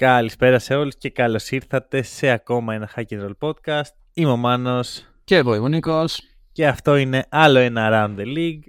[0.00, 3.90] Καλησπέρα σε όλους και καλώς ήρθατε σε ακόμα ένα Hack and Roll podcast.
[4.12, 6.20] Είμαι ο Μάνος Και εγώ είμαι ο Νίκος.
[6.52, 8.60] και αυτό είναι άλλο ένα Around the League.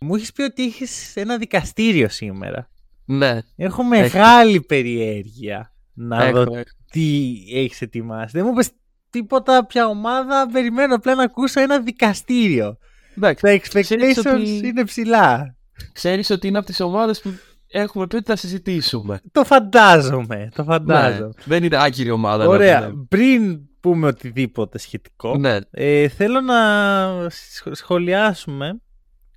[0.00, 2.70] Μου έχεις πει ότι έχεις ένα δικαστήριο σήμερα.
[3.04, 6.62] Ναι, Έχω μεγάλη περιέργεια να έχω, δω έχω.
[6.90, 8.30] τι έχεις ετοιμάσει.
[8.36, 8.70] Δεν μου είπες
[9.10, 12.78] τίποτα ποια ομάδα, περιμένω απλά να ακούσω ένα δικαστήριο.
[13.16, 15.56] Εντάξει, Τα ξέρεις expectations ότι- είναι ψηλά.
[15.92, 17.32] ξέρεις ότι είναι από τις ομάδες που
[17.80, 19.20] έχουμε πει ότι θα συζητήσουμε.
[19.32, 21.26] Το φαντάζομαι, το φαντάζομαι.
[21.26, 22.44] Ναι, δεν είναι άκυρη ομάδα.
[22.44, 23.04] να Ωραία, το λέμε.
[23.08, 28.80] πριν πούμε οτιδήποτε σχετικό, Ναι, ε, θέλω να σχ- σχολιάσουμε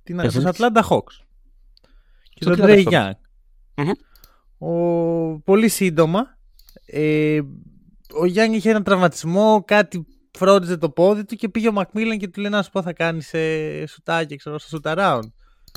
[0.02, 0.34] την, Έχεις.
[0.34, 1.24] τους Atlanta Hawks
[2.34, 2.92] και Στο τον Atlanta Trey Hawks.
[2.92, 3.10] Young.
[3.74, 3.90] Μμμ.
[4.58, 6.38] Ο, πολύ σύντομα,
[6.86, 7.38] ε,
[8.12, 10.06] ο Young είχε ένα τραυματισμό, κάτι
[10.38, 12.92] φρόντιζε το πόδι του και πήγε ο Μακμίλαν και του λέει να σου πω θα
[12.92, 15.22] κάνεις σε σουτάκια, ξέρω, στο shoot around.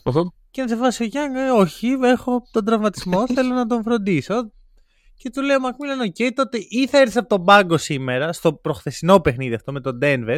[0.04, 0.34] Αυτό.
[0.54, 4.52] Και είναι σε φάση ο Young, ε, όχι, έχω τον τραυματισμό, θέλω να τον φροντίσω.
[5.16, 8.54] Και του λέει ο Μακμίλαν, οκ, τότε ή θα έρθεις από τον πάγκο σήμερα, στο
[8.54, 10.38] προχθεσινό παιχνίδι αυτό με τον Denver,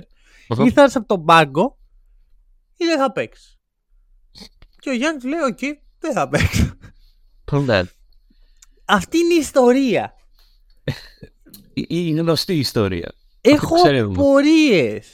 [0.49, 0.63] Αυτό.
[0.65, 1.77] ή θα έρθεις από τον πάγκο,
[2.77, 3.59] ή δεν θα παίξεις.
[4.79, 5.59] Και ο Young του λέει, οκ,
[5.99, 6.73] δεν θα παίξω.
[7.51, 7.81] Ναι.
[8.85, 10.13] Αυτή είναι η ιστορία.
[11.73, 13.13] Η- Η γνωστή ιστορία.
[13.41, 14.13] Έχω ξέρουμε.
[14.19, 15.07] απορίες.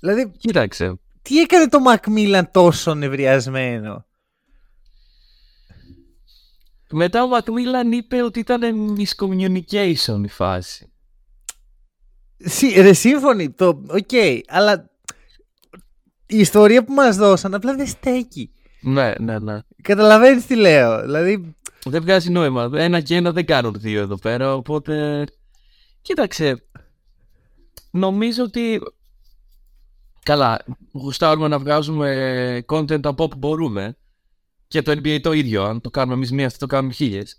[0.00, 0.96] Δηλαδή, Κοίταξε.
[1.22, 4.06] Τι έκανε το Μακμίλαν τόσο νευριασμένο;
[6.90, 8.60] Μετά ο Μακμίλαν είπε ότι ήταν
[8.98, 10.92] miscommunication η φάση.
[12.36, 14.10] Συ- Ρε, σύμφωνοι, το, οκ,
[14.46, 14.90] αλλά
[16.26, 18.52] η ιστορία που μας δώσαν απλά δεν στέκει.
[18.80, 19.58] Ναι, ναι, ναι.
[19.82, 21.00] Καταλαβαίνεις τι λέω.
[21.00, 22.70] Δηλαδή, Δεν βγάζει νόημα.
[22.74, 25.24] Ένα και ένα δεν κάνουν δύο εδώ πέρα, οπότε...
[26.02, 26.62] Κοίταξε.
[27.90, 28.80] Νομίζω ότι...
[30.24, 33.96] Καλά, γουστάρουμε να βγάζουμε content από όπου μπορούμε.
[34.68, 35.64] Και το NBA το ίδιο.
[35.64, 37.36] Αν το κάνουμε εμείς μία, αυτό το κάνουμε χίλιες.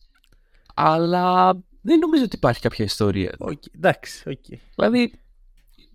[0.74, 3.36] Αλλά δεν νομίζω ότι υπάρχει κάποια ιστορία.
[3.38, 4.60] οκ, εντάξει, οκ.
[4.76, 5.14] Δηλαδή,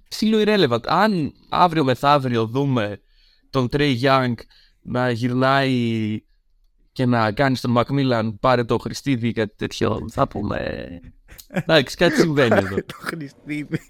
[0.09, 0.87] ψιλο irrelevant.
[0.87, 3.01] Αν αύριο μεθαύριο δούμε
[3.51, 4.35] τον Trey Young
[4.83, 6.23] να γυρνάει
[6.93, 11.01] και να κάνει στον Macmillan πάρε το Χριστίδη ή κάτι τέτοιο, θα πούμε.
[11.51, 12.77] Εντάξει, κάτι συμβαίνει εδώ.
[12.93, 13.81] το Χριστίδη.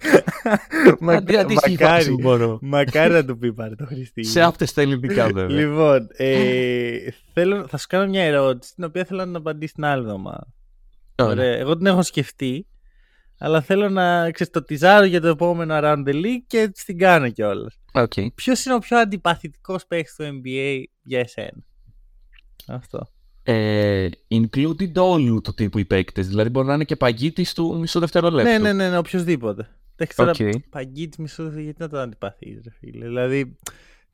[1.09, 2.59] Αντί- αντίστοιχη φάση μακάρι, που μπορώ.
[2.62, 4.26] μακάρι να του πει πάρε το Χριστίδη.
[4.26, 5.49] Σε αυτά τα ελληνικά βέβαια.
[5.49, 6.97] Λοιπόν, ε,
[7.32, 10.47] θέλω, θα σου κάνω μια ερώτηση την οποία θέλω να απαντήσεις την άλλη εβδομάδα.
[11.16, 11.32] Ωραία.
[11.32, 11.56] Ωραία.
[11.56, 12.66] Εγώ την έχω σκεφτεί,
[13.38, 17.31] αλλά θέλω να σας το τιζάρω για το επόμενο Around the League και την κάνω
[17.31, 17.78] κιόλας.
[17.93, 18.12] Οκ.
[18.34, 21.65] Ποιος είναι ο πιο αντιπαθητικός παίκτης του NBA για εσένα;
[22.69, 23.09] Αυτό.
[23.50, 26.28] Ε, included όλου του τύπου οι παίκτες.
[26.28, 28.50] Δηλαδή μπορεί να είναι και παγκίτης του μισό δευτερόλεπτο.
[28.50, 29.69] Ναι, ναι, ναι, ναι οποιοδήποτε.
[29.97, 30.60] Εντάξει τώρα, Οκ.
[30.70, 33.06] παγκίτης μισό δευτερόλεπτο, γιατί να τον αντιπαθείς, ρε φίλε.
[33.06, 33.56] Δηλαδή,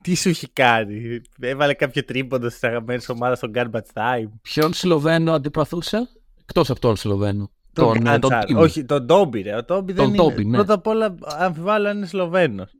[0.01, 4.29] τι σου έχει κάνει; Έβαλε κάποιο τρίποντο στις αγαπημένες ομάδες στον garbage time.
[4.41, 6.09] Ποιον Σλοβένο αντιπαθούσε,
[6.41, 7.51] εκτός από τον Σλοβένο.
[7.73, 8.45] Τον, ε, Τσάντσαρ.
[8.45, 8.57] Τίμ.
[8.57, 9.55] Όχι, τον Τόμπι, ρε.
[9.55, 10.23] Ο Τόμπι δεν Τον είναι.
[10.23, 10.57] Τόμπι, ναι.
[10.57, 12.71] Πρώτα απ' όλα, αμφιβάλλω αν είναι Σλοβένος.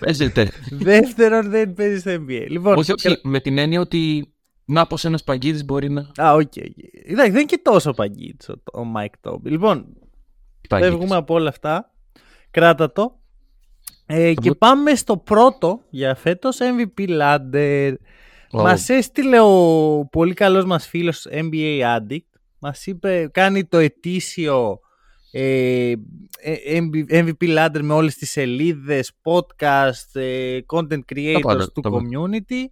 [0.00, 0.50] Παίζεται.
[0.70, 2.46] Δεύτερον, δεν παίζει στο NBA.
[2.48, 4.32] Λοιπόν, όχι, όχι, με την έννοια ότι
[4.72, 6.00] να πω ένας παγκίτης μπορεί να.
[6.16, 6.40] Α, ok.
[6.40, 6.56] ok.
[6.56, 9.50] Εντάξει, δεν είναι και τόσο παγκίτης ο, ο Μάικ Τόμπι.
[9.50, 9.86] Λοιπόν,
[10.68, 10.90] Παγκίτης.
[10.92, 11.90] φεύγουμε από όλα αυτά.
[12.50, 13.18] Κράτα το.
[14.06, 17.94] Ε, και μπο- πάμε στο πρώτο για φέτος MVP Ladder.
[18.50, 22.24] Ω, Μας έστειλε ο πολύ καλός μας φίλος NBA Addict.
[22.58, 24.80] Μας είπε, κάνει το ετήσιο
[25.32, 25.90] ε,
[26.40, 31.90] ε, MB- MVP Ladder με όλες τις σελίδες, podcast, ε, content creators πάντα, του τα
[31.90, 32.02] πάντα.
[32.08, 32.64] community.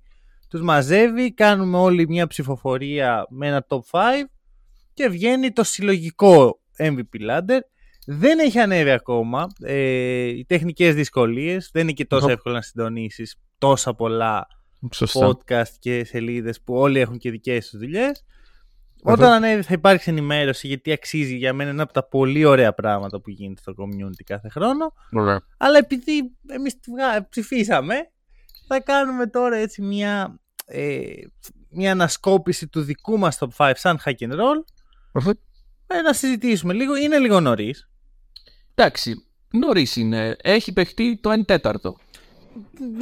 [0.48, 4.00] Τους μαζεύει, κάνουμε όλοι μια ψηφοφορία με ένα top 5
[4.94, 7.58] και βγαίνει το συλλογικό MVP Ladder.
[8.06, 9.46] Δεν έχει ανέβει ακόμα.
[9.62, 11.70] Ε, οι τεχνικές δυσκολίες.
[11.72, 12.30] Δεν είναι και τόσο Ω.
[12.30, 14.46] εύκολο να συντονίσεις τόσα πολλά
[14.92, 15.26] Σωστά.
[15.28, 18.24] podcast και σελίδες που όλοι έχουν και δικές τους δουλειές.
[19.02, 23.20] Όταν ανέβει θα υπάρξει ενημέρωση γιατί αξίζει για μένα ένα από τα πολύ ωραία πράγματα
[23.20, 24.92] που γίνεται στο community κάθε χρόνο.
[25.12, 25.40] Ωραία.
[25.58, 27.94] Αλλά επειδή εμείς τη βγα- ψηφίσαμε,
[28.68, 31.02] θα κάνουμε τώρα έτσι μια, ε,
[31.70, 34.64] μια ανασκόπηση του δικού μας top 5 σαν hack and roll.
[35.12, 35.32] Αυτό-
[35.86, 36.96] Ε, να συζητήσουμε λίγο.
[36.96, 37.88] Είναι λίγο νωρίς.
[38.74, 40.36] Εντάξει, νωρίς είναι.
[40.42, 41.96] Έχει παιχτεί το 1 τέταρτο.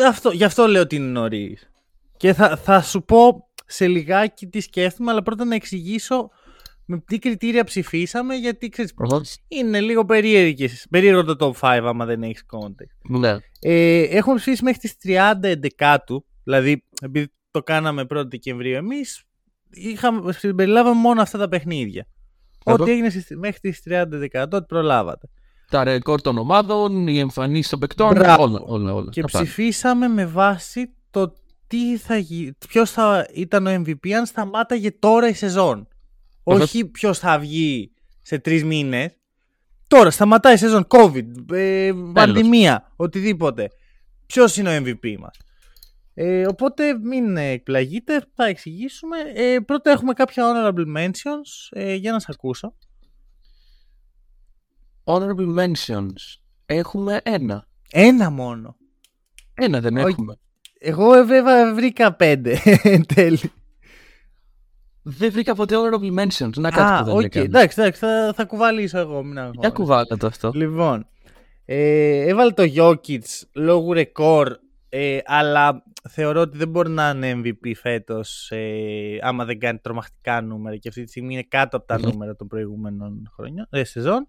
[0.07, 1.71] Αυτό, γι' αυτό λέω ότι είναι νωρίς.
[2.17, 6.31] Και θα, θα σου πω σε λιγάκι τι σκέφτομαι, αλλά πρώτα να εξηγήσω
[6.87, 8.95] με τι κριτήρια ψηφίσαμε, γιατί ξέρεις,
[9.49, 13.19] είναι λίγο περίεργες, περίεργο το top 5 άμα δεν έχεις context.
[13.19, 13.37] Ναι.
[13.61, 19.25] Ε, έχουμε ψηφίσει μέχρι τις 30 Δεκάτου, δηλαδή επειδή το κάναμε 1η Δεκεμβρίου εμείς,
[19.71, 22.07] είχαμε, συμπεριλάβαμε μόνο αυτά τα παιχνίδια.
[22.65, 22.83] Εδώ.
[22.83, 25.29] Ό,τι έγινε στις- μέχρι τις 30 Δεκάτου, ό,τι προλάβατε.
[25.71, 28.43] Τα ρεκόρ των ομάδων, οι εμφανίσεις των παικτών, Μπράβο.
[28.43, 29.11] όλα, όλα, όλα.
[29.11, 29.43] Και Αυτά.
[29.43, 31.33] ψηφίσαμε με βάση το
[31.67, 32.53] τι θα γι...
[32.69, 35.89] ποιος θα ήταν ο MVP αν σταμάταγε τώρα η σεζόν.
[36.53, 36.63] Αχα.
[36.63, 39.11] Όχι ποιος θα βγει σε τρεις μήνες.
[39.89, 43.69] Τώρα σταματάει η σεζόν, COVID, ε, πανδημία, οτιδήποτε.
[44.27, 45.37] Ποιος είναι ο MVP μας;
[46.15, 49.17] Ε, οπότε μην ε, εκπλαγείτε, θα εξηγήσουμε.
[49.35, 52.75] Ε, πρώτα έχουμε κάποια honorable mentions, ε, για να σας ακούσω.
[55.05, 56.39] Honorable mentions.
[56.67, 57.67] Έχουμε ένα.
[57.91, 58.77] Ένα μόνο.
[59.55, 60.07] Ένα δεν Όχι.
[60.09, 60.39] έχουμε.
[60.79, 63.53] Εγώ βέβαια βρήκα πέντε εν τέλει.
[65.09, 66.51] Δεν βρήκα ποτέ honorable mentions.
[66.57, 67.23] Να κάτι Α, που δεν οκ.
[67.23, 67.45] έκανε.
[67.45, 69.23] Εντάξει, εντάξει, θα, θα κουβαλήσω εγώ.
[69.23, 69.73] Μην Για αγχώνεσαι.
[69.73, 70.51] κουβάλα το αυτό.
[70.55, 71.07] Λοιπόν,
[71.65, 73.23] ε, έβαλε το Jokic
[73.53, 74.57] λόγω ρεκόρ,
[74.89, 80.41] ε, αλλά θεωρώ ότι δεν μπορεί να είναι MVP φέτος ε, άμα δεν κάνει τρομακτικά
[80.41, 82.09] νούμερα και αυτή τη στιγμή είναι κάτω από τα Μμμ.
[82.11, 84.29] νούμερα των προηγούμενων χρονιών, ε, σεζόν.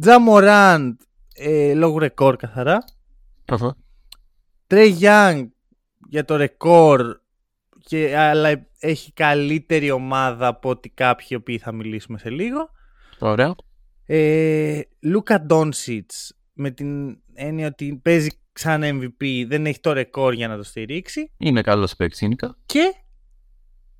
[0.00, 0.94] Τζαμοράντ
[1.34, 2.84] ε, λόγω ρεκόρ καθαρά.
[3.44, 3.76] Αχα.
[4.66, 5.46] Trey Young
[6.08, 7.22] για το ρεκόρ
[7.84, 12.70] και, αλλά έχει καλύτερη ομάδα από ότι κάποιοι οι οποίοι θα μιλήσουμε σε λίγο.
[13.18, 13.54] Ωραία.
[14.06, 20.48] Ε, Λούκα Ντόνσιτς με την έννοια ότι παίζει σαν MVP δεν έχει το ρεκόρ για
[20.48, 22.56] να το στηρίξει Είναι καλός παίκτης γενικά.
[22.66, 22.94] και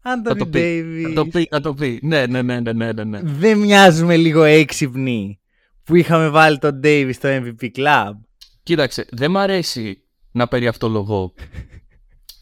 [0.00, 0.58] Θα Άντωνι το πει.
[0.58, 1.98] Θα Ντέιβις το πει, θα το πει.
[2.02, 3.20] Ναι, ναι, ναι, ναι, ναι, ναι, ναι.
[3.22, 5.40] δεν μοιάζουμε λίγο έξυπνοι
[5.84, 8.12] που είχαμε βάλει τον Davis στο MVP Club
[8.64, 10.02] Κοίταξε, δεν μ' αρέσει
[10.32, 11.32] να περιαυτολογώ.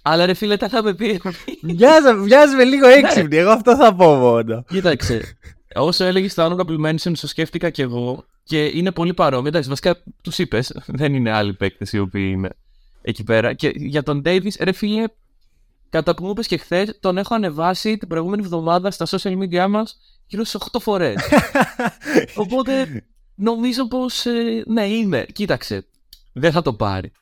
[0.02, 1.20] Αλλά ρε φίλε, τα είχαμε πει.
[1.62, 2.92] Μοιάζα- Μοιάζουμε λίγο Ναι.
[2.92, 5.36] έξυπνοι εγώ αυτό θα πω μόνο Κοίταξε,
[5.74, 9.48] όσο έλεγες τα honorable mentions, το σκέφτηκα κι εγώ και είναι πολύ παρόμοιο.
[9.48, 12.48] Εντάξει, βασικά τους είπες, δεν είναι άλλοι παίκτες οι οποίοι είναι
[13.02, 13.52] εκεί πέρα.
[13.54, 15.04] Και για τον Davis, ρε φίλε,
[15.90, 19.66] κατά που μου είπες και χθες, τον έχω ανεβάσει την προηγούμενη εβδομάδα στα social media
[19.68, 19.96] μας
[20.26, 21.16] γύρω στις 8 φορές.
[22.34, 23.04] Οπότε
[23.34, 24.24] νομίζω πως
[24.66, 25.26] ναι, είναι.
[25.32, 25.86] Κοίταξε,
[26.32, 27.12] δεν θα το πάρει.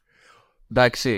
[0.70, 1.16] Εντάξει.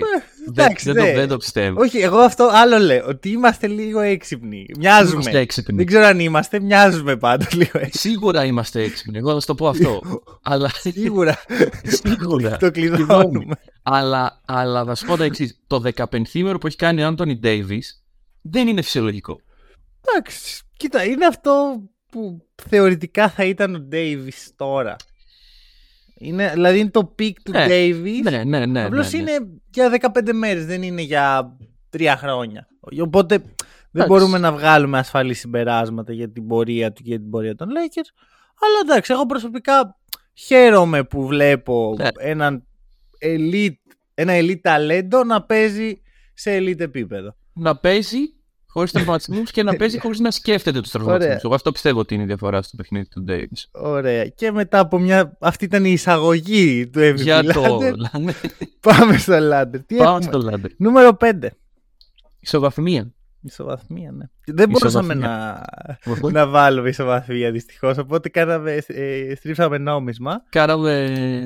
[0.53, 1.13] δεν, εντάξει, δεν, το, ναι.
[1.13, 1.81] δεν το πιστεύω.
[1.81, 5.77] Όχι εγώ αυτό άλλο λέω ότι είμαστε λίγο έξυπνοι Μοιάζουμε Είμαστε έξυπνοι.
[5.77, 9.17] Δεν ξέρω αν είμαστε μοιάζουμε πάντως λίγο έξυπνοι Σίγουρα είμαστε έξυπνοι.
[9.17, 10.01] Εγώ θα σου το πω αυτό.
[10.51, 11.37] αλλά Σίγουρα
[12.03, 12.57] σίγουρα.
[12.57, 15.59] το κλειδώνουμε αλλά, αλλά θα σου πω το εξής.
[15.67, 18.03] Το 15 που έχει κάνει ο Άντωνι Ντέιβις
[18.41, 19.39] δεν είναι φυσιολογικό.
[20.01, 24.95] Εντάξει, κοίτα, είναι αυτό που θεωρητικά θα ήταν ο Davis τώρα.
[26.23, 28.19] Είναι, δηλαδή είναι το peak του Ναι, Davis.
[28.31, 28.83] Ναι, ναι, ναι.
[28.83, 29.31] Απλώς ναι, ναι.
[29.31, 31.57] είναι για 15 μέρες, δεν είναι για
[31.89, 32.67] τρία χρόνια.
[33.01, 33.47] Οπότε δεν
[33.91, 34.07] Εντάξει.
[34.13, 38.09] μπορούμε να βγάλουμε ασφαλή συμπεράσματα για την πορεία του και για την πορεία των Lakers.
[38.61, 39.97] Αλλά εντάξει, εγώ προσωπικά
[40.33, 42.07] χαίρομαι που βλέπω Ναι.
[42.19, 42.63] έναν
[43.25, 43.73] elite,
[44.13, 46.01] ένα elite ταλέντο να παίζει
[46.33, 47.35] σε elite επίπεδο.
[47.53, 48.19] Να παίζει
[48.73, 51.25] χωρίς τραυματισμού και να παίζει χωρίς να σκέφτεται τους τραυματισμού.
[51.25, 51.41] Ωραία.
[51.43, 53.55] Εγώ αυτό πιστεύω ότι είναι η διαφορά στο παιχνίδι του Ντέιβι.
[53.71, 54.25] Ωραία.
[54.25, 55.37] Και μετά από μια.
[55.39, 57.15] Αυτή ήταν η εισαγωγή του MVP.
[57.15, 57.79] Για το.
[57.79, 58.31] Ladder.
[58.87, 59.79] Πάμε στο Ladder.
[59.85, 60.71] Τι Πάμε έχουμε; στο Λάντερ.
[60.77, 61.31] Νούμερο 5.
[62.39, 63.13] Ισοβαθμία.
[63.41, 64.25] Ισοβαθμία, ναι.
[64.45, 65.63] Δεν μπορούσαμε να,
[66.31, 67.97] να βάλουμε ισοβαθμία δυστυχώς.
[67.97, 70.43] Οπότε κάναμε, ε, στρίψαμε νόμισμα.
[70.49, 71.45] Κάναμε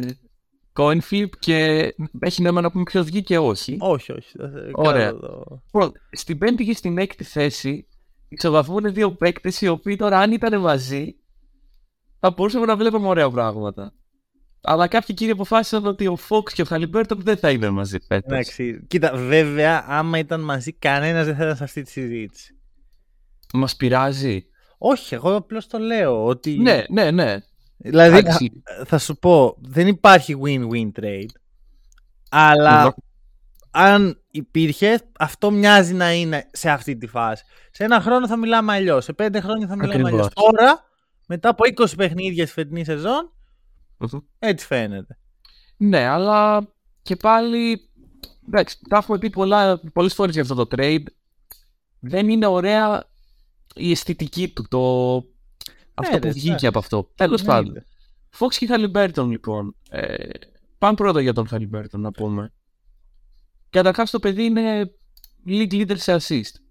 [0.77, 1.88] coin flip και
[2.19, 3.77] έχει νόημα να πούμε ποιος βγήκε όχι.
[3.79, 4.38] Όχι, όχι.
[4.38, 5.05] θα- θα Ωραία.
[5.05, 7.88] κάνω το- Λοιπόν, στην πέμπτη και στην έκτη θέση
[8.29, 11.15] ισοβαθμούν δύο παίκτες οι οποίοι τώρα αν ήταν μαζί
[12.19, 13.93] θα μπορούσαμε να βλέπουμε ωραία πράγματα.
[14.62, 18.31] Αλλά κάποιοι κύριοι αποφάσισαν ότι ο Fox και ο Χαλιμπέρτον δεν θα είναι μαζί φέτος.
[18.31, 18.86] Εντάξει.
[18.88, 22.57] Κοίτα, βέβαια, άμα ήταν μαζί, κανένας δεν θα ήταν σε αυτή τη συζήτηση.
[23.53, 24.46] Μας πειράζει.
[24.77, 26.25] Όχι, εγώ απλώς το λέω.
[26.25, 26.57] Ότι...
[26.57, 27.38] Ναι, ναι, ναι.
[27.89, 28.63] Δηλαδή, Εντάξει.
[28.86, 31.29] θα σου πω, δεν υπάρχει win-win trade.
[32.29, 32.94] Αλλά Εδώ.
[33.72, 37.44] αν υπήρχε, αυτό μοιάζει να είναι σε αυτή τη φάση.
[37.72, 39.03] Σε ένα χρόνο θα μιλάμε αλλιώς.
[39.03, 40.12] Σε πέντε χρόνια θα μιλάμε Ακριβώς.
[40.12, 40.29] αλλιώ.
[40.34, 40.84] Τώρα,
[41.27, 43.32] μετά από 20 παιχνίδια στη φετινή σεζόν,
[43.98, 44.20] Μμμ.
[44.39, 45.17] έτσι φαίνεται.
[45.77, 46.67] Ναι, αλλά
[47.01, 47.89] και πάλι.
[48.48, 51.03] Εντάξει, τα έχουμε πει πολλά, πολλές φορές για αυτό το trade.
[52.00, 53.03] Δεν είναι ωραία
[53.75, 55.24] η αισθητική του, το...
[55.98, 56.34] αυτό ρε, που ναι.
[56.34, 57.12] βγήκε από αυτό.
[57.16, 57.70] Τέλος Ναι, πάντων.
[57.70, 57.86] είναι.
[58.39, 59.75] Fox και Χαλιμπέρτον λοιπόν.
[59.89, 60.30] Ε,
[60.77, 62.54] πάμε πρώτα για τον Χαλιμπέρτον να πούμε.
[63.70, 64.92] Καταρχάς το παιδί είναι
[65.48, 66.62] league leader σε assist.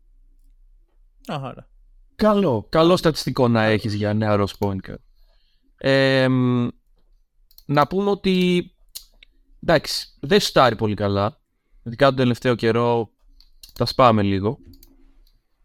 [1.26, 1.68] Άρα.
[2.14, 2.66] Καλό.
[2.68, 4.95] Καλό στατιστικό να έχεις για νεαρός point guard.
[5.76, 6.68] Ε, μ,
[7.66, 8.64] να πούμε ότι
[9.62, 11.40] εντάξει, δεν σουτάρει πολύ καλά.
[11.83, 13.11] Ειδικά τον τελευταίο καιρό
[13.73, 14.59] τα σπάμε λίγο.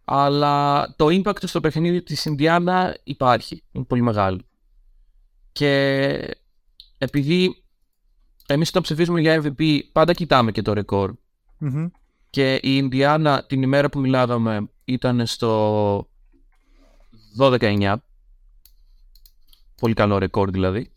[0.05, 3.63] Αλλά το impact στο παιχνίδι της Ινδιάνα υπάρχει.
[3.71, 4.39] Είναι πολύ μεγάλο.
[5.51, 6.35] Και
[6.97, 7.63] επειδή
[8.47, 11.13] εμείς όταν ψηφίζουμε για MVP πάντα κοιτάμε και το ρεκόρ.
[11.57, 11.87] Μμμ.
[12.29, 16.09] Και η Ινδιάνα την ημέρα που μιλάγαμε ήταν στο
[17.39, 17.95] 12-9.
[19.77, 20.79] Πολύ καλό ρεκόρ δηλαδή.
[20.79, 20.91] Η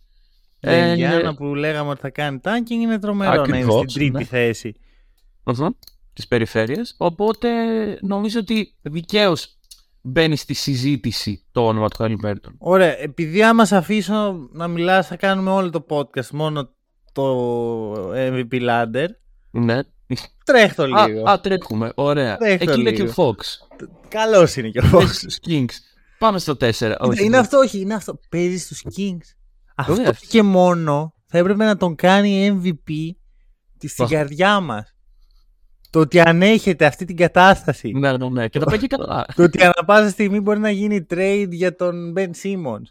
[0.60, 4.16] Ε, Ινδιάνα που λέγαμε ότι θα κάνει tanking είναι τρομερό να είναι Ακριβώς, στην τρίτη
[4.16, 4.24] ναι.
[4.24, 4.74] θέση.
[5.44, 5.68] Μμμ.
[6.14, 6.94] Τις περιφέρειες.
[6.98, 7.48] Οπότε
[8.00, 9.58] νομίζω ότι δικαίως
[10.02, 12.54] μπαίνει στη συζήτηση το όνομα του Χαλιμπέρτον.
[12.58, 16.70] Ωραία, επειδή άμα σε αφήσω να μιλάς θα κάνουμε όλο το podcast μόνο
[17.12, 19.06] το MVP Lander.
[19.50, 19.80] Ναι.
[20.44, 21.28] Τρέχ το Α, λίγο.
[21.30, 21.92] α, τρέχουμε.
[21.94, 22.36] Ωραία.
[22.36, 23.12] Τρέχει το Εκεί είναι και λίγο.
[23.28, 23.36] ο Fox.
[24.08, 24.90] Καλός είναι και ο Fox.
[24.92, 25.74] Παίζει στους Kings.
[26.18, 26.94] Πάμε στο 4.
[26.98, 28.18] Όχι, είναι αυτό, όχι, είναι αυτό.
[28.28, 29.34] Παίζει στους Kings.
[29.74, 30.12] Αυτό Βέβαια.
[30.28, 32.90] και μόνο θα έπρεπε να τον κάνει MVP
[33.78, 34.10] της στην Αχ.
[34.10, 34.93] καρδιά μας.
[35.94, 37.90] Το ότι ανέχεται αυτή την κατάσταση.
[37.92, 38.48] Ναι, ναι, ναι.
[38.48, 39.24] Και τα πάει και καλά.
[39.34, 42.82] Το ότι ανά πάσα στιγμή μπορεί να γίνει trade για τον Ben Simmons.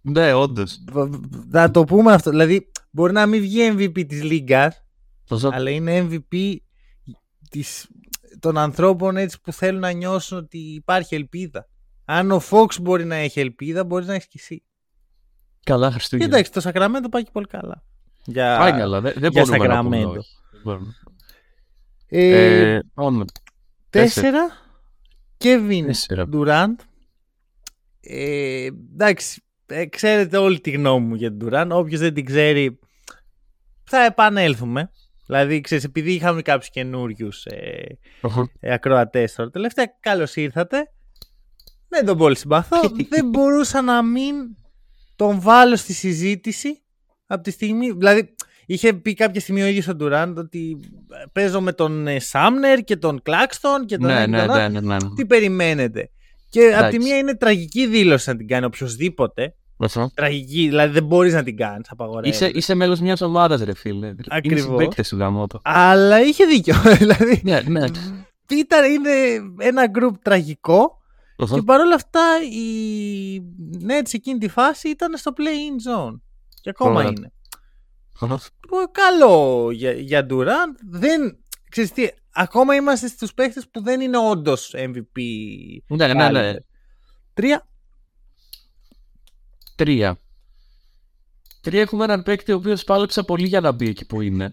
[0.00, 0.84] ναι, όντως.
[0.92, 2.30] Β- β- Να το πούμε αυτό.
[2.30, 4.84] Δηλαδή, μπορεί να μην βγει MVP της Λίγκας,
[5.50, 6.56] αλλά είναι MVP
[7.50, 7.88] της,
[8.38, 11.68] των ανθρώπων έτσι που θέλουν να νιώσουν ότι υπάρχει ελπίδα.
[12.04, 14.62] Αν ο Fox μπορεί να έχει ελπίδα, μπορείς να έχεις και εσύ.
[15.64, 16.32] Καλά, Και Χριστούγεννα.
[16.34, 17.82] εντάξει, το Σακραμέντο πάει και πολύ καλά.
[18.24, 18.56] Για...
[18.58, 19.00] Πάει καλά.
[19.00, 20.02] Δεν, δεν για μπορούμε να πούμε.
[20.04, 20.18] Sacramento.
[20.18, 20.36] όχι.
[22.12, 22.70] Δεν μπορούμε.
[22.70, 23.24] Ε, Ε, πάμε.
[23.90, 24.48] τέσσερα.
[25.44, 26.28] Kevin Τέσσερα.
[26.32, 26.84] Durant.
[28.00, 31.68] Ε, εντάξει, ε, ξέρετε όλη τη γνώμη μου για τον Durant.
[31.70, 32.78] Όποιος δεν την ξέρει,
[33.84, 34.90] θα επανέλθουμε.
[35.26, 38.50] Δηλαδή, ξέρεις, επειδή είχαμε κάποιους καινούριους ε, Οχο.
[38.60, 40.92] ε, ακροατές τώρα τελευταία, καλώς ήρθατε.
[41.88, 42.80] Δεν τον πολύ συμπαθώ.
[43.10, 44.34] δεν μπορούσα να μην
[45.16, 46.82] τον βάλω στη συζήτηση
[47.26, 47.90] από τη στιγμή.
[47.92, 48.34] Δηλαδή,
[48.72, 50.78] είχε πει κάποια στιγμή ο ίδιος ο Ντουράντ ότι
[51.10, 54.46] ε, παίζω με τον ε, Σάμνερ και τον Κλάκστον και τον Ναι, ένα και ναι,
[54.46, 54.68] τον άλλο.
[54.70, 55.14] ναι, ναι, ναι.
[55.14, 56.10] Τι περιμένετε.
[56.48, 56.98] Και από τη Εντάξει.
[56.98, 59.54] μία είναι τραγική δήλωση να την κάνει οποιοδήποτε.
[59.76, 60.10] Οχο.
[60.14, 61.88] Τραγική, δηλαδή δεν μπορείς να την κάνεις.
[62.22, 64.14] Είσαι, είσαι μέλος μιας ομάδας, ρε φίλε.
[64.28, 64.64] Ακριβώς.
[64.64, 65.60] Είναι συμπαίκτες του γαμότο.
[65.64, 66.74] Αλλά είχε δίκιο.
[66.98, 67.84] δηλαδή, Ναι, ναι.
[68.50, 69.10] ήταν, είναι
[69.58, 70.98] ένα group τραγικό
[71.36, 71.54] Οχο.
[71.54, 72.20] και παρόλα αυτά
[72.52, 72.66] η
[73.86, 76.20] Nets εκείνη τη φάση ήταν στο play-in zone.
[76.60, 77.08] Και ακόμα Ωραία.
[77.16, 77.32] είναι.
[78.22, 78.38] Οχο.
[78.68, 80.76] Που Καλό για, για Durant.
[80.90, 81.38] Δεν,
[81.68, 85.22] ξέρεις τι, ακόμα είμαστε στους παίχτες που δεν είναι όντως MVP.
[85.86, 86.28] Ναι, ναι, ναι.
[86.28, 86.56] caliber.
[87.34, 87.66] Τρία.
[89.76, 90.18] Τρία.
[91.60, 94.52] Τρία έχουμε έναν παίκτη ο οποίος πάλεψα πολύ για να μπει εκεί που είναι.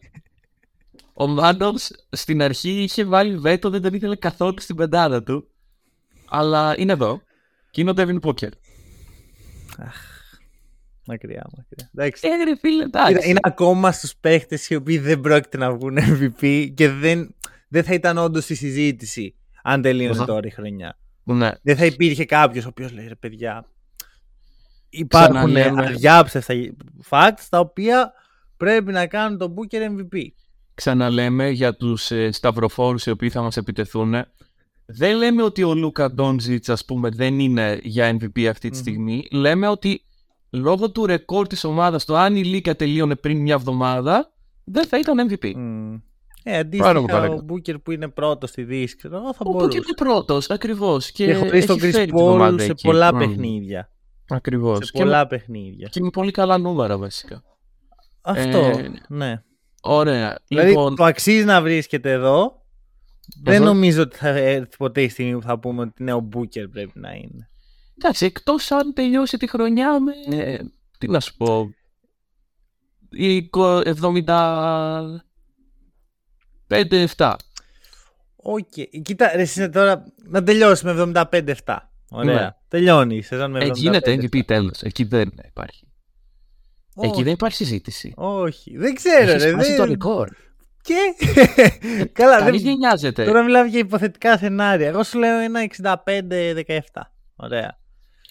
[1.14, 5.48] Ο Μάνος στην αρχή είχε βάλει βέτο, δεν τον ήθελε καθόλου στην πεντάδα του.
[6.30, 7.22] Αλλά είναι εδώ.
[7.72, 8.50] Και είναι ο Devin Booker.
[11.10, 11.90] Μακριά, μακριά.
[11.96, 12.28] Εντάξει.
[12.28, 13.30] Ε, ρε φίλε, Είναι, εντάξει.
[13.30, 17.36] είναι ακόμα στους παίχτες οι οποίοι δεν πρόκειται να βγουν MVP και δεν,
[17.68, 20.26] δεν θα ήταν όντως στη συζήτηση αν τελείωνε Αχα.
[20.26, 20.98] τώρα η χρονιά.
[21.24, 21.52] Ναι.
[21.62, 23.66] Δεν θα υπήρχε κάποιος ο οποίος λέει ρε παιδιά
[24.90, 25.86] υπάρχουν Ξαναλέμε.
[25.86, 26.54] αδιάψευτα
[27.10, 28.14] facts τα οποία
[28.58, 30.20] πρέπει να κάνουν τον Booker MVP.
[30.74, 34.16] Ξαναλέμε για τους ε, σταυροφόρους οι οποίοι θα μας επιτεθούν.
[34.86, 39.28] Δεν λέμε ότι ο Λούκα Ντόντζιτς ας πούμε δεν είναι για MVP αυτή τη στιγμή.
[39.32, 40.02] Λέμε ότι
[40.50, 44.32] λόγω του ρεκόρ της ομάδας το αν η Λίκα τελείωνε πριν μια εβδομάδα
[44.64, 45.46] δεν θα ήταν MVP.
[45.56, 46.02] Mm.
[46.44, 47.36] Ε, Πάρα αντίστοιχα μου παρακαλώ.
[47.36, 49.68] ο Booker που είναι πρώτος στη Δύση ξέρω, εγώ, θα Ο μπορούσε.
[49.68, 51.12] Booker είναι πρώτος, ακριβώς.
[51.12, 52.88] Και, Και χωρίς τον έχει Chris φέρει την Paul ομάδα σε εκεί.
[52.88, 53.18] πολλά Μμ.
[53.18, 53.90] παιχνίδια.
[54.30, 54.78] Ακριβώς.
[54.86, 55.88] Σε Και, πολλά με, παιχνίδια.
[55.92, 57.44] και με πολύ καλά νούμερα βασικά.
[58.22, 59.44] Αυτό, Ε, ναι.
[59.82, 60.40] Ωραία.
[60.48, 62.62] Δηλαδή λοιπόν, το αξίζει να βρίσκεται εδώ.
[63.44, 63.64] Δεν Αχα.
[63.66, 66.92] νομίζω ότι θα έρθει ποτέ η στιγμή που θα πούμε ότι ναι, ο Booker πρέπει
[66.94, 67.50] να είναι.
[68.02, 70.14] Εντάξει, εκτός αν τελειώσει τη χρονιά με...
[70.38, 70.58] ε,
[70.98, 71.74] τι να σου πω...
[73.12, 73.50] Η
[77.18, 77.34] 75-7.
[78.36, 78.68] Οκ.
[79.04, 81.78] Κοίτα, ρε, εσύ τώρα να τελειώσει με 75-7.
[82.12, 82.42] Ωραία.
[82.42, 82.50] Ναι.
[82.68, 83.62] Τελειώνει η σεζόν με 75.
[83.70, 84.82] Ε, γίνεται MVP τέλος.
[84.82, 85.88] Εκεί δεν υπάρχει.
[86.96, 87.10] Όχι.
[87.10, 88.14] Εκεί δεν υπάρχει συζήτηση.
[88.16, 88.78] Όχι.
[88.78, 89.50] Δεν ξέρω, Έχεις ρε.
[89.50, 90.30] σπάσει δεν- το ρεκόρ.
[90.82, 90.96] Και;
[92.20, 92.70] Καλά, Κανείς δεν...
[92.72, 93.26] δεν νοιάζεται.
[93.26, 94.88] Τώρα μιλάμε για υποθετικά σενάρια.
[94.88, 95.60] Εγώ σου λέω ένα
[96.06, 97.02] 65-17.
[97.36, 97.79] Ωραία.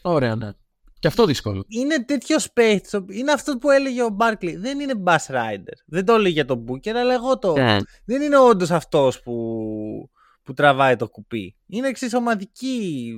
[0.02, 0.50] Ωραία, ναι.
[0.98, 1.64] Και αυτό δύσκολο.
[1.68, 2.92] Είναι τέτοιο παίχτης.
[3.10, 4.56] Είναι αυτό που έλεγε ο Μπάρκλι.
[4.56, 5.72] Δεν είναι Bass Rider.
[5.86, 7.52] Δεν το έλεγε για τον Booker, αλλά εγώ το.
[7.52, 7.76] Ναι.
[8.04, 9.32] Δεν είναι όντως αυτός που,
[10.42, 11.56] που τραβάει το κουπί.
[11.66, 13.12] Είναι εξής ομαδική,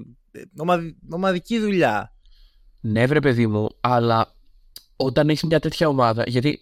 [0.57, 2.13] ομαδι- ομαδική δουλειά.
[2.81, 4.33] Ναι, βρε παιδί μου, αλλά
[4.97, 6.25] όταν έχεις μια τέτοια ομάδα.
[6.27, 6.61] Γιατί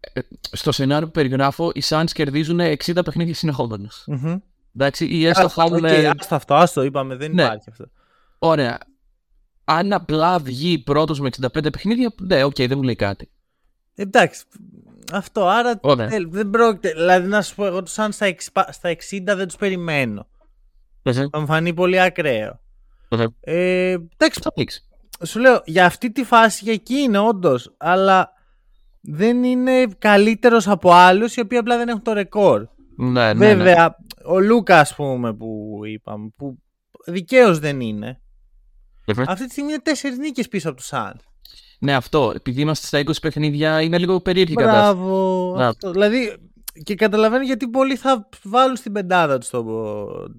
[0.00, 3.90] ε, στο σενάριο που περιγράφω, οι Suns κερδίζουν 60 παιχνίδια συνεχόμενα.
[4.06, 4.36] Μμμ.
[4.76, 5.84] Εντάξει, ή έστω Άστο, χάνουν.
[5.84, 7.42] οκ, άστο αυτό, άστο, είπαμε, δεν Ναι.
[7.42, 7.84] υπάρχει αυτό.
[8.38, 8.78] Ωραία.
[9.72, 13.30] Αν απλά βγει πρώτος με 65 παιχνίδια, ναι, οκ, δεν μου λέει κάτι.
[13.94, 14.44] Εντάξει,
[15.12, 16.14] αυτό, άρα Ωραία.
[16.14, 16.92] ε, δεν πρόκειται.
[16.92, 20.26] Δηλαδή, να σου πω, εγώ τους Suns στα, εξ- στα 60 δεν τους περιμένω.
[21.30, 22.60] Θα μου φανεί πολύ ακραίο.
[23.40, 24.82] Ε, εντάξει, Θα δείξει.
[25.24, 28.32] σου λέω, για αυτή τη φάση για εκεί είναι όντως, αλλά
[29.00, 32.66] δεν είναι καλύτερος από άλλους οι οποίοι απλά δεν έχουν το ρεκόρ.
[32.96, 33.54] Ναι, ναι, ναι.
[33.54, 36.58] Βέβαια, ο Λούκα, ας πούμε, που είπαμε, που
[37.06, 38.20] δικαίως δεν είναι.
[39.06, 39.24] Βέβαια.
[39.28, 41.20] Αυτή τη στιγμή είναι τέσσερις νίκες πίσω από τους Suns.
[41.78, 42.32] Ναι, αυτό.
[42.34, 44.94] Επειδή είμαστε στα 20 παιχνίδια, είναι λίγο περίεργη η κατάσταση.
[44.94, 45.54] Μπράβο.
[45.56, 45.66] Να.
[45.66, 45.90] Αυτό.
[45.90, 46.36] Δηλαδή,
[46.82, 49.66] και καταλαβαίνω γιατί πολλοί θα βάλουν στην πεντάδα τους τον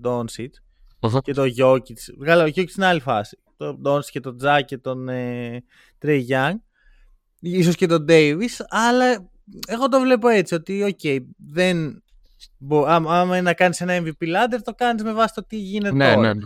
[0.02, 0.56] Ντόνσιτ
[1.00, 1.20] Οχα.
[1.20, 2.00] και τον Γιώκητ.
[2.18, 3.38] Βγάλα ο Γιώκητ είναι άλλη φάση.
[3.58, 5.08] Τον Ντόνσιτ και τον Τζακ και τον
[5.98, 6.58] Τρέι Γιάνγκ.
[7.40, 8.50] ίσως και τον Ντέιβι.
[8.70, 9.30] Αλλά
[9.68, 12.04] εγώ το βλέπω έτσι ότι, οκ, δεν.
[12.58, 15.56] Μπο, άμα, άμα είναι να κάνεις ένα MVP ladder, το κάνεις με βάση το τι
[15.58, 16.34] γίνεται Ναι, τώρα.
[16.34, 16.42] ναι.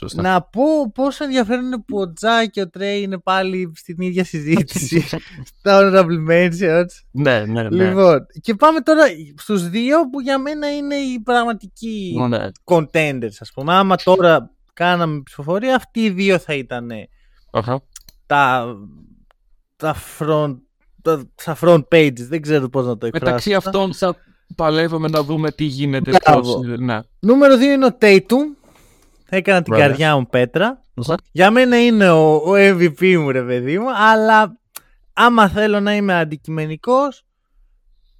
[0.00, 0.08] Ναι.
[0.08, 0.22] Σωστά.
[0.22, 4.24] Να πω πόσο ενδιαφέρον είναι που ο Τζα και ο Τρέι είναι πάλι στην ίδια
[4.24, 5.00] συζήτηση.
[5.58, 6.86] στα honorable mentions.
[7.10, 7.68] ναι, ναι, ναι.
[7.68, 9.02] Λοιπόν, και πάμε τώρα
[9.36, 12.48] στους δύο που για μένα είναι οι πραγματικοί ναι.
[12.64, 13.74] contenders, ας πούμε.
[13.74, 16.90] Άμα τώρα κάναμε ψηφοφορία, αυτοί οι δύο θα ήταν
[17.50, 17.82] Οχα.
[18.26, 18.74] τα,
[19.76, 20.56] τα, front,
[21.02, 22.20] τα, τα front pages.
[22.28, 23.24] Δεν ξέρω πώς να το εκφράσω.
[23.24, 24.16] Μεταξύ αυτών θα
[24.54, 26.10] παλεύουμε να δούμε τι γίνεται.
[26.10, 26.54] Μπράβο.
[26.54, 26.78] Πώς...
[26.78, 26.98] Ναι.
[27.20, 28.57] Νούμερο 2 είναι ο Tatum.
[29.30, 29.88] Θα έκανα την Βέβαια.
[29.88, 30.80] καρδιά μου πέτρα.
[30.94, 31.16] Οχα.
[31.32, 34.60] Για μένα είναι ο, ο MVP μου, ρε παιδί μου, αλλά
[35.12, 37.26] άμα θέλω να είμαι αντικειμενικός,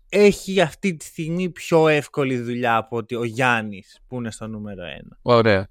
[0.08, 4.82] έχει αυτή τη στιγμή πιο εύκολη δουλειά από ότι ο Γιάννης που είναι στο νούμερο
[5.02, 5.16] 1.
[5.22, 5.68] Ωραία.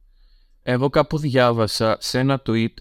[0.63, 2.73] Εγώ κάπου διάβασα σε ένα tweet.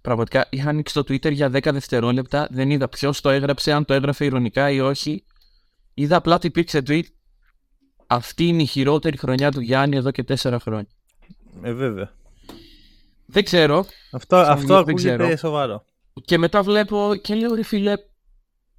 [0.00, 2.48] Πραγματικά είχα ανοίξει το Twitter για 10 δευτερόλεπτα.
[2.50, 5.24] Δεν είδα ποιος το έγραψε, αν το έγραφε ηρωνικά ή όχι.
[5.94, 7.02] Είδα απλά ότι υπήρξε tweet.
[8.06, 10.88] Αυτή είναι η χειρότερη χρονιά του Γιάννη εδώ και 4 χρόνια.
[11.62, 12.12] Ε, βέβαια.
[13.26, 13.86] Δεν ξέρω.
[14.10, 15.36] Αυτό, Σαν αυτό δεν ακούγεται ξέρω.
[15.36, 15.84] σοβαρό.
[16.24, 17.94] Και μετά βλέπω και λέω ρε φίλε,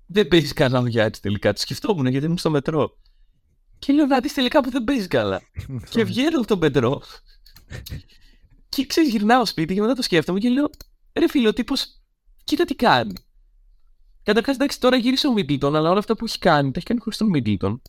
[0.05, 1.53] δεν παίζεις καλά ο Γιάννη τελικά.
[1.53, 2.97] Το σκεφτόμουν γιατί ήμουν στο μετρό.
[3.79, 5.41] Και λέω να δεις τελικά που δεν παίζεις καλά.
[5.91, 7.01] και βγαίνω από το μετρό.
[8.69, 10.69] και ξέρει, γυρνάω σπίτι και μετά το σκέφτομαι και λέω
[11.19, 12.01] ρε φίλε, ο τύπος,
[12.43, 13.13] κοίτα τι κάνει.
[14.23, 16.99] Καταρχάς, εντάξει, τώρα γύρισε ο Μιντλτον, αλλά όλα αυτά που έχει κάνει τα έχει κάνει
[16.99, 17.81] χωρίς τον Μιντλτον.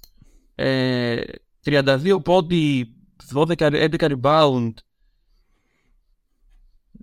[0.55, 1.21] Ε,
[1.65, 2.95] 32 πόντι,
[3.35, 4.73] 12-11 rebound.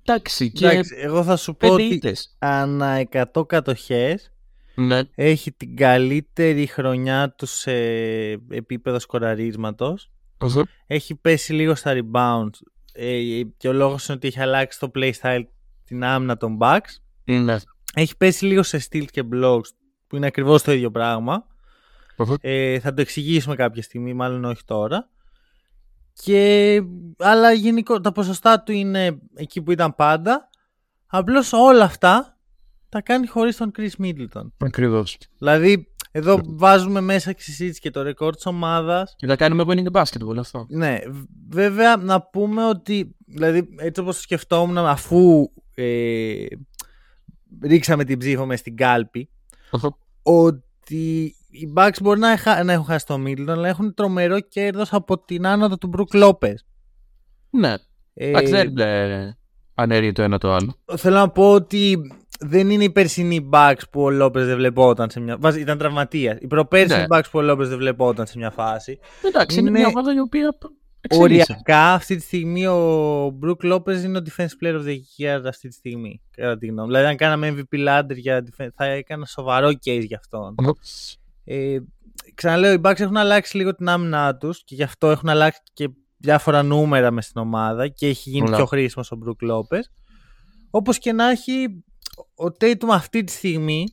[0.03, 2.35] Εντάξει, και Εντάξει, εγώ θα σου πω πέντε ότι ήττες.
[2.39, 4.31] ανά 100 κατοχές
[4.75, 5.01] Ναι.
[5.15, 7.71] έχει την καλύτερη χρονιά τους σε
[8.49, 10.11] επίπεδο σκοραρίσματος.
[10.87, 12.59] Έχει πέσει λίγο στα rebounds
[12.93, 15.43] ε, και ο λόγος είναι ότι έχει αλλάξει το playstyle
[15.85, 16.95] την άμυνα των Bucks.
[17.23, 17.57] Ναι.
[17.93, 19.69] Έχει πέσει λίγο σε steals και blocks
[20.07, 21.47] που είναι ακριβώς το ίδιο πράγμα.
[22.41, 25.09] Ε, θα το εξηγήσουμε κάποια στιγμή, μάλλον όχι τώρα.
[26.23, 26.81] Και,
[27.17, 30.49] αλλά γενικό, τα ποσοστά του είναι εκεί που ήταν πάντα.
[31.07, 32.37] Απλώς όλα αυτά
[32.89, 34.51] τα κάνει χωρίς τον Chris Middleton.
[34.57, 35.17] Ακριβώς.
[35.37, 39.15] Δηλαδή, εδώ βάζουμε μέσα και στη συζήτηση και το ρεκόρ της ομάδας.
[39.17, 40.65] Και θα κάνουμε winning basketball αυτό.
[40.69, 46.45] Ναι, β- βέβαια να πούμε ότι, δηλαδή έτσι όπως το σκεφτόμουν αφού ε,
[47.61, 49.29] ρίξαμε την ψήφο μες στην κάλπη,
[50.23, 54.93] ότι οι Bucks μπορεί να, έχα- να έχουν χάσει το Middleton, αλλά έχουν τρομερό κέρδος
[54.93, 56.53] από την άνοδο του Brook Lopez.
[57.49, 57.73] Ναι.
[58.13, 59.37] Ε, Εντάξει, δεν είναι
[59.75, 60.75] ανέρει το ένα το άλλο.
[60.97, 61.97] Θέλω να πω ότι
[62.39, 65.59] δεν είναι η περσινή Bucks που ο Lopez δεν βλεπόταν σε μια φάση.
[65.59, 66.37] Ήταν τραυματίας.
[66.41, 67.05] Η προπέρσινη Ναι.
[67.09, 68.99] Bucks που ο Lopez δεν βλεπόταν σε μια φάση.
[69.25, 70.57] Εντάξει, είναι, Είναι μια ομάδα η οποία
[71.01, 71.51] εξελίσσεται.
[71.53, 75.67] Οριακά αυτή τη στιγμή ο Brook Lopez είναι ο Defense Player of the Year αυτή
[75.67, 76.21] τη στιγμή.
[76.35, 76.87] Κατά τη γνώμη.
[76.87, 80.55] Δηλαδή, αν κάναμε MVP ladder για defense, θα έκανα σοβαρό case για αυτόν.
[81.49, 81.77] Ε,
[82.33, 85.89] ξαναλέω, οι Bucks έχουν αλλάξει λίγο την άμυνά τους και γι' αυτό έχουν αλλάξει και
[86.17, 88.55] διάφορα νούμερα μες στην ομάδα και έχει γίνει Ωραία.
[88.55, 89.81] πιο χρήσιμος ο Brook Lopez.
[90.69, 91.83] Όπως και να έχει,
[92.35, 93.83] ο Tatum αυτή τη στιγμή,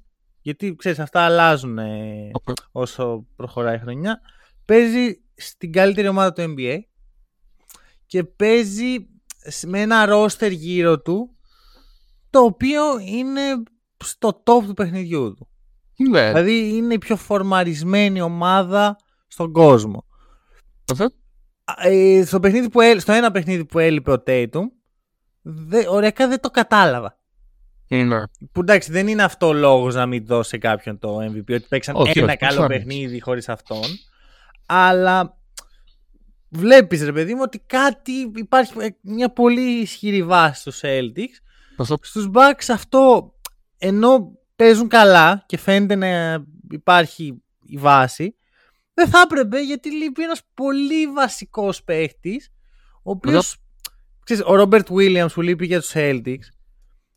[0.40, 2.30] γιατί ξέρεις, αυτά αλλάζουν ε,
[2.72, 4.20] όσο προχωράει η χρονιά,
[4.64, 6.78] παίζει στην καλύτερη ομάδα του NBA
[8.06, 8.96] και παίζει
[9.48, 11.36] σ- με ένα roster γύρω του
[12.30, 13.40] το οποίο είναι
[14.04, 15.48] στο top του παιχνιδιού του.
[15.96, 16.28] Ναι.
[16.28, 20.04] Δηλαδή είναι η πιο φορμαρισμένη ομάδα στον κόσμο.
[20.92, 21.04] Αυτό.
[21.64, 24.62] Α, ε, στο, παιχνίδι που, έλ- στο ένα παιχνίδι που έλειπε ο Tatum,
[25.42, 27.18] δε, οριακά δεν το κατάλαβα.
[27.88, 28.22] Ναι.
[28.52, 31.66] Που εντάξει, δεν είναι αυτό ο λόγος να μην δώσει σε κάποιον το MVP, ότι
[31.68, 32.76] παίξαν Όχι, ένα όχι, καλό προφανώς.
[32.76, 33.82] παιχνίδι χωρίς αυτόν.
[34.66, 35.38] Αλλά
[36.48, 41.36] βλέπεις, ρε παιδί μου, ότι κάτι υπάρχει ε, μια πολύ ισχυρή βάση στους Celtics.
[41.76, 41.96] Αυτό.
[42.02, 43.34] Στους Bucks αυτό
[43.78, 48.36] ενώ παίζουν καλά και φαίνεται να υπάρχει η βάση,
[48.94, 52.52] δεν θα έπρεπε γιατί λείπει ένας πολύ βασικός παίχτης,
[53.02, 53.56] ο οποίος,
[54.24, 56.44] ξέρεις, ο Ρόμπερτ Williams που λείπει για τους Celtics,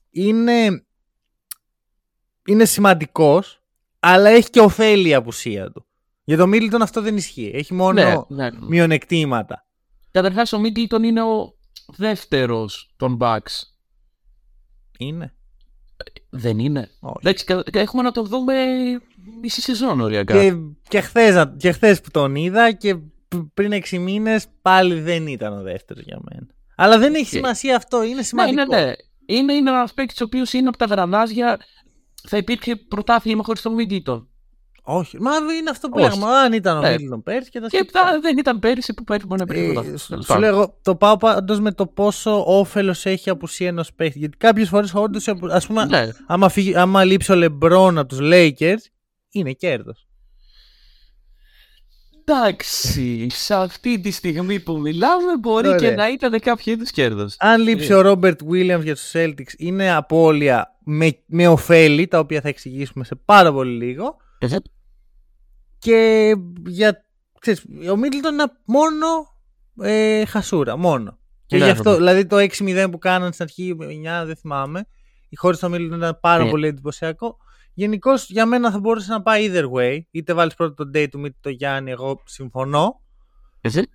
[0.10, 0.86] είναι,
[2.46, 3.62] είναι σημαντικός,
[4.00, 5.86] αλλά έχει και ωφέλη η απουσία του.
[6.24, 7.52] Για το Middleton αυτό δεν ισχύει.
[7.54, 8.68] Έχει μόνο Ναι, ναι.
[8.68, 9.66] μειονεκτήματα.
[10.12, 13.62] Καταρχάς, ο Μίτλτον είναι ο δεύτερος των Bucks.
[14.98, 15.37] Είναι.
[16.30, 16.90] Δεν είναι.
[17.00, 17.16] Όχι.
[17.22, 18.54] Εντάξει, κα- έχουμε να το δούμε
[19.42, 20.34] μισή σεζόν οριακά.
[20.42, 20.54] Και,
[20.88, 22.96] και, χθες, και χθες που τον είδα και
[23.28, 26.48] π- πριν 6 μήνες πάλι δεν ήταν ο δεύτερος για μένα.
[26.76, 28.76] Αλλά δεν έχει Και- σημασία αυτό, είναι Ναι, σημαντικό.
[28.76, 28.94] ναι, ναι.
[29.26, 31.60] Είναι, είναι ένας παίκτης ο οποίος είναι από τα γρανάζια.
[32.28, 34.30] Θα υπήρχε πρωτάθλημα χωρίς τον Μίτλτον.
[34.90, 36.10] Όχι, μα είναι αυτό που Όχι.
[36.18, 36.34] λέγαμε.
[36.38, 36.90] Αν ήταν ο Ναι.
[36.92, 38.08] Μίτλτον πέρσι και τα Και σχετικά.
[38.08, 39.98] θα- δεν ήταν πέρυσι που πέρυσι μπορεί να Ε, υπήρχε πρωτάθλημα.
[39.98, 40.50] σου- Τέλος σου πάντων.
[40.50, 44.20] λέω, το πάω πάντως με το πόσο όφελος έχει η απουσία ενός παίχτη.
[44.20, 46.08] Γιατί κάποιες φορές όντως, ας πούμε, Ναι.
[46.28, 48.82] άμα, φύγει, άμα λείψει ο Λεμπρόν από τους Lakers,
[49.32, 50.08] είναι κέρδος.
[52.30, 55.80] Εντάξει, σε αυτή τη στιγμή που μιλάμε μπορεί Ωραία.
[55.90, 57.36] και να ήταν κάποιο είδους κέρδος.
[57.40, 62.42] Αν λείψει ο Ρόμπερτ Williams για τους Celtics, είναι απώλεια με, με ωφέλη, τα οποία
[62.42, 64.18] θα εξηγήσουμε σε πάρα πολύ λίγο.
[65.80, 66.34] Και
[66.66, 67.06] για.
[67.40, 69.08] Ξέρεις, ο Μίτλτον είναι μόνο
[69.82, 70.78] ε, χασούρα.
[70.78, 71.18] Μόνο.
[71.46, 71.96] Και Ναι, γι' αυτό, ναι.
[71.96, 74.88] δηλαδή το 6-0 που κάναν στην αρχή, 9 δεν θυμάμαι,
[75.30, 76.50] η χώρη του Μίτλτον ήταν πάρα Ναι.
[76.50, 77.38] πολύ εντυπωσιακό.
[77.74, 80.00] Γενικώς για μένα θα μπορούσε να πάει either way.
[80.12, 83.02] Είτε βάλεις πρώτο τον Day του είτε το Γιάννη, εγώ συμφωνώ.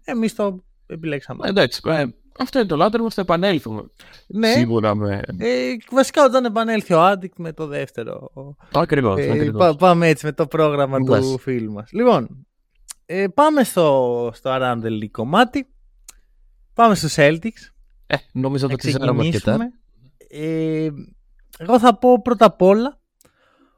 [0.05, 1.49] Εμείς το επιλέξαμε.
[1.49, 2.05] Εντάξει, ε,
[2.38, 3.83] αυτό είναι το λάτρεμα, θα επανέλθουμε.
[4.27, 5.21] ναι, Σίγουρα με.
[5.38, 8.31] ε, βασικά όταν επανέλθει ο Addict με το δεύτερο.
[8.73, 9.18] Ακριβώς.
[9.21, 11.35] Ε, πά- πάμε έτσι με το πρόγραμμα του Μπας.
[11.40, 11.92] φίλου μας.
[11.92, 12.47] Λοιπόν,
[13.07, 15.66] ε, πάμε στο, στο Around the League κομμάτι.
[16.75, 17.71] Πάμε στους Celtics.
[18.07, 19.38] Ε, νομίζω Να ότι το ξέραμε αρκετά.
[19.38, 19.71] ξεκινήσουμε.
[20.29, 20.90] Ε,
[21.59, 23.01] εγώ θα πω πρώτα απ' όλα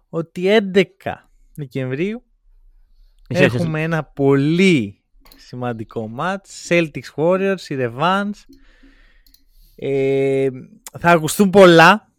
[0.08, 0.82] ότι 11
[1.54, 2.22] Δεκεμβρίου
[3.28, 5.03] έχουμε ένα πολύ
[5.46, 6.68] σημαντικό match.
[6.68, 8.40] Celtics Warriors, η Revanche.
[9.76, 10.48] Ε,
[10.98, 12.12] θα ακουστούν πολλά.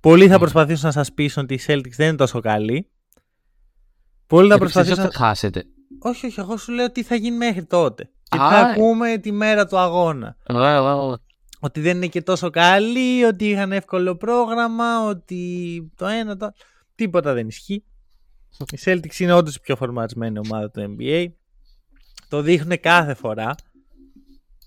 [0.00, 2.90] Πολλοί θα προσπαθήσουν να σας πείσουν ότι οι Celtics δεν είναι τόσο καλοί.
[4.26, 5.12] Πολλοί θα προσπαθήσουν θα να...
[5.12, 5.64] χάσετε.
[5.98, 8.10] Όχι, όχι, εγώ σου λέω τι θα γίνει μέχρι τότε.
[8.22, 8.70] Και Α, θα ε.
[8.70, 10.36] ακούμε τη μέρα του αγώνα.
[10.48, 11.18] Ωραία, ωραία, ωραία.
[11.60, 16.50] Ότι δεν είναι και τόσο καλοί, ότι είχαν εύκολο πρόγραμμα, ότι το ένα, το...
[16.94, 17.84] Τίποτα δεν ισχύει.
[18.72, 21.26] Η Celtics είναι όντως η πιο φορματισμένη ομάδα του NBA.
[22.28, 23.54] Το δείχνουν κάθε φορά.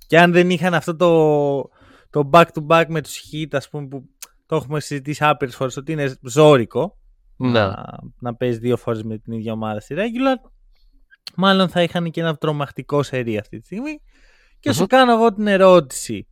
[0.07, 1.61] Και αν δεν είχαν αυτό το,
[2.09, 4.03] το back-to-back με τους Heat, ας πούμε, που
[4.45, 6.97] το έχουμε συζητήσει άπειρες φορές, ότι είναι ζώρικο
[7.37, 7.49] Ναι.
[7.51, 7.85] να,
[8.19, 10.49] να παίζει δύο φορές με την ίδια ομάδα στη regular.
[11.35, 14.01] Μάλλον θα είχαν και ένα τρομακτικό σερί αυτή τη στιγμή.
[14.59, 14.87] Και σου Μμμ.
[14.87, 16.27] κάνω εγώ την ερώτηση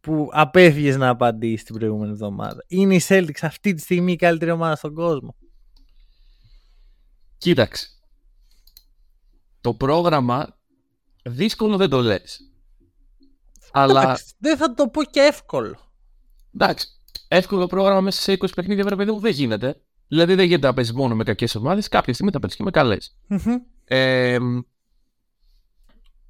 [0.00, 2.64] που απέφυγες να απαντήσεις την προηγούμενη εβδομάδα.
[2.66, 5.36] Είναι η Celtics αυτή τη στιγμή η καλύτερη ομάδα στον κόσμο;
[7.38, 7.86] Κοίταξε.
[9.60, 10.58] Το πρόγραμμα
[11.24, 12.40] δύσκολο δεν το λες.
[13.72, 15.78] Αλλά Εντάξει, δεν θα το πω και εύκολο.
[16.54, 16.86] εντάξει,
[17.28, 19.80] εύκολο πρόγραμμα μέσα σε 20 παιχνίδια βρε παιδί μου δεν γίνεται.
[20.08, 22.70] Δηλαδή δεν γίνεται να παίζεις μόνο με κακές ομάδες, κάποια στιγμή θα παίζεις και με
[22.70, 23.16] καλές.
[23.26, 23.56] Μμμ.
[23.84, 24.38] Ε,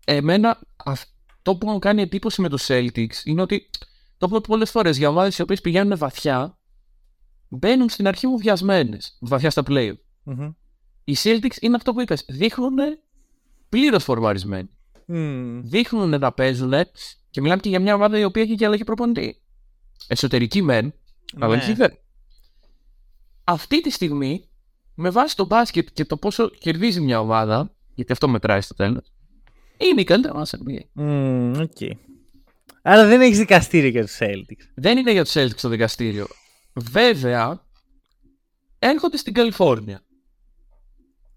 [0.04, 3.70] εμένα αυτό που μου κάνει εντύπωση με το Celtics είναι ότι
[4.18, 6.58] το έχω πει πολλές φορές για ομάδες οι οποίες πηγαίνουν βαθιά
[7.48, 9.92] μπαίνουν στην αρχή μου βιασμένες, βαθιά στα play.
[10.22, 10.52] Μμμ.
[11.04, 12.74] Οι Celtics είναι αυτό που είπες, δείχνουν
[13.70, 14.68] πλήρως φορμαρισμένοι.
[15.06, 15.60] Μμμ.
[15.64, 16.72] Δείχνουν να παίζουν
[17.30, 19.40] και μιλάμε και για μια ομάδα η οποία έχει και αλλαγή προπονητή.
[20.06, 20.94] Εσωτερική μεν,
[21.40, 21.62] αλλά Ναι.
[21.62, 21.98] όχι δεν.
[23.44, 24.48] Αυτή τη στιγμή,
[24.94, 29.12] με βάση το μπάσκετ και το πόσο κερδίζει μια ομάδα, γιατί αυτό μετράει στο τέλος,
[29.76, 30.80] είναι η καλύτερη ομάδα στην NBA.
[30.92, 31.76] Μμμ, οκ.
[32.82, 34.64] Άρα δεν έχεις δικαστήριο για τους Celtics.
[34.74, 36.26] Δεν είναι για τους Celtics το δικαστήριο.
[36.72, 37.64] Βέβαια,
[38.78, 40.00] έρχονται στην Καλιφόρνια.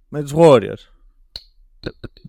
[0.10, 0.93] Με τους Warriors.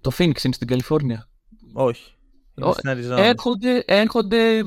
[0.01, 1.29] Το Phoenix είναι στην Καλιφόρνια.
[1.73, 2.12] Όχι.
[2.55, 3.19] Είναι Ο- στην Arizona.
[3.19, 4.62] Έρχονται, έρχονται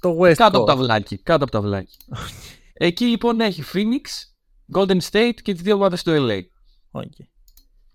[0.00, 0.76] Το West κάτω από τα Coast.
[0.76, 1.18] βλάκι.
[1.22, 1.96] Κάτω από τα βλάκι.
[2.80, 4.06] Εκεί λοιπόν έχει Phoenix,
[4.78, 6.40] Golden State και τις δύο ομάδες του LA.
[6.90, 7.12] Οκ.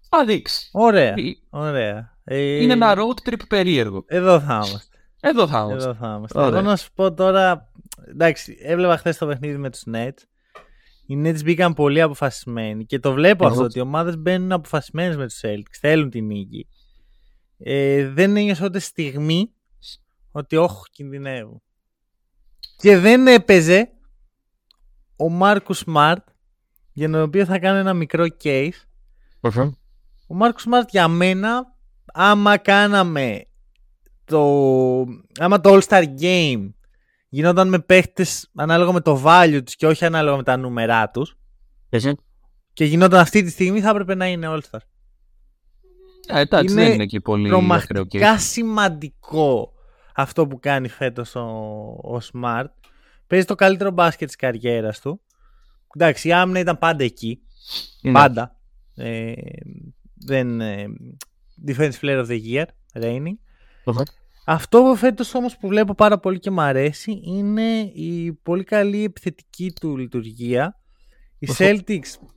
[0.09, 0.69] Θα δείξεις.
[0.73, 1.13] Ωραία.
[1.17, 2.17] Ε, Ωραία.
[2.23, 4.03] Ε, Είναι ένα road trip περίεργο.
[4.07, 4.97] Εδώ θα είμαστε.
[5.21, 5.89] Εδώ θα είμαστε.
[5.89, 6.39] Εδώ θα είμαστε.
[6.39, 6.59] Ωραία.
[6.59, 7.71] Εγώ να σου πω τώρα.
[8.09, 10.17] Εντάξει, έβλεπα χθες το παιχνίδι με τους Nets.
[11.05, 15.15] Οι Nets μπήκαν πολύ αποφασισμένοι και το βλέπω Εγώ- αυτό ότι οι ομάδες μπαίνουν αποφασισμένες
[15.17, 15.77] με τους Celtics.
[15.79, 16.67] Θέλουν την νίκη.
[17.57, 19.51] Ε, δεν ένιωσα ούτε στιγμή
[20.31, 21.61] ότι όχι, κινδυνεύουν.
[22.77, 23.89] Και δεν έπαιζε
[25.15, 26.27] ο Μάρκου Σμαρτ
[26.93, 28.69] για τον οποίο θα κάνω ένα μικρό case.
[30.27, 33.45] Ο Μάρκο Σμαρτ για μένα, άμα κάναμε
[34.25, 34.39] το.
[35.39, 36.69] άμα το All-Star Game
[37.33, 41.37] γινόταν με παίχτες ανάλογα με το value τους και όχι ανάλογα με τα νούμερά τους.
[42.73, 44.79] Και γινόταν αυτή τη στιγμή θα έπρεπε να είναι All-Star.
[46.27, 48.39] Ε, εντάξει, Είναι δεν είναι και πολύ ακραίο Τρομακτικά case.
[48.39, 49.73] σημαντικό
[50.15, 51.41] αυτό που κάνει φέτος ο,
[52.15, 52.65] ο Smart.
[53.27, 55.21] Παίζει το καλύτερο μπάσκετ της καριέρας του.
[55.95, 57.41] Εντάξει, η άμυνα ήταν πάντα εκεί.
[58.01, 58.13] Είναι.
[58.13, 58.55] Πάντα.
[58.95, 59.33] Ε,
[60.13, 60.85] δεν, ε,
[61.67, 63.37] defense player of the year, reigning.
[64.45, 64.55] Οχα.
[64.55, 69.73] Αυτό φέτος όμως που βλέπω πάρα πολύ και μου αρέσει είναι η πολύ καλή επιθετική
[69.79, 70.79] του λειτουργία.
[71.39, 72.27] Οι Celtics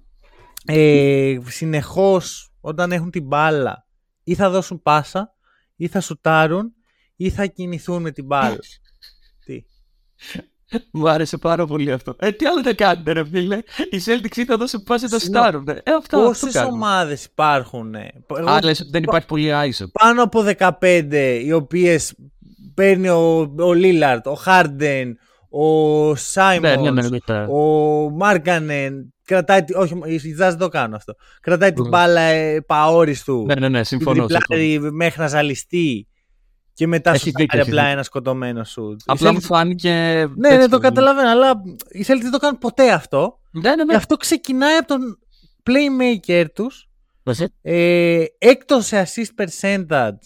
[0.64, 3.87] ε, συνεχώς όταν έχουν την μπάλα
[4.23, 5.35] ή θα δώσουν πάσα
[5.77, 6.73] ή θα σουτάρουν
[7.16, 8.59] ή θα κινηθούν με την μπάλα.
[9.45, 9.64] τι;
[10.92, 12.14] Μου άρεσε πάρα πολύ αυτό.
[12.18, 13.57] Ε, τι άλλο δεν κάνετε, ρε φίλε;
[13.90, 15.68] Οι Celtics θα δώσουν πάσα τα στάρουν.
[15.68, 17.94] Ε, αυτό, Πόσες ομάδες υπάρχουν.
[18.46, 19.85] Άλλες δεν υπάρχει πολύ ISO.
[19.92, 20.44] Πάνω από
[20.81, 22.14] 15 οι οποίες
[22.74, 25.18] παίρνει ο, ο Λίλαρτ, ο Χάρντεν,
[25.50, 27.46] ο Σάιμον, Ναι, ναι, ναι, ναι.
[27.48, 27.61] ο
[28.11, 29.11] Μάρκανεν.
[29.24, 31.14] Κρατάει, τη- όχι, η Ζάζ δεν το κάνω αυτό.
[31.40, 31.88] Κρατάει την Ναι.
[31.88, 33.44] μπάλα ε, παόριστου.
[33.46, 34.14] Ναι, ναι, ναι, την συμφωνώ.
[34.29, 34.38] συμφωνώ.
[34.46, 36.09] τριπλάρει μέχρι να ζαλιστεί.
[36.76, 37.94] Και μετά Έχεις σου δίκιο, πάρει έχεις απλά δίκιο.
[37.96, 39.00] ένα σκοτωμένο σουτ.
[39.06, 39.90] Απλά Οι μου Celtics- φάνηκε.
[40.36, 43.40] Ναι, ναι, έτσι, το καταλαβαίνω, αλλά οι Celtics δεν το κάνουν ποτέ αυτό.
[43.50, 43.94] Ναι, ναι, Και ναι.
[43.94, 45.18] αυτό ξεκινάει από τον
[45.62, 46.90] playmaker τους
[47.22, 47.48] Βασίλη.
[47.62, 50.18] ε, έκτος σε assist percentage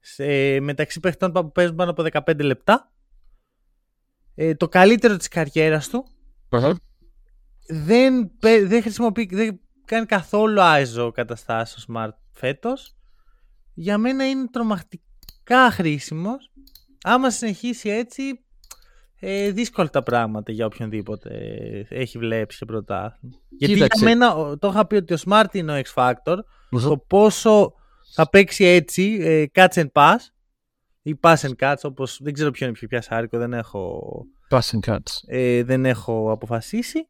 [0.00, 2.92] σε, μεταξύ παιχτών που παίζουν πάνω από 15 λεπτά.
[4.34, 6.04] Ε, το καλύτερο της καριέρας του.
[7.68, 12.96] Δεν, παί- δεν χρησιμοποιεί, δεν κάνει καθόλου ISO καταστάσεις ο Smart φέτος.
[13.74, 14.48] Για μένα είναι
[15.50, 16.50] τρομακτικά χρήσιμος.
[17.02, 18.44] Άμα συνεχίσει έτσι,
[19.20, 21.30] ε, δύσκολα τα πράγματα για οποιονδήποτε
[21.88, 23.36] έχει βλέψει σε πρωτάθλημα.
[23.48, 24.04] Γιατί Κοίταξε.
[24.04, 26.36] για μένα, ο- το είχα πει ότι ο Smart είναι ο X Factor.
[26.70, 27.74] Το πόσο
[28.14, 30.16] θα παίξει έτσι, ε, catch and pass
[31.02, 34.02] ή pass and catch, όπως δεν ξέρω ποιο είναι πιο πιασάρικο, δεν έχω,
[34.50, 34.96] Passing cuts.
[35.26, 37.08] ε, δεν έχω αποφασίσει.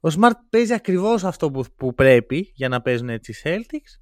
[0.00, 4.00] Ο Smart παίζει ακριβώς αυτό που, που πρέπει για να παίζουν έτσι οι Celtics.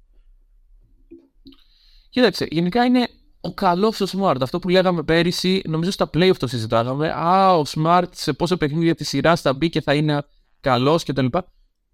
[2.09, 3.07] Κοίταξε, γενικά είναι
[3.41, 4.35] ο καλός ο Smart.
[4.41, 7.09] Αυτό που λέγαμε πέρυσι, νομίζω στα playoff το συζητάγαμε.
[7.11, 10.23] Α, ο Smart σε πόσο παιχνίδια της σειράς θα μπει και θα είναι
[10.59, 11.25] καλός κτλ.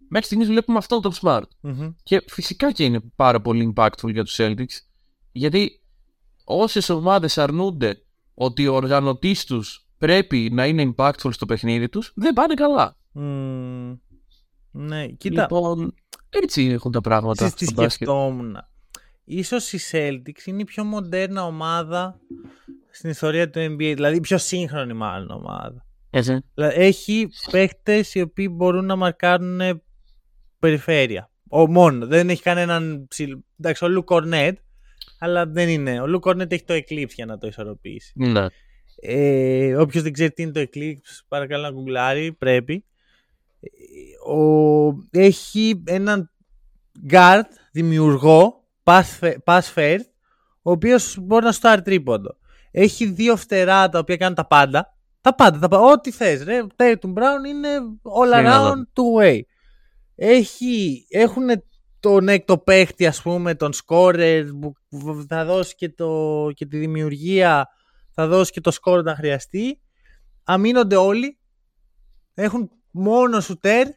[0.10, 1.43] Μέχρι στιγμής βλέπουμε αυτό το Smart.
[1.62, 1.89] Μμμ.
[2.03, 4.77] Και φυσικά και είναι πάρα πολύ impactful για τους Celtics.
[5.32, 5.82] Γιατί
[6.43, 12.34] όσες ομάδες αρνούνται ότι ο οργανωτής τους πρέπει να είναι impactful στο παιχνίδι τους, δεν
[12.34, 12.97] πάνε καλά.
[13.12, 13.95] Μμμ.
[14.71, 15.93] Ναι, κοίτα, Λοιπόν,
[16.29, 17.93] έτσι έχουν τα πράγματα ξέρεις τι στο μπάσκετ.
[17.93, 18.58] σκεφτόμουν.
[19.25, 22.19] Ίσως η Celtics είναι η πιο μοντέρνα ομάδα
[22.91, 25.86] στην ιστορία του NBA, δηλαδή η πιο σύγχρονη μάλλον ομάδα.
[26.09, 26.39] Έτσι.
[26.53, 29.81] Δηλαδή, έχει παίχτες οι οποίοι μπορούν να μαρκάρουν
[30.59, 31.29] περιφέρεια.
[31.49, 32.07] Ο, μόνο.
[32.07, 33.31] Δεν έχει κανέναν ψηλ...
[33.59, 34.57] Εντάξει, ο Λου Κορνέτ,
[35.19, 36.01] αλλά δεν είναι.
[36.01, 38.12] Ο Λου Κορνέτ έχει το Eclipse για να το ισορροπήσει.
[38.15, 38.45] Ναι.
[38.95, 42.86] Ε, Όποιος δεν ξέρει τι είναι το Eclipse, παρακαλώ να γκουγκλάρει, πρέπει.
[43.59, 46.31] Ε, Ο, έχει έναν
[47.09, 50.06] guard, δημιουργό, pass, fe- pass first,
[50.62, 52.38] ο οποίος μπορεί να στάρει τρίποντο.
[52.72, 54.98] Έχει δύο φτερά τα οποία κάνουν τα πάντα.
[55.22, 55.84] Τα πάντα, τα πάντα.
[55.84, 56.43] Ό,τι θες.
[56.43, 56.62] Ρε.
[56.76, 57.69] Tatum Brown είναι
[58.19, 58.88] all Είναι around όλα.
[58.93, 59.39] two way.
[60.15, 61.46] Έχει, έχουν
[62.00, 64.46] τον έκτο παίχτη, ας πούμε, τον scorer
[64.89, 67.67] που θα δώσει και, το, και τη δημιουργία,
[68.12, 69.82] θα δώσει και το score όταν χρειαστεί.
[70.43, 71.38] Αμήνονται όλοι.
[72.34, 73.88] Έχουν μόνο σουτέρ.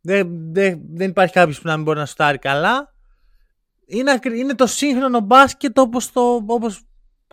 [0.00, 2.91] Δεν, δεν, δεν υπάρχει κάποιος που να μην μπορεί να σουτάρει καλά.
[3.92, 6.82] Είναι, ακρι- είναι το σύγχρονο μπάσκετ όπως το, όπως,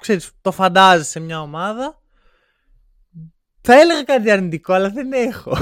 [0.01, 2.01] ξέρεις, το φαντάζεσαι σε μια ομάδα.
[3.61, 5.57] Θα έλεγα κάτι αρνητικό, αλλά δεν έχω.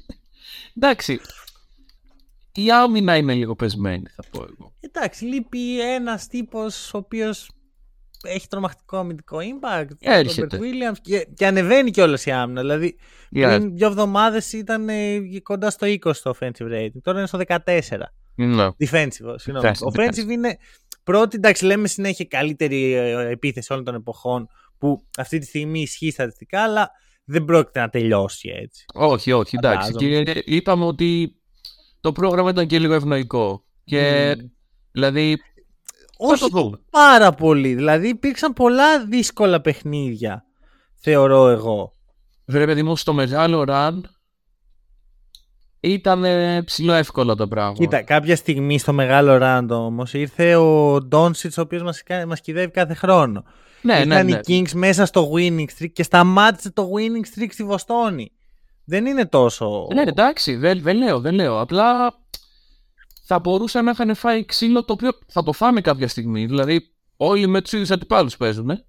[0.76, 1.20] Εντάξει.
[2.54, 4.72] Η άμυνα είναι λίγο πεσμένη, θα πω εγώ.
[4.80, 7.50] Εντάξει, λείπει ένας τύπος ο οποίος
[8.22, 9.86] έχει τρομακτικό αμυντικό impact.
[9.98, 10.58] Έρχεται.
[10.58, 12.60] Robert Williams και, και ανεβαίνει κιόλας η άμυνα.
[12.60, 12.98] Δηλαδή,
[13.34, 13.42] Yeah.
[13.56, 17.00] πριν δύο εβδομάδες ήταν ε, κοντά στο 20 το offensive rating.
[17.02, 17.58] Τώρα είναι στο 14.
[18.46, 18.68] Ναι.
[18.78, 19.70] Defensive, συγγνώμη.
[19.72, 20.56] Defensive, Offensive είναι
[21.04, 24.48] πρώτη, εντάξει, λέμε συνέχεια καλύτερη ε, επίθεση όλων των εποχών
[24.78, 26.90] που αυτή τη στιγμή ισχύει στατιστικά, αλλά
[27.24, 28.84] δεν πρόκειται να τελειώσει έτσι.
[28.94, 29.92] Όχι, όχι, εντάξει.
[29.92, 30.22] Φαντάζομαι.
[30.22, 31.36] Και είπαμε ότι
[32.00, 33.64] το πρόγραμμα ήταν και λίγο ευνοϊκό.
[33.84, 34.46] Και Μμμ.
[34.92, 35.36] δηλαδή.
[36.16, 36.80] Όχι θα το δούμε.
[36.90, 37.74] πάρα πολύ.
[37.74, 40.44] Δηλαδή υπήρξαν πολλά δύσκολα παιχνίδια,
[40.94, 41.92] θεωρώ εγώ.
[42.44, 44.00] Βρε παιδί μου, στο μεγάλο run
[45.80, 47.72] ήταν ε, ψηλό εύκολα το πράγμα.
[47.72, 52.70] Κοίτα, κάποια στιγμή στο μεγάλο ράντο όμως ήρθε ο Ντόνσιτ, ο οποίος μας μας κυδεύει
[52.70, 53.44] κάθε χρόνο.
[53.82, 54.40] ναι, ναι, Ήταν ναι.
[54.44, 58.32] οι Kings μέσα στο winning streak και σταμάτησε το winning streak στη Βοστόνη.
[58.84, 59.86] Δεν είναι τόσο.
[59.94, 61.60] Ναι, ναι, εντάξει, δεν, δεν λέω, δεν λέω.
[61.60, 62.14] Απλά
[63.24, 66.46] θα μπορούσαν να είχαν φάει ξύλο το οποίο θα το φάμε κάποια στιγμή.
[66.46, 68.84] Δηλαδή, όλοι με τους ίδιους αντιπάλους παίζουν.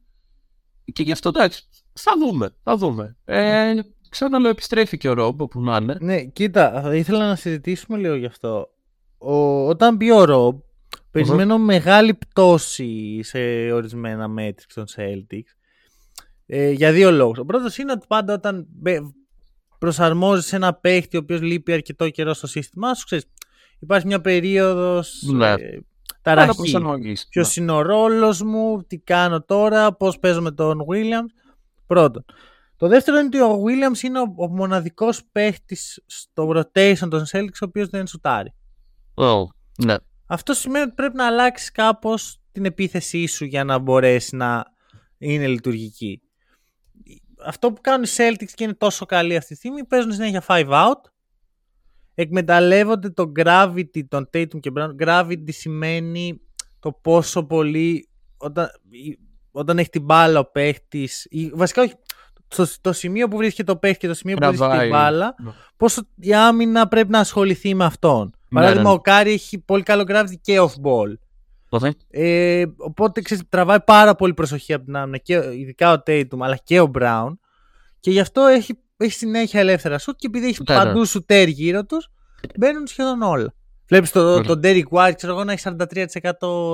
[0.94, 2.56] Και γι' αυτό εντάξει, θα δούμε.
[2.64, 3.18] Θα δούμε.
[3.26, 3.74] Ε,
[4.10, 5.98] ξαναλέω, επιστρέφει και ο Ρόμπ όπου να είναι.
[6.00, 8.70] Ναι, κοίτα, θα ήθελα να συζητήσουμε λίγο γι' αυτό.
[9.18, 10.60] Ο, όταν μπει ο Ρομπ,
[11.12, 13.40] περιμένω μεγάλη πτώση σε
[13.72, 15.54] ορισμένα metrics των Celtics.
[16.46, 17.38] Ε, για δύο λόγους.
[17.38, 19.02] Ο πρώτος είναι ότι πάντα όταν μπε-
[19.80, 23.26] προσαρμόζεις ένα παίχτη ο οποίος λείπει αρκετό καιρό στο σύστημά σου, ξέρεις,
[23.80, 25.52] υπάρχει μια περίοδος Ναι.
[25.52, 25.80] ε,
[26.22, 26.72] ταραχή.
[27.30, 27.64] Ποιος Ναι.
[27.64, 31.34] είναι ο ρόλος μου, τι κάνω τώρα, πώς παίζω με τον Williams.
[31.88, 32.26] Πρώτον.
[32.80, 37.60] Το δεύτερο είναι ότι ο Williams είναι ο, ο μοναδικός παίχτης στο rotation των Celtics
[37.62, 38.54] ο οποίος δεν σουτάρει.
[39.14, 39.44] Oh,
[39.86, 39.96] ναι.
[40.28, 44.66] Αυτό σημαίνει ότι πρέπει να αλλάξεις κάπως την επίθεσή σου για να μπορέσει να
[45.18, 46.22] είναι λειτουργική.
[47.46, 50.70] Αυτό που κάνουν οι Celtics και είναι τόσο καλή αυτή τη στιγμή παίζουν συνέχεια 5
[50.70, 51.12] out.
[52.14, 54.96] Εκμεταλλεύονται το gravity των Tatum και Brown.
[55.00, 56.42] Gravity σημαίνει
[56.80, 58.70] το πόσο πολύ όταν,
[59.52, 61.28] όταν έχει την μπάλα ο παίχτης.
[61.54, 61.94] Βασικά όχι.
[62.56, 64.88] Το, το σημείο που βρίσκεται το παίχτη και το σημείο που βρίσκεται Τραβάει.
[64.88, 65.52] η μπάλα, Ναι.
[65.78, 68.24] πόσο η άμυνα πρέπει να ασχοληθεί με αυτόν.
[68.50, 68.96] Ναι, Παράδειγμα, ναι, ναι.
[68.96, 71.14] ο Κάρι έχει πολύ καλό gravity και off ball.
[71.80, 71.90] Okay.
[72.10, 76.56] Ε, οπότε ξέρεις, τραβάει πάρα πολύ προσοχή από την άμυνα, και, ειδικά ο Tatum αλλά
[76.64, 77.30] και ο Brown.
[78.00, 80.84] Και γι' αυτό έχει, έχει συνέχεια ελεύθερα σουτ και επειδή έχει Ναι, ναι.
[80.84, 82.08] παντού σουτέρ γύρω τους,
[82.58, 83.54] μπαίνουν σχεδόν όλα.
[83.88, 84.42] Βλέπεις το, Ωραία.
[84.44, 85.64] τον Derek White, ξέρω εγώ, να έχει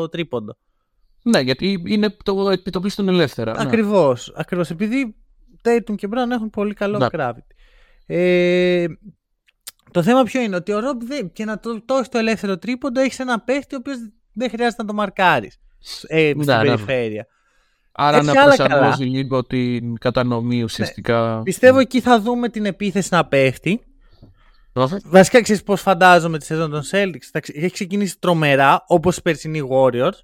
[0.04, 0.58] 43% τρίποντο.
[1.22, 3.52] Ναι, γιατί είναι το επιτοπλίστων ελεύθερα.
[3.52, 3.62] ναι.
[3.62, 4.34] Ακριβώς.
[4.36, 4.70] Ακριβώς.
[4.70, 5.16] Επειδή
[5.65, 7.06] Tatum και Brown έχουν πολύ καλό Ναι.
[7.12, 7.54] gravity.
[8.06, 8.86] Ε,
[9.91, 12.58] το θέμα ποιο είναι, ότι ο Rob δεν, και να το, το έχεις το ελεύθερο
[12.58, 13.97] τρίποντο, έχεις ένα παίχτη ο οποίος
[14.34, 15.60] δεν χρειάζεται να το μαρκάρεις
[16.08, 16.62] ε, στην Ναι, ναι.
[16.63, 17.28] περιφέρεια.
[17.91, 19.12] Άρα Έχει να άλλα προσαρμόζει καλά.
[19.17, 21.41] λίγο την κατανομή ουσιαστικά.
[21.43, 23.80] Πιστεύω εκεί θα δούμε την επίθεση να πέφτει.
[24.73, 24.88] Okay.
[25.06, 27.23] Βασικά ξέρεις πώς φαντάζομαι τη σεζόν των Celtics.
[27.32, 30.17] Θα ξε- Έχει ξεκινήσει τρομερά, όπως οι περσινοί Warriors.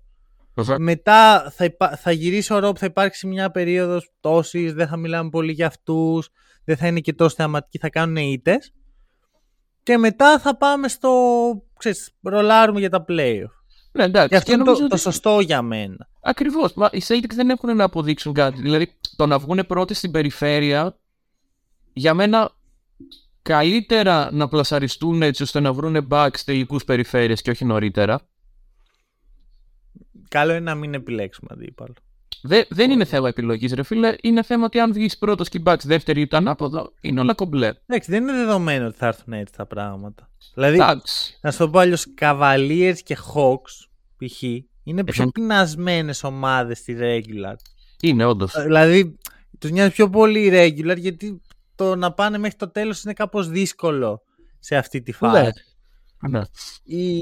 [0.56, 0.76] Okay.
[0.80, 5.30] Μετά θα, υπά- θα γυρίσει ο Rob, θα υπάρξει μια περίοδος τόσης, δεν θα μιλάμε
[5.30, 6.30] πολύ για αυτούς,
[6.66, 8.58] δεν θα είναι και τόσο θεαματικοί, θα κάνουν ήττε.
[9.84, 11.12] Και μετά θα πάμε στο.
[11.78, 13.52] Ξέρεις, ρολάρουμε για τα playoff.
[13.92, 14.28] Ναι, εντάξει.
[14.30, 16.08] Και αυτό είναι νομίζω το, το ότι- σωστό για μένα.
[16.22, 16.74] Ακριβώς.
[16.74, 18.62] Μα οι Celtics δεν έχουν να αποδείξουν κάτι.
[18.62, 20.98] Δηλαδή, το να βγουν πρώτοι στην περιφέρεια,
[21.94, 22.52] για μένα
[23.42, 28.22] καλύτερα να πλασαριστούν έτσι ώστε να βρουν back τελικούς περιφέρειες και όχι νωρίτερα.
[30.32, 31.94] Καλό είναι να μην επιλέξουμε αντίπαλο.
[32.44, 34.16] Δε, δεν είναι θέμα επιλογής, ρε φίλε.
[34.22, 37.34] Είναι θέμα ότι αν βγεις πρώτος και οι Bucks δεύτερη ή το ανάποδο, είναι όλα
[37.34, 37.72] κομπλέ.
[37.86, 40.30] Εντάξει, δεν είναι δεδομένο ότι θα έρθουν έτσι τα πράγματα.
[40.54, 41.38] Δηλαδή, Εντάξει.
[41.42, 44.42] να σου το πω αλλιώς, Cavaliers και Hawks π.χ.
[44.84, 47.56] είναι πιο Έχουν- πεινασμένες ομάδες στη regular.
[48.02, 48.56] Είναι όντως.
[48.56, 49.18] Ε, Δηλαδή,
[49.60, 51.42] τους νοιάζει πιο πολύ η regular γιατί
[51.76, 54.22] το να πάνε μέχρι το τέλος είναι κάπως δύσκολο
[54.60, 55.52] σε αυτή τη φάση.
[56.30, 56.42] Ναι.
[56.84, 57.16] Οι,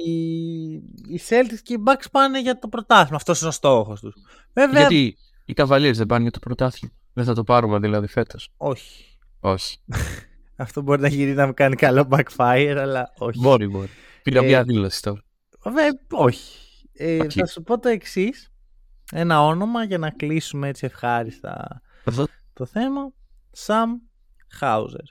[1.07, 3.15] οι Celtics και οι Bucks πάνε για το πρωτάθλημα.
[3.15, 4.15] Αυτός είναι ο στόχος τους.
[4.53, 6.93] Βέβαια, Γιατί οι Cavaliers δεν πάνε για το πρωτάθλημα.
[7.13, 8.49] Δεν θα το πάρουμε δηλαδή φέτος.
[8.57, 9.03] όχι.
[9.39, 9.77] Όχι.
[10.55, 13.39] Αυτό μπορεί να γυρίσει να μου κάνει καλό backfire, αλλά όχι.
[13.39, 13.89] Μπορεί, μπορεί.
[14.23, 15.23] Πήρα Ε, μια δήλωση τώρα.
[15.63, 16.57] Βέβαια, όχι.
[16.93, 17.31] Ε, Οκ.
[17.33, 18.51] Θα σου πω το εξής.
[19.11, 21.81] Ένα όνομα για να κλείσουμε έτσι ευχάριστα
[22.53, 23.13] το θέμα.
[23.65, 23.87] Sam
[24.61, 25.05] Hauser.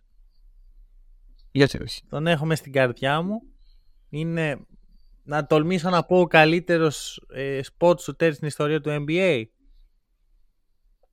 [1.51, 2.03] Γιατί όχι.
[2.09, 3.43] Τον έχω μες στην καρδιά μου.
[4.11, 4.59] Είναι,
[5.25, 9.43] να τολμήσω να πω, ο καλύτερος ε, spot shooter στην ιστορία του NBA.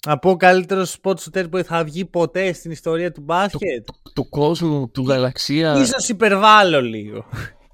[0.07, 3.87] Να πω ο καλύτερος spot shooter που θα βγει ποτέ στην ιστορία του μπάσκετ.
[4.15, 5.79] Του κόσμου, του γαλαξία.
[5.79, 7.25] Ίσως υπερβάλλω λίγο.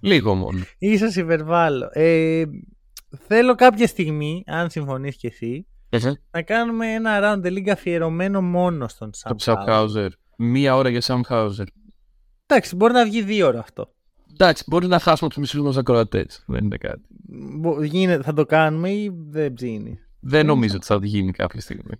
[0.01, 0.59] Λίγο μόνο.
[0.77, 1.89] Ίσως υπερβάλλω.
[1.91, 2.43] Ε,
[3.27, 5.65] θέλω κάποια στιγμή, αν συμφωνείς και εσύ,
[6.31, 9.87] να κάνουμε ένα round the league αφιερωμένο μόνο στον Sam Το Sam Hauser.
[9.87, 10.09] Hauser.
[10.37, 11.65] Μία ώρα για Sam Hauser.
[12.45, 13.93] Εντάξει, μπορεί να βγει δύο ώρα αυτό.
[14.33, 16.43] Εντάξει, μπορεί να χάσουμε τους μισούς μας ακροατές.
[16.47, 17.01] Δεν είναι κάτι.
[17.59, 21.93] Μπο- Γίνεται, θα το κάνουμε ή δεν ψήνει; Δεν νομίζω ότι θα γίνει κάποια στιγμή.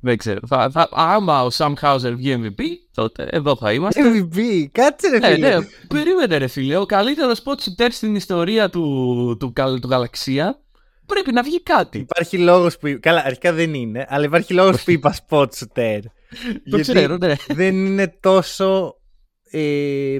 [0.00, 0.40] Δεν ξέρω.
[0.46, 2.62] Θα, θα, άμα ο Sam Hauser βγει MVP,
[2.94, 4.02] τότε εδώ θα είμαστε.
[4.04, 5.58] MVP, κάτσε ρε Ναι, φίλε.
[5.58, 6.76] ναι, περίμενε ρε φίλε.
[6.76, 8.82] Ο καλύτερος spot shooter στην ιστορία του,
[9.40, 10.60] του, του, του γαλαξία
[11.06, 11.98] πρέπει να βγει κάτι.
[11.98, 12.98] Υπάρχει λόγος που...
[13.00, 15.98] Καλά, αρχικά δεν είναι, αλλά υπάρχει λόγος που είπα spot shooter.
[16.70, 17.34] Το ξέρω, ναι.
[17.48, 18.96] δεν είναι τόσο
[19.50, 20.16] ε,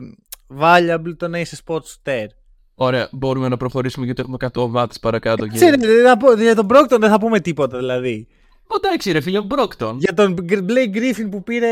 [0.59, 2.27] valuable το να είσαι spot shooter.
[2.75, 5.47] Ωραία, μπορούμε να προχωρήσουμε γιατί έχουμε 100 ομάδες παρακάτω.
[5.47, 5.55] Και...
[5.57, 8.29] Ξέρετε, δεν θα πω- για τον Brogdon δεν θα πούμε τίποτα δηλαδή.
[8.77, 9.99] Εντάξει, ρε φίλε, ο Μπρόγκτον.
[9.99, 11.69] Για τον Blake Griffin που πήρε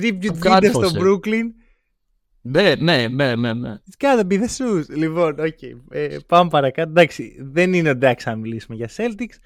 [0.00, 0.88] tribute Τον video κάρφωσε.
[0.88, 1.44] στο Brooklyn.
[2.42, 3.74] Ναι, ναι, ναι, ναι, ναι.
[3.90, 4.84] It's gotta be the shoes.
[4.88, 5.62] Λοιπόν, οκ.
[5.90, 6.90] Ε, πάμε παρακάτω.
[6.90, 9.36] Εντάξει, δεν είναι εντάξει να μιλήσουμε για Celtics.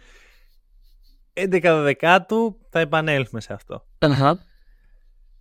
[1.50, 3.86] 11 Δεκάτου θα επανέλθουμε σε αυτό.
[3.98, 4.38] Αχα.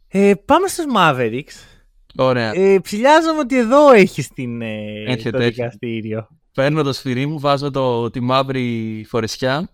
[0.07, 1.82] Ε, πάμε στους Mavericks.
[2.17, 2.51] Ωραία.
[2.55, 5.47] Ε, ψηλιάζομαι ότι εδώ έχεις την, ε, Έρχεται, το έρχεται.
[5.49, 6.27] δικαστήριο.
[6.53, 9.69] Παίρνω το σφυρί μου, βάζω το, τη μαύρη φορεσιά.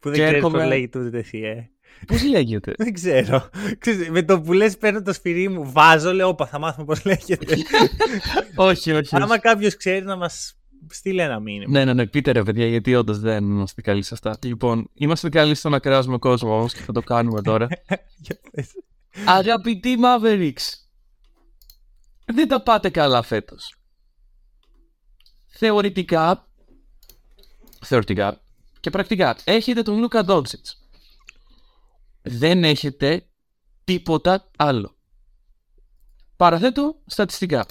[0.00, 1.70] Που δεν Και ξέρεις έρχομαι- πώς λέγεται ούτε εσύ, ε.
[2.06, 2.72] Πώς λέγεται.
[2.76, 3.48] Δεν ξέρω.
[3.78, 7.04] Ξέρεις, με το που λες παίρνω το σφυρί μου, βάζω, λέω, όπα, θα μάθουμε πώς
[7.04, 7.56] λέγεται.
[8.56, 9.16] όχι, όχι.
[9.16, 10.56] Άμα κάποιος ξέρει να μας
[10.90, 11.70] στείλει ένα μήνυμα.
[11.70, 14.38] Ναι, ναι, ναι, πείτε ρε παιδιά, γιατί όντως δεν είμαστε καλοί σε αυτά.
[14.42, 17.66] Λοιπόν, είμαστε καλοί στο να κράζουμε κόσμο όμως και θα το κάνουμε τώρα.
[18.24, 18.66] Για πες.
[19.26, 20.72] Αγαπητοί Mavericks,
[22.34, 23.74] δεν τα πάτε καλά φέτος.
[25.46, 26.48] Θεωρητικά,
[27.84, 28.40] θεωρητικά
[28.80, 30.82] και πρακτικά έχετε τον Λούκα Ντόνσιτς.
[32.22, 33.28] Δεν έχετε
[33.84, 34.96] τίποτα άλλο.
[36.36, 37.66] Παραθέτω στατιστικά.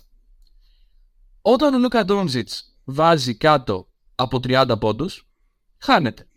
[1.41, 5.30] Όταν ο Λούκα Ντόνσιτς βάζει κάτω από 30 πόντους,
[5.78, 6.28] χάνεται.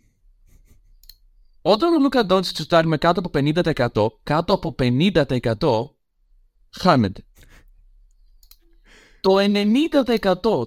[1.61, 5.95] Όταν ο Λούκα Ντόνσιτς σουτάρει με κάτω από 50%, κάτω από 50%
[6.69, 7.25] χάνεται.
[9.21, 10.65] Το 90%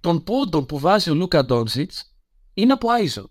[0.00, 2.16] των πόντων που βάζει ο Λούκα Ντόνσιτς
[2.54, 3.24] είναι από ISO.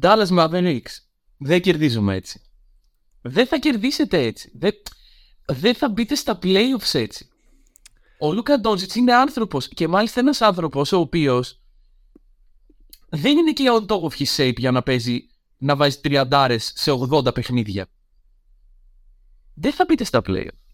[0.00, 0.96] Dallas Mavericks.
[1.38, 2.42] Δεν κερδίζουμε έτσι.
[3.22, 4.50] Δεν θα κερδίσετε έτσι.
[4.54, 4.72] Δεν,
[5.46, 7.28] δεν θα μπείτε στα playoffs έτσι.
[8.18, 11.60] Ο Λούκα Ντόνσιτς είναι άνθρωπος και μάλιστα ένας άνθρωπος ο οποίος
[13.08, 15.28] δεν είναι και on top of his shape για να παίζει
[15.58, 17.86] να βάζει τριαντάρες σε 80 παιχνίδια.
[19.54, 20.67] Δεν θα μπείτε στα playoffs.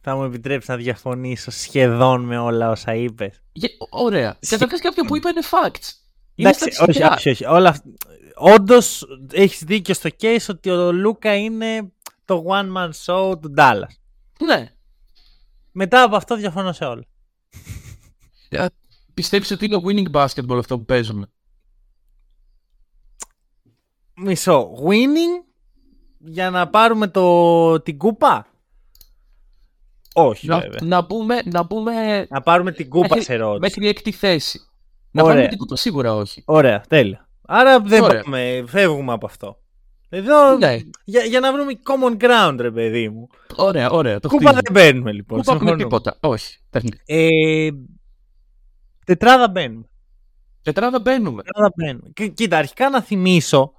[0.00, 3.42] Θα μου επιτρέψεις να διαφωνήσω σχεδόν με όλα όσα είπες.
[3.90, 4.38] Ωραία.
[4.48, 5.92] Καταρχά κάποιο που είπε είναι facts.
[6.34, 7.44] Είναι Εντάξει, όχι, όχι, όχι.
[7.44, 7.82] Όλα...
[8.36, 11.92] Όντως έχεις δίκιο στο case ότι ο Λούκα είναι
[12.24, 13.90] το one man show του Ντάλλα.
[14.44, 14.72] Ναι.
[15.72, 17.04] Μετά από αυτό διαφωνώ σε όλα.
[18.50, 18.66] Yeah.
[19.14, 21.26] Πιστεύεις ότι είναι winning basketball αυτό που παίζουμε;
[24.14, 24.72] Μισό.
[24.88, 25.44] Winning
[26.18, 28.46] για να πάρουμε το, την κούπα;
[30.16, 30.78] Όχι, να, βέβαια.
[30.82, 32.26] Να, πούμε, να, πούμε...
[32.30, 33.60] να πάρουμε την κούπα μέχρι, σε ρώτηση.
[33.60, 34.60] Μέχρι έκτη θέση.
[35.10, 35.34] Να Ωραία.
[35.34, 36.42] πάρουμε την κούπα σίγουρα όχι.
[36.46, 37.28] Ωραία, τέλεια.
[37.46, 38.22] Άρα δεν Ωραία.
[38.22, 39.58] πάμε, φεύγουμε από αυτό.
[40.08, 40.78] Εδώ, ναι.
[41.04, 43.26] για, για να βρούμε common ground, ρε παιδί μου.
[43.56, 44.20] Ωραία, ωραία.
[44.20, 45.38] Το Κούπα δεν μπαίνουμε λοιπόν.
[45.38, 46.16] Κούπα έχουμε τίποτα.
[46.20, 46.58] Όχι.
[47.04, 47.68] Ε,
[49.06, 49.84] τετράδα μπαίνουμε.
[50.62, 51.42] Τετράδα μπαίνουμε.
[51.42, 52.10] Τετράδα μπαίνουμε.
[52.34, 53.72] Κοίτα, αρχικά να θυμίσω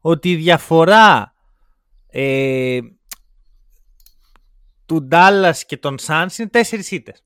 [0.00, 1.34] ότι η διαφορά
[2.10, 2.78] ε,
[4.88, 7.24] του Ντάλλα και των Suns είναι τέσσερις ήττες.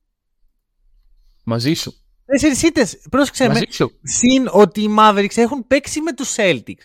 [1.45, 1.95] Μαζί σου.
[2.25, 3.01] Τέσσερις ήττες.
[3.11, 3.61] Πρόσεξε με.
[4.03, 6.85] Συν ότι οι Mavericks έχουν παίξει με τους Celtics.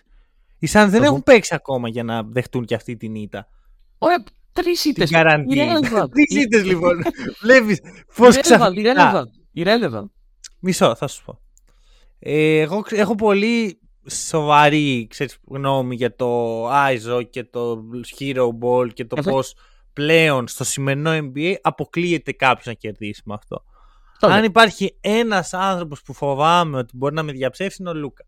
[0.59, 3.47] Οι Suns δεν έχουν παίξει ακόμα για να δεχτούν και αυτή την ήττα.
[3.97, 4.23] Ωραία,
[4.53, 5.09] τρεις ήττες.
[6.11, 7.03] Τρεις ήττες λοιπόν.
[7.41, 7.81] Βλέπεις
[8.15, 9.29] πώς ξαφνικά.
[9.55, 10.09] Irrelevant.
[10.59, 11.39] Μισό, θα σου πω.
[12.19, 17.83] Ε, εγώ έχω πολύ σοβαρή ξέρεις, γνώμη για το ISO και το
[18.19, 19.55] Hero Ball και το πώς
[19.97, 23.63] πλέον στο σημερινό NBA αποκλείεται κάποιος να κερδίσει με αυτό.
[24.19, 28.25] Αν υπάρχει ένας άνθρωπος που φοβάμαι ότι μπορεί να με διαψεύσει είναι ο Λούκα.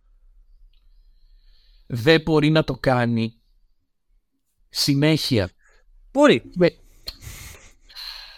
[1.87, 3.39] Δεν μπορεί να το κάνει
[4.69, 5.49] συνέχεια.
[6.11, 6.43] Μπορεί.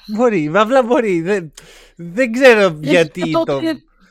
[0.08, 1.22] Μπορεί, βέβαια μπορεί.
[1.22, 1.52] Δεν,
[1.96, 3.62] δεν ξέρω ε, γιατί τότε, το...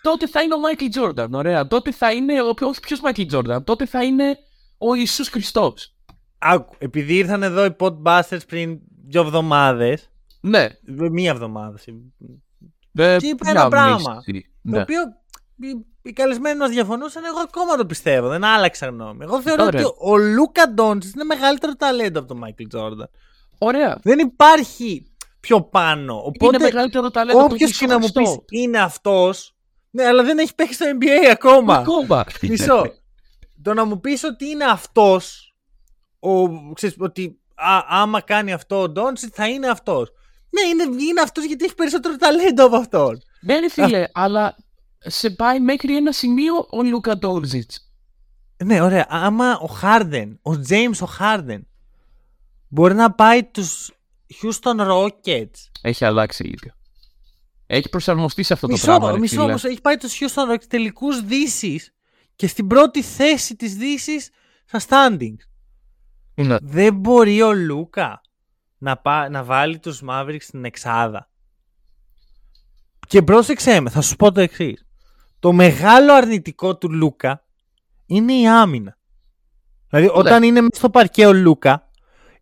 [0.03, 1.67] Τότε θα είναι ο Μάικλ Τζόρνταν, ωραία.
[1.67, 4.39] Τότε θα είναι, ο, όχι ποιος Μάικλ Τζόρνταν, τότε θα είναι
[4.79, 5.95] ο Ιησούς Χριστός.
[6.39, 8.81] Άκου, επειδή ήρθαν εδώ οι Podbusters πριν
[9.11, 10.11] δύο εβδομάδες.
[10.41, 10.69] Ναι.
[11.11, 11.79] Μία εβδομάδα.
[12.95, 14.23] Ε, και είπε ένα πράγμα.
[14.63, 14.75] Ναι.
[14.75, 15.01] Το οποίο
[16.03, 18.29] οι καλεσμένοι μας διαφωνούσαν, εγώ ακόμα το πιστεύω.
[18.29, 19.19] Δεν άλλαξα γνώμη.
[19.23, 19.87] Εγώ θεωρώ Ωραία.
[19.87, 23.11] ότι ο Λούκα Ντόντζη είναι μεγαλύτερο ταλέντο από τον Μάικλ Τζόρνταν.
[23.59, 23.99] Ωραία.
[24.03, 26.17] Δεν υπάρχει πιο πάνω.
[26.25, 29.55] Οπότε, είναι μεγαλύτερο ταλέντο Όποιος και να μου πεις είναι αυτός.
[29.91, 31.75] Ναι, αλλά δεν έχει παίξει στο NBA ακόμα.
[31.75, 32.25] Ακόμα.
[32.43, 32.93] Μισό.
[33.63, 35.55] το να μου πεις ότι είναι αυτός.
[36.99, 40.13] Ότι α, άμα κάνει αυτό ο Ντόνσιτ θα είναι αυτός.
[40.51, 43.23] Ναι, είναι, είναι αυτός γιατί έχει περισσότερο ταλέντο από αυτόν.
[43.41, 44.57] Ναι, ρε φίλε, αλλά
[44.99, 47.71] σε πάει μέχρι ένα σημείο ο Λούκα Ντόνσιτ.
[48.65, 49.07] Ναι, ωραία.
[49.09, 51.67] Άμα ο Χάρντεν, ο James ο Χάρντεν,
[52.69, 53.91] μπορεί να πάει τους
[54.43, 55.71] Houston Rockets.
[55.81, 56.75] Έχει αλλάξει λίγο.
[57.67, 59.19] Έχει προσαρμοστεί σε αυτό μισό, το πράγμα.
[59.19, 61.95] Μισό όμως, έχει πάει τους Houston Rockets τελικούς Δύσης
[62.37, 64.31] και στην πρώτη θέση της Δύσης
[64.65, 65.50] στα standings.
[66.35, 66.57] Ναι.
[66.61, 68.21] Δεν μπορεί ο Λούκα
[68.79, 69.01] να,
[69.31, 71.31] να βάλει τους Mavericks στην εξάδα.
[73.07, 74.87] Και πρόσεξέ με, θα σου πω το εξής.
[75.39, 77.45] Το μεγάλο αρνητικό του Λούκα
[78.07, 78.99] είναι η άμυνα.
[79.89, 80.13] Δηλαδή ναι.
[80.15, 81.91] όταν είναι μέσα στο παρκέ ο Λούκα,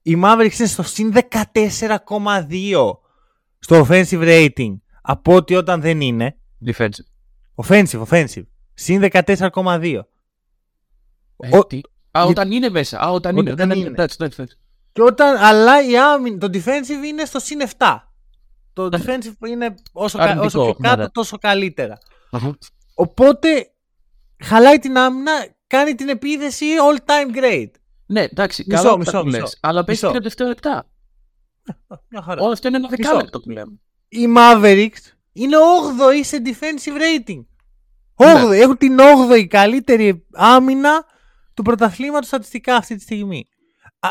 [0.02, 1.14] οι Mavericks είναι στο συν
[1.52, 2.92] 14,2
[3.58, 6.36] στο offensive rating από ότι όταν δεν είναι.
[6.66, 7.08] Defensive.
[7.64, 8.46] Offensive, offensive.
[8.74, 10.00] Συν 14,2.
[11.36, 11.66] Ε, ο...
[12.10, 13.04] Α, όταν είναι μέσα.
[13.04, 13.50] Α, όταν, είναι.
[13.50, 13.92] Όταν είναι.
[13.96, 14.52] That's, that's, that's.
[14.92, 17.98] Και όταν, αλλά η άμυνα, το defensive είναι στο συν 7.
[18.72, 21.08] Το defensive είναι όσο, κα, όσο πιο κάτω, ναι.
[21.08, 21.98] τόσο καλύτερα.
[22.94, 23.70] Οπότε
[24.44, 25.32] χαλάει την άμυνα,
[25.66, 27.70] κάνει την επίθεση all time great.
[28.06, 30.86] Ναι, εντάξει, μισό, καλό μισό, μισό, λες, αλλά παίζει 37 λεπτά.
[32.10, 32.42] Μια χαρά.
[32.42, 33.78] Όλο αυτό είναι ένα δεκάλεπτο που λέμε.
[34.08, 37.44] Οι Mavericks είναι 8η σε defensive rating.
[38.16, 38.56] 8η, ναι.
[38.56, 38.98] έχουν την
[39.30, 41.04] 8η καλύτερη άμυνα
[41.58, 43.48] του πρωταθλήματος στατιστικά αυτή τη στιγμή.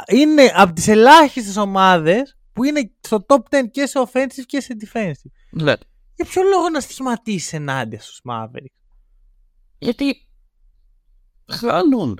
[0.07, 4.77] Είναι από τις ελάχιστες ομάδες που είναι στο top 10 και σε offensive και σε
[4.79, 5.31] defensive.
[5.51, 5.73] Ναι.
[6.15, 8.77] Για ποιο λόγο να στοιχηματίσεις ενάντια στους Mavericks;
[9.77, 10.27] Γιατί
[11.51, 12.19] χάνουν.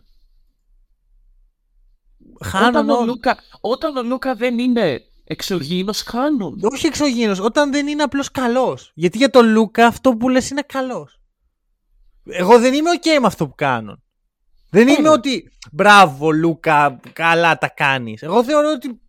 [2.44, 3.06] Χάνουν όταν, ο όλοι.
[3.06, 6.60] Λούκα, όταν ο Λούκα δεν είναι εξωγήινος, χάνουν.
[6.64, 8.92] Όχι εξωγήινος, όταν δεν είναι απλώς καλός.
[8.96, 11.20] Γιατί για τον Λούκα αυτό που λες είναι καλός.
[12.24, 14.02] Εγώ δεν είμαι ok με αυτό που κάνουν.
[14.70, 15.12] Δεν είμαι Ωραία.
[15.12, 18.22] ότι μπράβο Λούκα, καλά τα κάνεις.
[18.22, 19.02] Εγώ θεωρώ ότι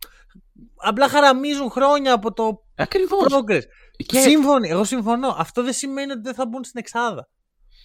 [0.76, 3.26] απλά χαραμίζουν χρόνια από το Ακριβώς.
[3.32, 3.62] progress.
[4.06, 5.34] Και- Σύμφωνοι, εγώ συμφωνώ.
[5.38, 7.28] Αυτό δεν σημαίνει ότι δεν θα μπουν στην εξάδα.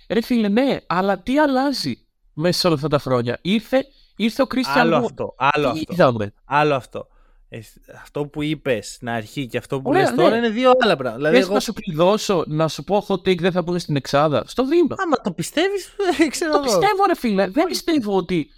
[0.09, 4.47] Ρε φίλε, ναι, αλλά τι αλλάζει μέσα σε όλα αυτά τα χρόνια; Ήρθε, ήρθε ο
[4.47, 5.03] Κρίστιαν Άλλο Wood.
[5.05, 5.93] αυτό, άλλο Τι αυτό.
[5.93, 7.07] είδαμε; Άλλο αυτό.
[7.55, 7.61] Ε,
[8.01, 10.15] αυτό που είπες στην αρχή και αυτό που Ωραία, λες ναι.
[10.15, 11.15] τώρα είναι δύο άλλα πράγματα.
[11.15, 13.95] Δηλαδή, Θες εγώ, να σου κλειδώσω, να σου πω hot take δεν θα μπουν στην
[13.95, 14.43] εξάδα.
[14.47, 14.95] Στο δίνω.
[14.97, 16.65] άμα το πιστεύεις, δεν ξέρω Το εγώ.
[16.65, 17.47] πιστεύω, ρε φίλε.
[17.47, 18.49] Δεν πιστεύω ότι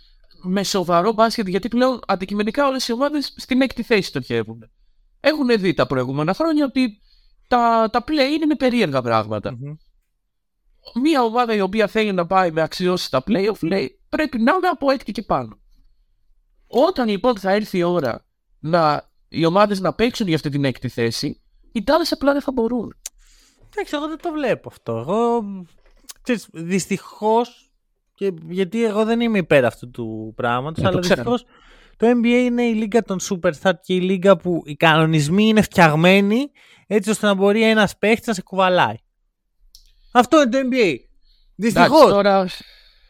[0.44, 4.70] με σοβαρό μπάσκετ, γιατί πλέον αντικειμενικά όλες οι ομάδες στην έκτη θέση στοχεύουν.
[5.20, 7.00] Έχουν δει τα προηγούμενα χρόνια ότι
[7.48, 9.52] τα, τα play είναι περίεργα πράγματα.
[9.52, 9.76] Μμμ.
[11.02, 14.68] Μία ομάδα η οποία θέλει να πάει με αξιώσεις στα playoff λέει πρέπει να είναι
[14.68, 15.60] από έκτη και πάνω.
[16.68, 18.25] Όταν λοιπόν θα έρθει η ώρα
[18.66, 21.42] να οι ομάδες να παίξουν για αυτή την έκτη θέση,
[21.72, 22.96] οι Dallas απλά δεν θα μπορούν.
[23.74, 24.98] Εντάξει, εγώ δεν το βλέπω αυτό.
[24.98, 25.44] Εγώ,
[26.22, 27.72] ξέρεις, δυστυχώς,
[28.16, 31.16] και, γιατί εγώ δεν είμαι υπέρ αυτού του πράγματος, Ναι, το αλλά ξέρω.
[31.16, 31.46] δυστυχώς
[31.98, 36.52] το NBA είναι η λίγα των superstar και η λίγα που οι κανονισμοί είναι φτιαγμένοι
[36.88, 38.96] έτσι ώστε να μπορεί ένας παίχτης να σε κουβαλάει.
[40.12, 40.64] Αυτό είναι το NBA.
[40.74, 41.08] Εντάξει,
[41.56, 42.10] Δυστυχώς.
[42.12, 42.48] τώρα.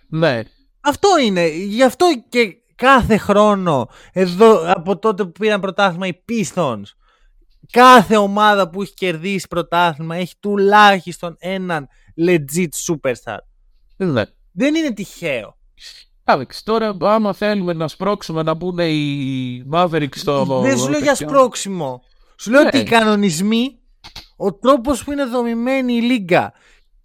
[0.08, 0.42] Ναι,
[0.82, 1.48] Αυτό είναι.
[1.48, 6.84] Γι' αυτό και κάθε χρόνο εδώ από τότε που πήραν πρωτάθλημα οι Pistons
[7.72, 11.88] κάθε ομάδα που έχει κερδίσει πρωτάθλημα έχει τουλάχιστον έναν
[12.26, 13.38] legit superstar.
[13.98, 14.24] ναι.
[14.52, 15.58] Δεν είναι τυχαίο.
[16.24, 20.60] Άλεξ, τώρα άμα θέλουμε να σπρώξουμε να μπουν οι Mavericks στο...
[20.62, 22.02] Δεν σου λέω για σπρώξιμο.
[22.40, 22.68] Σου λέω Ναι.
[22.68, 23.80] ότι οι κανονισμοί,
[24.36, 26.54] ο τρόπος που είναι δομημένη η λίγα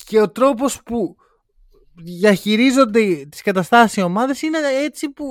[0.07, 1.17] και ο τρόπος που
[2.03, 5.25] διαχειρίζονται τις καταστάσεις οι ομάδες είναι έτσι που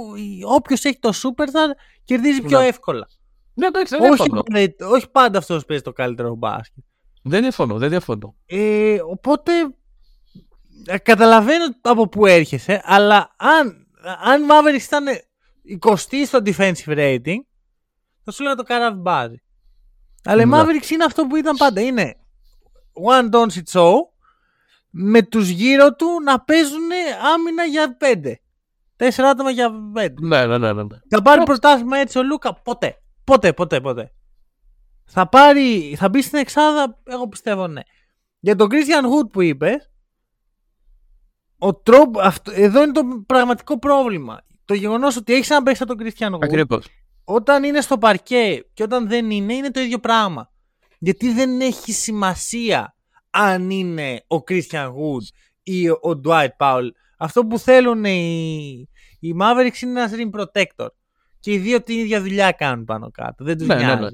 [0.45, 1.69] όποιος έχει το superstar
[2.03, 2.67] κερδίζει πιο Ναι.
[2.67, 3.07] εύκολα.
[3.53, 4.39] Ναι, εντάξει, δεν όχι, διαφωνώ.
[4.39, 6.83] απαραίτητα- όχι πάντα αυτός παίζει το καλύτερο μπάσκετ.
[7.23, 8.35] Δεν διαφωνώ, δεν διαφωνώ.
[8.45, 9.51] Ε, οπότε
[10.85, 13.87] ε, καταλαβαίνω από πού έρχεσαι, αλλά αν,
[14.23, 15.05] αν Mavericks ήταν
[15.85, 17.37] 20 στο defensive rating,
[18.23, 19.41] θα σου λέω το καραβμπάζι.
[20.23, 20.61] Αλλά οι Ναι.
[20.61, 21.81] Mavericks είναι αυτό που ήταν πάντα.
[21.81, 22.15] Είναι
[23.09, 23.93] one Doncic show
[24.89, 26.89] με τους γύρω του να παίζουν
[27.33, 28.33] άμυνα για 5.
[28.95, 30.13] Τέσσερα άτομα για 5.
[30.21, 30.83] Ναι, ναι, ναι, ναι.
[30.83, 30.97] ναι.
[31.09, 33.01] Θα πάρει πρωτάθλημα έτσι ο Λούκα; Ποτέ.
[33.23, 34.11] Ποτέ, ποτέ, ποτέ.
[35.05, 37.81] Θα πάρει, θα μπει στην εξάδα, εγώ πιστεύω ναι.
[38.39, 39.91] Για τον Christian Wood που είπες,
[41.57, 44.41] ο τρόπο, αυτό, εδώ είναι το πραγματικό πρόβλημα.
[44.65, 46.87] Το γεγονός ότι έχεις ένα παίξει σαν τον Christian Wood, Ακριβώς.
[47.23, 50.51] όταν είναι στο παρκέ και όταν δεν είναι, είναι το ίδιο πράγμα.
[50.99, 52.95] Γιατί δεν έχει σημασία
[53.29, 55.25] αν είναι ο Christian Wood
[55.63, 56.87] ή ο Dwight Powell.
[57.17, 58.87] Αυτό που θέλουν οι,
[59.19, 60.87] οι Mavericks είναι ένα rim protector.
[61.39, 63.43] Και οι δύο την ίδια δουλειά κάνουν πάνω κάτω.
[63.43, 64.01] Δεν τους Ναι, ναι, νοιάζει.
[64.01, 64.07] ναι.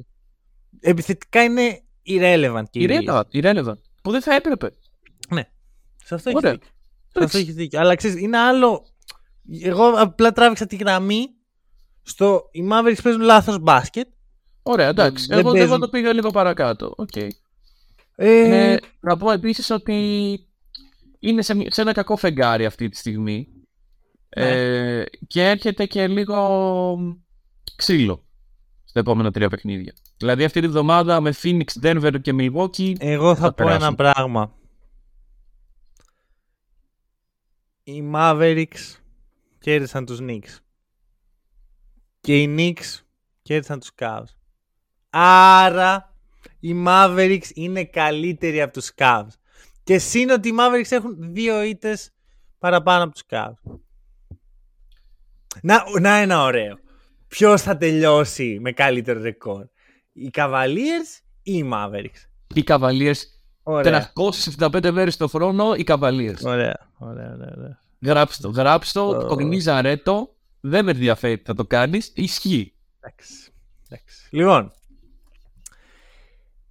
[0.79, 3.03] Επιθετικά είναι irrelevant κυρίως.
[3.07, 3.77] Irrelevant, irrelevant.
[4.01, 4.71] Που δεν θα έπρεπε.
[5.29, 5.43] Ναι.
[6.03, 6.51] Σε αυτό έχεις Ωραία.
[6.51, 6.69] δίκιο.
[7.13, 7.79] Σε αυτό έχεις δίκιο.
[7.79, 8.85] Αλλά ξέρεις, είναι άλλο.
[9.61, 11.27] Εγώ απλά τράβηξα τη γραμμή
[12.01, 14.07] στο οι Mavericks παίζουν λάθος μπάσκετ.
[14.63, 15.25] Ωραία, εντάξει.
[15.27, 15.79] Δεν Εγώ, εγώ παίζουν.
[15.79, 16.93] το πήγα λίγο παρακάτω.
[16.97, 17.09] Οκ.
[18.15, 20.39] Ε, Ε, να πω επίσης ότι
[21.19, 23.47] είναι σε, σε ένα κακό φεγγάρι αυτή τη στιγμή.
[24.37, 24.49] Ναι.
[24.99, 26.97] Ε, και έρχεται και λίγο
[27.75, 28.25] ξύλο
[28.85, 29.93] στα επόμενα τρία παιχνίδια.
[30.17, 33.81] Δηλαδή αυτή τη βδομάδα με Phoenix, Denver και Milwaukee Εγώ θα, θα πω περάσουν.
[33.83, 34.53] ένα πράγμα.
[37.83, 38.95] Οι Mavericks
[39.59, 40.57] κέρδισαν τους Knicks.
[42.21, 42.99] Και οι Knicks
[43.41, 44.33] κέρδισαν τους Cavs.
[45.09, 46.14] Άρα
[46.65, 49.33] οι Mavericks είναι καλύτεροι από τους Cavs.
[49.83, 52.11] Και σύν ότι οι Mavericks έχουν δύο ήττες
[52.59, 53.77] παραπάνω από τους Cavs.
[55.61, 56.79] Να, να ένα ωραίο.
[57.27, 59.65] Ποιος θα τελειώσει με καλύτερο ρεκόρ;
[60.13, 63.21] Οι Cavaliers ή οι Mavericks; οι Cavaliers
[63.63, 64.11] Ωραία.
[64.57, 66.41] 375 μέρες το χρόνο οι Cavaliers.
[66.43, 67.53] Ωραία, ωραία, ωραία.
[67.57, 67.79] ωραία.
[68.01, 69.25] Γράψτε το, γράψτε το, Ω.
[69.25, 70.35] κοκκινίζα ρέτο.
[70.59, 72.73] Δεν με ενδιαφέρει τι θα το κάνεις, ισχύει.
[72.99, 73.53] Εντάξει.
[73.89, 74.27] εντάξει.
[74.29, 74.71] Λοιπόν,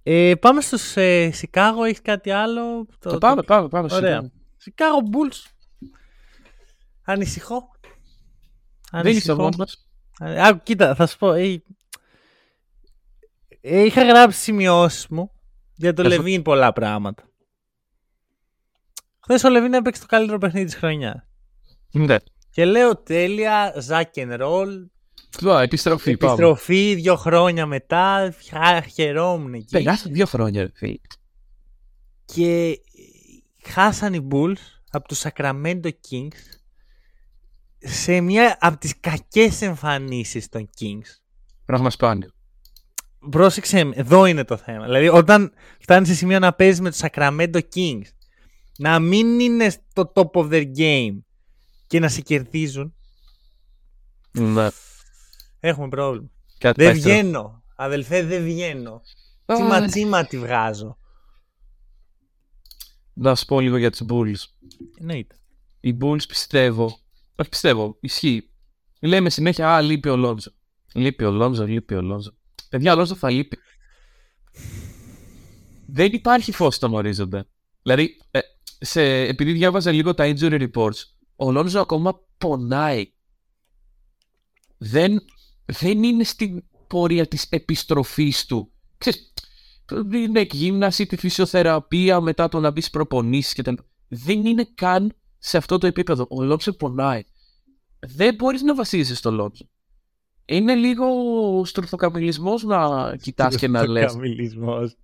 [0.07, 3.89] ε, πάμε στους ε, Σικάγο, έχεις κάτι άλλο; Το, πάμε, πάμε, πάμε.
[3.93, 4.17] Ωραία.
[4.17, 4.31] σιγά.
[4.57, 5.49] Σικάγο Bulls.
[7.05, 7.69] Ανησυχώ.
[8.91, 9.87] Δεν είσαι ο μόνος μας.
[10.23, 11.31] Α, άκου, κοίτα, θα σου πω.
[11.31, 11.63] Ε,
[13.61, 15.31] ε, είχα γράψει σημειώσεις μου
[15.75, 17.23] για το Θα σου- Λεβίν πολλά πράγματα.
[19.23, 21.27] Χθες ο Λεβίν έπαιξε το καλύτερο παιχνίδι της χρονιάς.
[21.91, 22.15] Ναι.
[22.49, 24.67] Και λέω τέλεια, Zack and roll,
[25.41, 26.33] Τώρα, επιστροφή, πάμε.
[26.33, 29.65] επιστροφή δύο χρόνια μετά, χα- χαιρόμουν εκεί.
[29.71, 30.95] Περάσαν δύο χρόνια, ρε φίλε.
[32.25, 32.79] Και
[33.63, 34.57] χάσαν οι Bulls
[34.89, 36.37] από τους Sacramento Kings
[37.79, 41.19] σε μια από τις κακές εμφανίσεις των Kings.
[41.65, 42.29] Πράγμα σπάνιο.
[43.29, 44.83] Πρόσεξε με, εδώ είναι το θέμα.
[44.85, 48.01] Δηλαδή όταν φτάνεις σε σημείο να παίζεις με τους Sacramento Kings
[48.77, 51.17] να μην είναι στο top of their game
[51.87, 52.95] και να σε κερδίζουν
[54.31, 54.67] Ναι.
[55.67, 56.29] Έχουμε πρόβλημα.
[56.57, 57.19] Κάτι Δεν πάει στραβά.
[57.19, 57.63] βγαίνω.
[57.75, 59.01] Αδελφέ δεν βγαίνω.
[59.45, 60.97] Α, Τσίμα τσίμα τη βγάζω.
[63.13, 64.43] Να σου πω λίγο για τους Bulls.
[64.99, 65.35] Εννοείται.
[65.79, 66.85] Οι Bulls πιστεύω,
[67.35, 68.49] όχι πιστεύω, ισχύει.
[68.99, 70.51] Λέμε συνέχεια, α, λείπει ο Λόντζο.
[70.93, 72.33] Λείπει ο Λόντζο, λείπει ο Λόντζο.
[72.69, 73.57] Παιδιά, ο Λόντζο θα λείπει.
[75.85, 77.45] Δεν υπάρχει φως στον ορίζοντα.
[77.81, 78.39] Δηλαδή, ε,
[78.79, 81.03] σε, επειδή διάβαζα λίγο τα injury reports,
[81.35, 83.13] ο Λόντζο ακόμα πονάει.
[84.77, 85.19] Δεν,
[85.65, 88.71] δεν είναι στην πορεία της επιστροφής του.
[88.97, 89.33] Ξέρεις,
[90.09, 93.75] την εκγύμναση, τη φυσιοθεραπεία, μετά το να μπεις προπονήσεις και τα...
[94.07, 96.27] Δεν είναι καν σε αυτό το επίπεδο.
[96.29, 97.23] Ο Λόντζο πονάει.
[97.99, 99.65] Δεν μπορείς να βασίζεσαι στο Λόντζο.
[100.45, 101.05] Είναι λίγο
[101.65, 104.11] στρουθοκαμιλισμός να κοιτάς και να λες.
[104.11, 104.95] Καμιλισμός.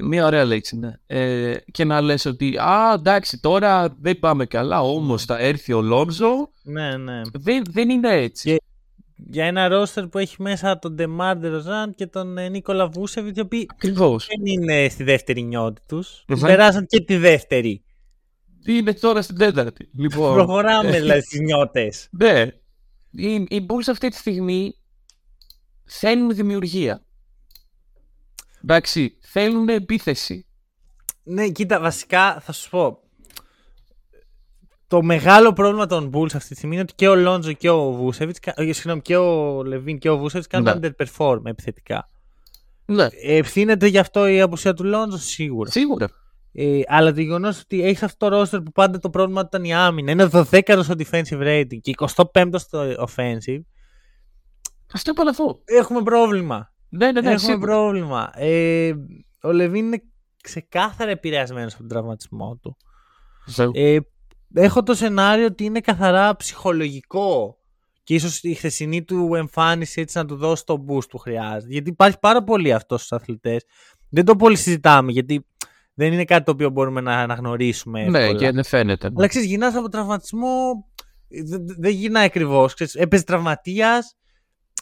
[0.00, 0.92] Μια ωραία λέξη, ναι.
[1.06, 5.82] Ε, και να λες ότι «Α, εντάξει, τώρα δεν πάμε καλά, όμως θα έρθει ο
[5.82, 6.50] Λόντζο».
[6.62, 7.20] Ναι, ναι.
[7.32, 8.50] Δεν, δεν είναι έτσι.
[8.50, 8.62] Και-
[9.16, 13.40] Για ένα ρόστερ που έχει μέσα τον Ντεμάρντε Ροζάν και τον ε, Νίκολα Βούσεβιτς, οι
[13.40, 14.26] οποίοι Ακριβώς.
[14.26, 16.24] δεν είναι στη δεύτερη νιώτη τους.
[16.28, 16.40] Μμμ.
[16.40, 17.84] Περάσαν και τη δεύτερη.
[18.66, 22.08] Είναι τώρα στην τέταρτη; Λοιπόν, Προχωράμε δηλαδή στις νιώτες.
[22.10, 22.46] Ναι.
[23.10, 24.74] Οι, οι Bulls αυτή τη στιγμή
[25.84, 27.04] θέλουν δημιουργία.
[28.62, 30.46] Εντάξει, θέλουν επίθεση.
[31.22, 33.00] Ναι, κοίτα, βασικά θα σου πω.
[34.88, 37.92] Το μεγάλο πρόβλημα των Bulls αυτή τη στιγμή είναι ότι και ο Λόντζο και ο
[37.92, 40.88] Βούσεβιτ, συγγνώμη, και ο Λεβίν και ο Βούσεβιτ κάνουν Ναι.
[40.88, 42.08] underperform επιθετικά.
[42.84, 45.70] Ναι, Ευθύνεται γι' αυτό η απουσία του Λόντζο, σίγουρα.
[45.70, 46.08] σίγουρα.
[46.52, 49.64] Ε, αλλά το γεγονός ότι έχεις αυτό το roster που πάντα το πρόβλημα του ήταν
[49.64, 50.10] η άμυνα.
[50.10, 51.92] Είναι 12ο στο defensive rating και
[52.32, 53.60] 25ο στο offensive.
[54.92, 55.58] Α το επαναλαμβάνω.
[55.64, 56.72] Έχουμε πρόβλημα.
[56.88, 57.72] Ναι, ναι, ναι, Έχουμε σίγουρα.
[57.72, 58.30] πρόβλημα.
[58.34, 58.92] Ε,
[59.42, 60.02] ο Λεβίν είναι
[60.42, 62.76] ξεκάθαρα επηρεασμένος από τον τραυματισμό του.
[63.72, 63.98] Ε,
[64.54, 67.58] έχω το σενάριο ότι είναι καθαρά ψυχολογικό
[68.02, 71.72] και ίσως η χθεσινή του εμφάνιση έτσι να του δώσει το boost που χρειάζεται.
[71.72, 73.64] Γιατί υπάρχει πάρα πολύ αυτό στους αθλητές.
[74.08, 75.46] Δεν το πολύ συζητάμε γιατί
[75.94, 78.04] δεν είναι κάτι το οποίο μπορούμε να αναγνωρίσουμε.
[78.08, 78.38] ναι, εύκολα.
[78.38, 79.10] και δεν φαίνεται.
[79.16, 80.86] Αλλά ξέρεις, γυρνάς από τραυματισμό,
[81.28, 82.74] δε- δε- δεν γυρνάει ακριβώς.
[82.94, 84.14] Έπαιζε τραυματίας,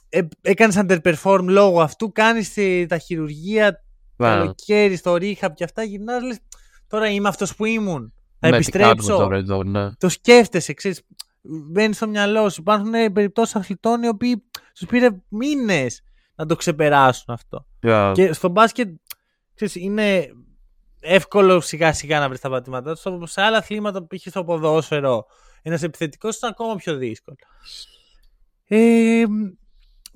[0.08, 3.84] ε, έκανες underperform λόγω αυτού, κάνεις τη- τα χειρουργία,
[4.16, 4.26] Ναι.
[4.28, 6.38] καλοκαίρι στο rehab και αυτά, γυρνάς, λες,
[6.86, 8.12] τώρα είμαι αυτός που ήμουν.
[8.44, 9.22] Θα Ναι, τι κάνουμε επιστρέψω.
[9.22, 9.90] τώρα εδώ, ναι.
[9.94, 11.02] Το σκέφτεσαι, ξέρεις,
[11.42, 12.60] μπαίνεις στο μυαλό σου.
[12.60, 16.02] Υπάρχουν ε, περιπτώσεις αθλητών οι οποίοι τους πήρε μήνες
[16.34, 17.66] να το ξεπεράσουν αυτό.
[17.82, 18.12] Yeah.
[18.14, 18.88] Και στο μπάσκετ,
[19.54, 20.28] ξέρεις, είναι
[21.00, 23.30] εύκολο σιγά σιγά να βρεις τα πατήματά τους.
[23.32, 25.26] Σε άλλα αθλήματα που είχες στο ποδόσφαιρο,
[25.62, 27.36] ένας επιθετικός είναι ακόμα πιο δύσκολο.
[28.68, 29.24] Ε,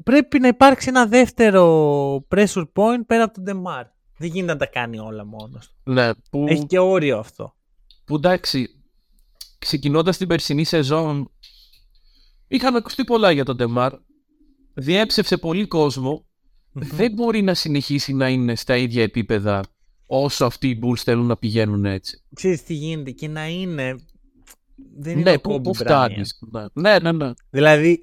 [0.04, 1.64] πρέπει να υπάρξει ένα δεύτερο
[2.34, 3.84] pressure point πέρα από τον Ντεμάρ.
[4.18, 5.74] Δεν γίνεται να τα κάνει όλα μόνος.
[5.84, 7.54] Ναι, που, Έχει και όριο αυτό.
[8.08, 8.68] Που εντάξει,
[9.58, 11.30] ξεκινώντας την περσινή σεζόν,
[12.48, 13.92] είχαν ακουστεί πολλά για τον Ντεμάρ.
[14.74, 16.26] Διέψευσε πολύ κόσμο.
[16.72, 19.64] Δεν μπορεί να συνεχίσει να είναι στα ίδια επίπεδα
[20.06, 22.22] όσο αυτοί οι Bulls θέλουν να πηγαίνουν έτσι.
[22.34, 23.96] Ξέρεις τι γίνεται και να είναι.
[24.98, 25.74] Δεν είναι Ναι, ο πού, Kobe πού Bryant.
[25.74, 26.38] φτάνεις.
[26.72, 27.32] Ναι, ναι, ναι.
[27.50, 28.02] Δηλαδή,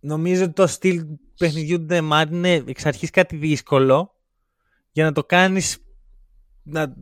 [0.00, 1.04] νομίζω ότι το στυλ
[1.38, 4.10] παιχνιδιού του Ντεμάρ είναι εξ αρχής κάτι δύσκολο
[4.92, 5.78] για να το κάνεις
[6.62, 6.96] να...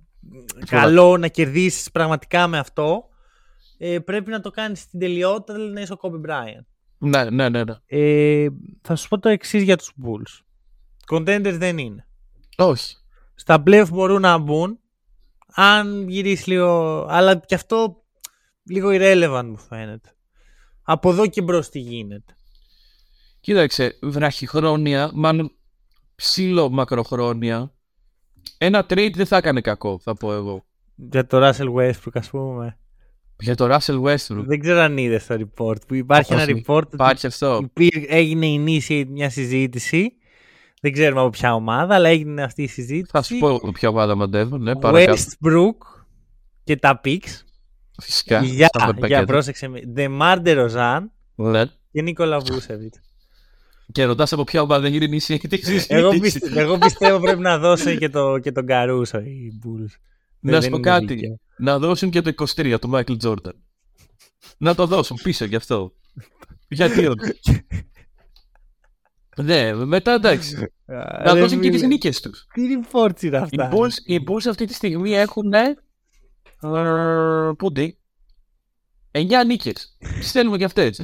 [0.66, 3.08] καλό, να κερδίσεις πραγματικά με αυτό.
[3.78, 6.64] Ε, πρέπει να το κάνεις στην τελειότητα, δηλαδή να είσαι ο Kobe Bryant.
[6.98, 7.64] Ναι, ναι, ναι.
[7.64, 7.74] ναι.
[7.86, 8.48] Ε,
[8.82, 10.44] θα σου πω το εξής για τους Bulls.
[11.12, 12.06] Contenders δεν είναι.
[12.56, 12.96] Όχι.
[13.34, 14.78] Στα playoff μπορούν να μπουν
[15.54, 17.06] αν γυρίσεις λίγο.
[17.08, 18.04] Αλλά και αυτό
[18.62, 20.08] λίγο irrelevant μου φαίνεται.
[20.82, 22.36] Από εδώ και μπρος τι γίνεται.
[23.40, 25.52] Κοίταξε, βραχυχρόνια, μάλλον
[26.14, 27.72] ψήλο μακροχρόνια,
[28.58, 30.64] ένα trade δεν θα έκανε κακό, θα πω εγώ.
[30.94, 32.78] Για το Russell Westbrook, ας πούμε.
[33.40, 34.44] Για το Russell Westbrook.
[34.46, 35.86] Δεν ξέρω αν είδες το report.
[35.86, 36.64] Που υπάρχει ένα Όχι.
[36.66, 37.60] report ότι Υπάρχει αυτό.
[37.62, 40.12] υπήρ- έγινε initiate μια συζήτηση.
[40.80, 43.10] Δεν ξέρουμε από ποια ομάδα, αλλά έγινε αυτή η συζήτηση.
[43.12, 45.16] Θα σου πω ποια ομάδα μαντεύω, ναι, παρακαλώ.
[45.16, 46.04] Westbrook
[46.64, 47.42] και τα picks.
[48.02, 48.40] Φυσικά.
[48.42, 49.24] Για, στα για πακέτα.
[49.24, 49.80] πρόσεξε με.
[49.96, 51.00] DeMar DeRozan
[51.34, 51.64] Ναι.
[51.92, 52.94] και Νίκολα Βούσεβιτ.
[53.92, 55.86] Και ρωτάς από ποια ομάδα γίνει η συζήτηση.
[55.88, 59.92] εγώ, πιστε- εγώ πιστεύω πρέπει να δώσω και, το, και τον Καρούσο οι Bulls.
[60.40, 61.14] Να Δεν- σου δεν πω είναι κάτι.
[61.14, 61.38] δίκαιο.
[61.58, 63.52] Να δώσουν και το 23 του Michael Jordan.
[64.58, 65.92] Να το δώσουν πίσω γι' αυτό.
[66.68, 67.66] Γιατί όχι;
[69.36, 70.56] ναι, μετά εντάξει.
[70.86, 72.46] Α, Να ρε δώσουν και φίλε, τις νίκες τους.
[72.54, 73.70] Τι reports είναι Οι αυτά.
[73.72, 75.76] Bulls, οι Bulls αυτή τη στιγμή έχουν ε,
[76.62, 77.98] Ε, Πούντι.
[79.12, 79.96] 9 νίκες.
[80.18, 81.02] Τις θέλουμε κι αυτές.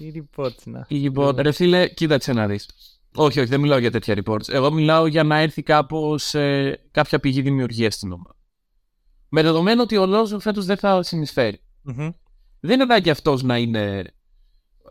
[0.00, 0.86] Τι reports να.
[0.88, 2.68] Λοιπόν, ρε φίλε, κοίταξε να δεις.
[3.14, 4.48] Όχι, όχι, δεν μιλάω για τέτοια reports.
[4.48, 8.36] Εγώ μιλάω για να έρθει κάπως ε, κάποια πηγή δημιουργίας στην ομάδα.
[9.28, 11.60] Με δεδομένο ότι ο Λόζο φέτος δεν θα συνεισφέρει.
[11.82, 12.10] Μμμ.
[12.60, 14.04] Δεν είναι ανάγκη αυτός να είναι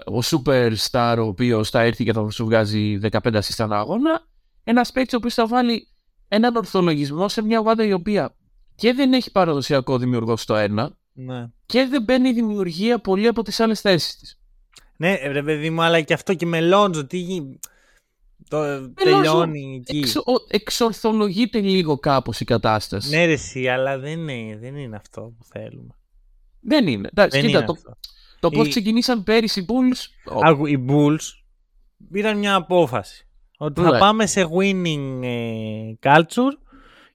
[0.06, 4.28] ο superstar ο οποίος θα έρθει και θα σου βγάζει 15 assist ανά αγώνα.
[4.64, 5.88] Ένας παίκτης ο οποίος θα βάλει
[6.28, 8.36] έναν ορθολογισμό σε μια ομάδα η οποία
[8.76, 11.48] και δεν έχει παραδοσιακό δημιουργό στο ένα Ναι.
[11.66, 14.39] και δεν μπαίνει η δημιουργία πολύ από τις άλλες θέσεις της.
[15.02, 17.60] Ναι, ρε παιδί μου, αλλά και αυτό και με Λόντζο, τι γι-
[18.50, 19.98] το τελειώνει εκεί.
[19.98, 23.10] Εξο, ο- εξορθολογείται λίγο κάπως η κατάσταση.
[23.10, 25.94] Ναι, ρε, εσύ, αλλά δεν είναι, δεν είναι αυτό που θέλουμε.
[26.62, 27.10] Δεν είναι.
[27.12, 27.98] Εντάξει, Δεν κοίτα, είναι το, αυτό.
[28.40, 30.32] το πώς Η- ξεκινήσαν πέρυσι οι Bulls.
[30.36, 31.18] ο- Άκου, οι Bulls
[32.12, 33.28] πήραν μια απόφαση.
[33.58, 34.00] Ότι θα Ναι.
[34.00, 36.58] πάμε σε winning ε, culture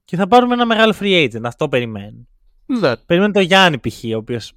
[0.05, 1.43] και θα πάρουμε ένα μεγάλο free agent.
[1.45, 2.29] Αυτό περιμένουν.
[2.67, 2.97] Ναι.
[2.97, 4.05] Περιμένουν το Γιάννη π.χ.
[4.15, 4.53] ο οποίος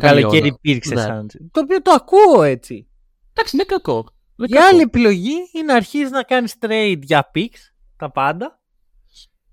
[0.00, 0.56] το Καλή καλοκαίρι ώρα.
[0.62, 1.00] υπήρξε Ναι.
[1.00, 1.26] σαν.
[1.50, 2.86] Το οποίο το ακούω έτσι.
[3.32, 4.06] Εντάξει, είναι κακό.
[4.36, 4.66] Είναι Η κακό.
[4.66, 8.60] άλλη επιλογή είναι να αρχίσει να κάνεις trade για picks, τα πάντα.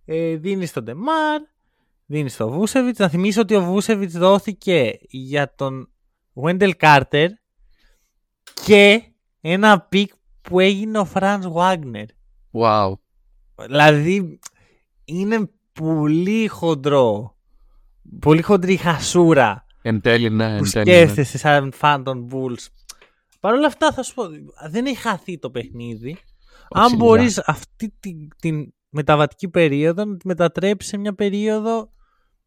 [0.06, 1.42] Ε, δίνεις τον Ντεμάρ,
[2.06, 3.00] δίνεις τον Βούσεβιτς.
[3.00, 5.90] Να θυμίσω ότι ο Βούσεβιτς δόθηκε για τον
[6.44, 7.28] Wendell Carter
[8.66, 9.02] και
[9.42, 10.06] ένα pick
[10.42, 12.06] που έγινε ο Franz Wagner.
[12.52, 12.94] Wow.
[13.66, 14.40] Δηλαδή
[15.06, 17.36] είναι πολύ χοντρό.
[18.20, 20.58] Πολύ χοντρή χασούρα Εν τέλει, ναι.
[20.58, 20.96] που Εν τέλει, ναι.
[20.98, 22.68] σκέφτεσαι σαν φαν των Bulls.
[23.40, 24.24] Παρ' όλα αυτά θα σου πω,
[24.70, 26.18] δεν έχει χαθεί το παιχνίδι.
[26.70, 27.06] Αν σίγουρα.
[27.06, 31.92] μπορείς αυτή την, την μεταβατική περίοδο να τη μετατρέψεις σε μια περίοδο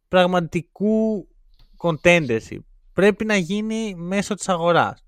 [0.09, 1.29] πραγματικού
[1.77, 2.59] contendership.
[2.93, 5.05] Πρέπει να γίνει μέσω της αγοράς.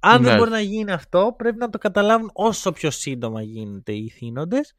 [0.00, 0.38] Αν δεν Ναι.
[0.38, 4.74] μπορεί να γίνει αυτό, πρέπει να το καταλάβουν όσο πιο σύντομα γίνεται οι θύνοντες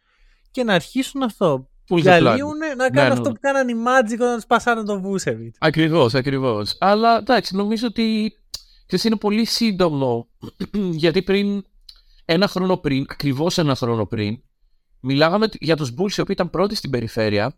[0.51, 1.69] και να αρχίσουν αυτό.
[1.89, 2.01] Pull the plug.
[2.01, 3.33] Διαλύουν να κάνουν ναι, αυτό ναι.
[3.33, 5.57] που κάνανε οι Magic όταν τους πασάνε τον Βούσεβιτς.
[5.59, 6.77] Ακριβώς, ακριβώς.
[6.79, 8.33] Αλλά εντάξει, νομίζω ότι
[8.85, 10.27] ξέρεις, είναι πολύ σύντομο.
[10.91, 11.63] γιατί πριν,
[12.25, 14.41] ένα χρόνο πριν, ακριβώς ένα χρόνο πριν,
[14.99, 17.53] μιλάγαμε για τους Bulls οι οποίοι ήταν πρώτοι στην περιφέρεια.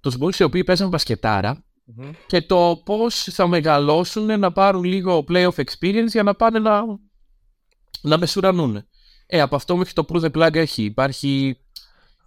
[0.00, 1.64] Τους Bulls οι οποίοι παίζαν μπασκετάρα
[2.26, 6.82] και το πώς θα μεγαλώσουν να πάρουν λίγο playoff experience για να πάνε να,
[8.00, 8.86] να μεσουρανούν.
[9.26, 10.82] Ε, από αυτό μέχρι το pull the plug έχει.
[10.82, 11.58] Υπάρχει.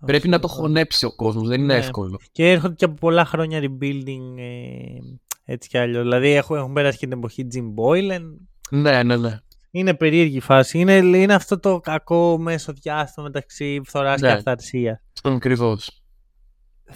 [0.05, 1.79] Πρέπει να το χωνέψει ο κόσμος, δεν είναι Ναι.
[1.79, 2.19] εύκολο.
[2.31, 4.97] Και έρχονται και από πολλά χρόνια rebuilding ε,
[5.45, 6.01] έτσι κι αλλιώς.
[6.03, 8.21] Δηλαδή έχουν, έχουν πέρασει και την εποχή Jim Boylan.
[8.69, 9.39] Ναι, ναι, ναι.
[9.71, 10.79] Είναι περίεργη η φάση.
[10.79, 14.27] Είναι, είναι αυτό το κακό μέσο διάστημα μεταξύ φθοράς Ναι.
[14.27, 14.99] και αυθαρσίας.
[15.23, 16.01] Ακριβώς.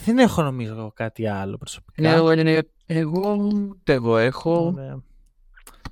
[0.06, 2.02] Δεν έχω νομίζω εγώ κάτι άλλο προσωπικά.
[2.02, 3.34] Ναι, εγώ, ναι, ναι, εγώ
[3.70, 4.66] ούτε εγώ έχω.
[4.66, 5.04] Ωραία.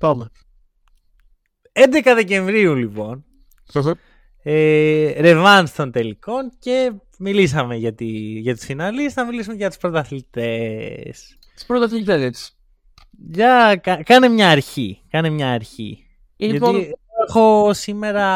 [0.00, 0.28] Πάμε.
[1.72, 3.24] 11 Δεκεμβρίου λοιπόν.
[4.42, 8.06] Ε, ρεβάνς των τελικών και μιλήσαμε για, τη,
[8.38, 11.38] για τους φιναλείς, θα μιλήσουμε για τους πρωταθλητές.
[11.54, 12.52] Τις πρωταθλητές έτσι.
[13.32, 15.02] Για, κα- κάνε μια αρχή.
[15.10, 16.06] Κάνε μια αρχή.
[16.36, 16.92] Λοιπόν, Γιατί
[17.28, 18.26] έχω σήμερα.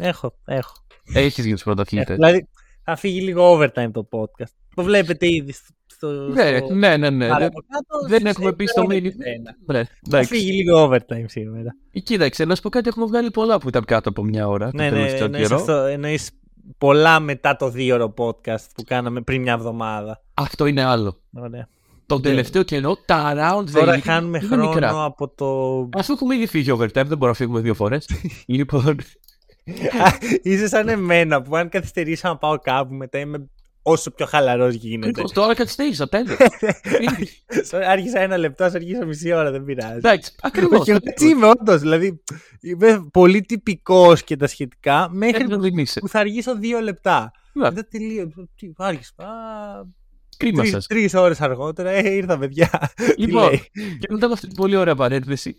[0.00, 0.72] Έχω, έχω.
[1.14, 1.74] έχεις για του έχω.
[1.74, 2.14] πρωταθλητέ.
[2.14, 2.48] Δηλαδή
[2.84, 4.52] θα φύγει λίγο overtime το podcast.
[4.74, 5.54] Το βλέπετε ήδη
[6.08, 6.30] στο.
[6.32, 7.10] στο Ναι, στο- ναι, ναι.
[7.10, 7.24] ναι.
[7.24, 9.14] άρα Δεν- από κάτω, Δεν σε- έχουμε πει στο σε- μήνυμα.
[9.36, 9.56] ένα.
[9.78, 10.34] Ναι, Θα εντάξει.
[10.34, 11.76] φύγει λίγο overtime σήμερα.
[12.02, 14.70] Κοίταξε, να σου πω κάτι, έχουμε βγάλει πολλά που ήταν κάτω από μια ώρα.
[14.74, 15.60] Ναι, το ναι, τελευταίο εννοείς, καιρό.
[15.60, 16.30] αυτό, εννοείς
[16.78, 20.22] πολλά μετά το δύο ώρο podcast που κάναμε πριν μια εβδομάδα.
[20.34, 21.16] Αυτό είναι άλλο.
[21.36, 21.68] Ωραία.
[22.06, 25.04] Τον τελευταίο καιρό τα round δεν Τώρα είναι- χάνουμε είναι χρόνο μικρά.
[25.04, 25.88] από το.
[25.98, 28.08] Αφού έχουμε ήδη φύγει overtime, δεν μπορούμε να φύγουμε δύο φορές.
[28.46, 28.96] λοιπόν,
[30.42, 33.48] Είσαι σαν εμένα που αν καθυστερήσω να πάω κάπου μετά είμαι
[33.82, 35.08] όσο πιο χαλαρός γίνεται.
[35.08, 36.36] ακριβώς, τώρα καθυστέρησα, τέλο.
[37.70, 39.96] Sorry, Άρχισα ένα λεπτό, ας αρχίσω μισή ώρα, δεν πειράζει.
[39.96, 40.80] Εντάξει, ακριβώς.
[40.80, 41.80] Όχι, εγώ έτσι είμαι όντως.
[41.80, 42.22] Δηλαδή,
[42.60, 46.00] είμαι πολύ τυπικός και τα σχετικά μέχρι Μέχρι δεν είσαι.
[46.00, 47.32] που θα αργήσω δύο λεπτά.
[47.52, 47.62] Ναι.
[47.62, 48.32] Μετά τελείω.
[48.56, 49.12] Τι, άρχισα.
[50.36, 50.86] Κρίμα σας.
[50.86, 52.92] Τρεις ώρες αργότερα, ε, ήρθα παιδιά.
[52.96, 53.70] Τι Λοιπόν, λέει.
[53.98, 55.56] και μετά από αυτή την πολύ ωραία παρένθεση,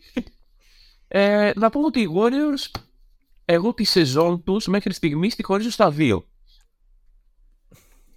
[1.08, 2.80] ε, να πούμε ότι οι Warriors,
[3.46, 6.26] εγώ τη σεζόν τους μέχρι στιγμής τη χωρίζω στα δύο.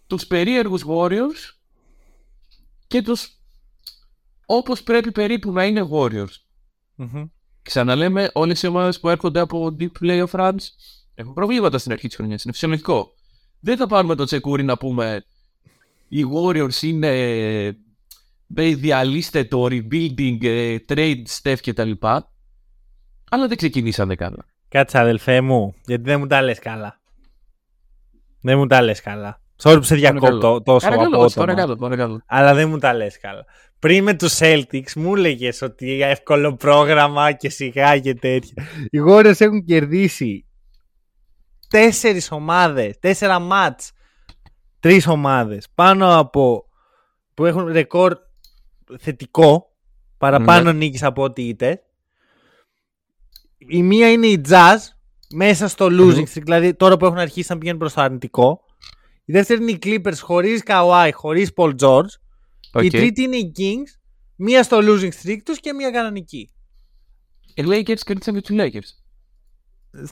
[0.06, 1.54] Τους περίεργους Warriors
[2.86, 3.38] και τους
[4.46, 6.34] όπως πρέπει περίπου να είναι Warriors.
[6.94, 7.24] Μμμ.
[7.62, 10.56] Ξαναλέμε, όλες οι ομάδες που έρχονται από deep playoff runs
[11.14, 12.44] έχουν προβλήματα στην αρχή της χρονιάς.
[12.44, 13.14] Είναι φυσιολογικό.
[13.60, 15.24] Δεν θα πάρουμε το τσεκούρι να πούμε
[16.08, 17.08] οι Warriors είναι
[17.66, 22.32] ε, διαλύστε το rebuilding, ε, trade, Steph και τα λοιπά.
[23.30, 24.46] Αλλά δεν ξεκινήσανε καλά.
[24.68, 27.00] Κάτσε αδελφέ μου, γιατί δεν μου τα λες καλά.
[28.40, 29.42] Δεν μου τα λες καλά.
[29.62, 31.46] Sorry που σε διακόπτω τόσο Παρακαλώ, απότομα.
[31.46, 32.22] παρακαλώ, παρακαλώ.
[32.26, 33.44] Αλλά δεν μου τα λες καλά.
[33.78, 38.64] Πριν με τους Celtics μου έλεγες ότι εύκολο πρόγραμμα και σιγά και τέτοια.
[38.90, 40.46] Οι Warriors έχουν κερδίσει
[41.68, 43.92] τέσσερις ομάδες, τέσσερα μάτς,
[44.80, 46.64] τρεις ομάδες, πάνω από
[47.34, 48.16] που έχουν ρεκόρ
[48.98, 49.72] θετικό,
[50.18, 50.78] παραπάνω ναι.
[50.78, 51.82] νίκης από ό,τι είτε.
[53.56, 54.76] Η μία είναι η Jazz,
[55.34, 58.63] μέσα στο losing streak, δηλαδή τώρα που έχουν αρχίσει να πηγαίνουν προς το αρνητικό.
[59.24, 62.10] Η δεύτερη είναι οι Clippers χωρίς Kawhi, χωρίς Paul George.
[62.72, 62.84] Okay.
[62.84, 64.00] Η τρίτη είναι οι Kings,
[64.36, 66.50] μία στο losing streak τους και μία κανονική.
[67.54, 69.02] Οι Lakers κερδίσαν και τους Lakers.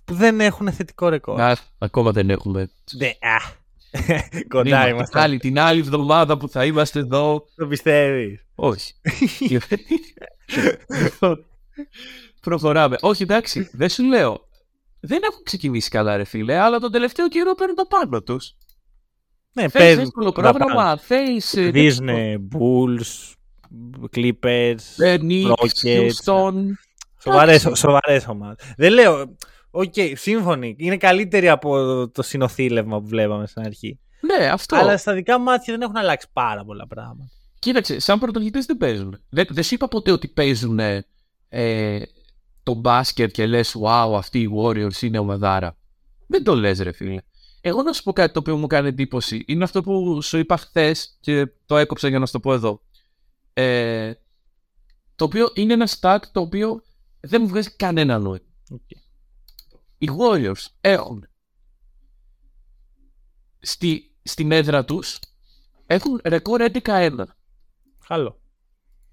[0.05, 1.41] Που δεν έχουν θετικό ρεκόρ.
[1.41, 2.71] Α, ακόμα δεν έχουμε.
[2.93, 3.61] Ναι, α.
[4.49, 5.21] Κοντά είμαστε.
[5.21, 7.47] Άλλη, την άλλη εβδομάδα που θα είμαστε εδώ.
[7.57, 8.47] Το πιστεύεις.
[8.55, 8.93] Όχι.
[12.41, 12.97] Προχωράμε.
[13.01, 14.49] Όχι, εντάξει, δεν σου λέω.
[15.01, 18.55] Δεν έχουν ξεκινήσει καλά, ρε φίλε, αλλά τον τελευταίο καιρό παίρνουν το πάνω τους.
[19.53, 20.03] Ναι, παίζουν.
[20.03, 20.99] εύκολο πρόγραμμα.
[21.09, 21.73] Face.
[21.73, 23.33] Disney, Bulls,
[24.17, 26.09] Clippers, Rockets.
[26.25, 26.55] Houston.
[27.75, 28.73] Σοβαρές ομάδες.
[28.77, 29.37] Δεν λέω.
[29.71, 30.75] OK, okay, σύμφωνοι.
[30.79, 31.77] Είναι καλύτερη από
[32.09, 33.99] το συνοθήλευμα που βλέπαμε στην αρχή.
[34.21, 34.77] Ναι, αυτό.
[34.77, 37.31] Αλλά στα δικά μου μάτια δεν έχουν αλλάξει πάρα πολλά πράγματα.
[37.59, 39.23] Κοίταξε, σαν πρωτογενητέ δεν παίζουν.
[39.29, 40.79] Δεν, δεν σου είπα ποτέ ότι παίζουν
[41.49, 42.03] ε,
[42.63, 45.77] το μπάσκετ και λες, wow, αυτοί οι Warriors είναι ομαδάρα.
[46.27, 47.21] Δεν το λες, ρε φίλε.
[47.65, 49.45] Εγώ να σου πω κάτι το οποίο μου κάνει εντύπωση.
[49.47, 52.83] Είναι αυτό που σου είπα χθες και το έκοψα για να σου το πω εδώ.
[53.53, 54.13] Ε,
[55.17, 56.83] το οποίο είναι ένα stat το οποίο
[57.21, 58.47] δεν μου βγάζει κανένα νόημα.
[58.71, 59.03] Okay
[60.03, 61.29] οι Warriors έχουν
[63.59, 65.19] στη, στην έδρα τους
[65.87, 67.25] έχουν ρεκόρ 11-1.
[68.07, 68.41] Καλό.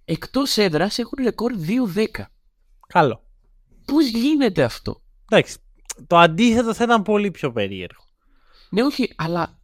[0.06, 1.54] Εκτός έδρας έχουν ρεκόρ
[1.96, 2.06] 2-10.
[2.88, 3.24] Καλό.
[3.86, 5.58] Πώς γίνεται αυτό; Εντάξει,
[6.08, 8.04] το αντίθετο θα ήταν πολύ πιο περίεργο.
[8.70, 9.60] Ναι, όχι, αλλά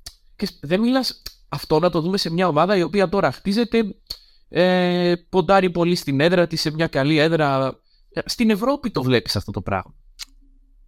[0.61, 3.95] δεν μιλάς αυτό να το δούμε σε μια ομάδα η οποία τώρα χτίζεται
[4.49, 7.79] ε, ποντάρει πολύ στην έδρα της, σε μια καλή έδρα.
[8.25, 9.95] Στην Ευρώπη το βλέπεις αυτό το πράγμα.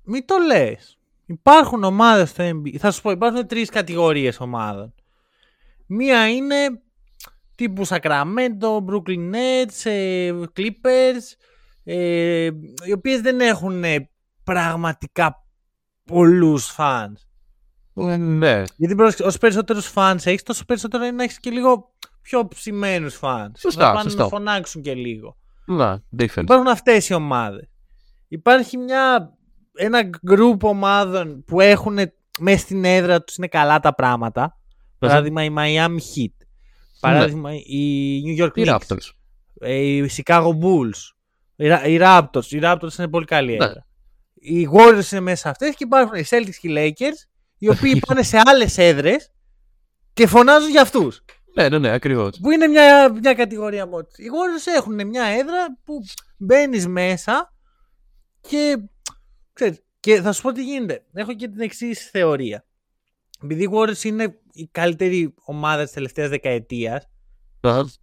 [0.04, 0.98] Μην το λες.
[1.26, 2.76] Υπάρχουν ομάδες στο NBA.
[2.78, 4.94] Θα σου πω, υπάρχουν τρεις κατηγορίες ομάδων.
[5.86, 6.56] Μία είναι
[7.56, 11.36] τύπου Sacramento, Brooklyn Nets, ε, Clippers,
[11.84, 12.50] ε,
[12.86, 13.84] οι οποίες δεν έχουν
[14.44, 15.46] πραγματικά
[16.06, 17.27] πολλούς fans.
[18.06, 18.64] Ναι.
[18.76, 23.52] Γιατί όσο περισσότερους fans έχεις, τόσο περισσότερο είναι να έχεις και λίγο πιο ψημένους fans.
[23.58, 24.24] Σωστά, να πάνε σωστά.
[24.24, 25.38] να φωνάξουν και λίγο.
[25.66, 26.04] Να,
[26.36, 27.70] Υπάρχουν αυτές οι ομάδες.
[28.28, 29.34] Υπάρχει μια
[29.74, 31.98] ένα γκρουπ ομάδων που έχουν
[32.40, 34.58] μέσα στην έδρα τους είναι καλά τα πράγματα.
[35.00, 36.46] Παράδειγμα η Miami Heat.
[37.00, 38.98] Παράδειγμα η New York Knicks.
[39.60, 41.16] Ε, οι Chicago Bulls.
[41.56, 42.46] Οι Raptors.
[42.50, 43.66] Οι Raptors είναι πολύ καλή ναι.
[43.66, 43.88] έδρα.
[44.34, 48.02] Οι Warriors είναι μέσα σε αυτές και υπάρχουν οι Celtics και οι Lakers οι οποίοι
[48.08, 49.32] πάνε σε άλλες έδρες
[50.14, 51.22] και φωνάζουν για αυτούς.
[51.54, 52.40] Ναι, ναι, ναι, ακριβώς.
[52.42, 54.08] Που είναι μια, μια κατηγορία μόνο.
[54.16, 56.00] Οι Warriors έχουν μια έδρα που
[56.38, 57.54] μπαίνεις μέσα
[58.42, 58.78] και
[59.58, 61.06] Ξέρεις, και θα σου πω τι γίνεται.
[61.14, 62.66] Έχω και την εξής θεωρία.
[63.44, 67.08] Επειδή οι Warriors είναι η καλύτερη ομάδα της τελευταίας δεκαετίας.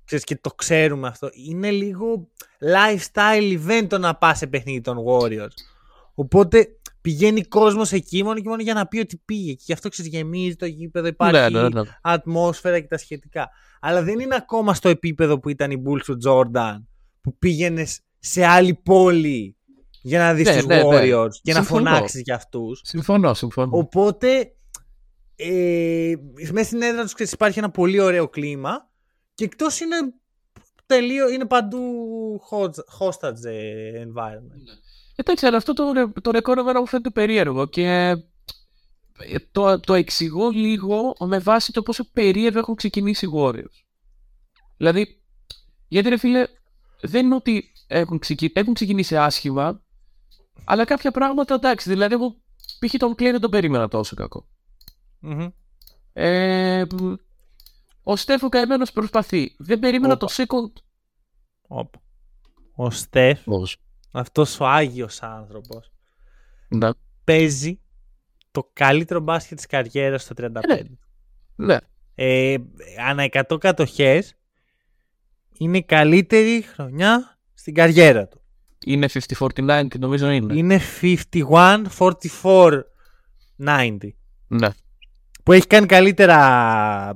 [0.04, 1.30] Ξέρεις, και το ξέρουμε αυτό.
[1.32, 2.28] Είναι λίγο
[2.60, 5.54] lifestyle event το να πας σε παιχνίδι των Warriors.
[6.14, 6.68] Οπότε
[7.04, 9.52] πηγαίνει κόσμος εκεί μόνο και μόνο για να πει ότι πήγε.
[9.52, 11.80] Και γι' αυτό ξέρει, γεμίζει το γήπεδο, υπάρχει ναι, ναι, ναι.
[12.02, 13.50] ατμόσφαιρα και τα σχετικά.
[13.80, 16.82] Αλλά δεν είναι ακόμα στο επίπεδο που ήταν η Bulls του Jordan,
[17.20, 19.56] που πήγαινες σε άλλη πόλη
[20.02, 20.82] για να δεις ναι, τους ναι, ναι.
[20.84, 22.80] Warriors και να φωνάξεις για αυτούς.
[22.84, 23.78] Συμφωνώ, συμφωνώ.
[23.78, 24.52] Οπότε
[25.36, 26.12] ε,
[26.52, 28.90] μέσα στην έδρα τους υπάρχει ένα πολύ ωραίο κλίμα
[29.34, 29.96] και εκτός είναι
[30.86, 31.80] τελείω, είναι παντού
[32.98, 33.48] hostage
[34.04, 34.83] environment.
[35.16, 35.22] Ναι.
[35.24, 38.16] Εντάξει, αλλά αυτό το, το ρεκόρ εμένα μου φαίνεται περίεργο και
[39.18, 43.84] ε, το, το εξηγώ λίγο με βάση το πόσο περίεργο έχουν ξεκινήσει οι Warriors.
[44.76, 45.22] Δηλαδή,
[45.88, 46.46] γιατί ρε φίλε,
[47.00, 48.20] δεν είναι ότι έχουν,
[48.52, 49.82] έχουν ξεκινήσει άσχημα,
[50.64, 51.88] αλλά κάποια πράγματα εντάξει.
[51.88, 52.36] Δηλαδή, εγώ
[52.78, 52.94] π.χ.
[52.96, 54.16] τον Κλέιν δεν τον περίμενα τόσο
[56.12, 56.84] Ε,
[58.02, 59.54] ο Στέφο καημένος προσπαθεί.
[59.58, 60.72] Δεν περίμενα το second.
[62.74, 63.46] Ο Στέφ,
[64.14, 65.92] αυτός ο άγιος άνθρωπος,
[66.68, 66.88] ναι.
[67.24, 67.80] παίζει
[68.50, 70.50] το καλύτερο μπάσκετ της καριέρας στο 35.
[70.66, 70.80] Ναι.
[71.56, 71.76] ναι.
[72.14, 72.56] Ε,
[73.08, 74.36] ανά 100 κατοχές
[75.58, 78.40] είναι η καλύτερη χρονιά στην καριέρα του.
[78.84, 79.08] Είναι
[79.38, 80.54] 50-49 και νομίζω είναι.
[80.54, 81.12] Είναι 51-44-90.
[84.46, 84.68] Ναι.
[85.42, 87.14] Που έχει κάνει καλύτερα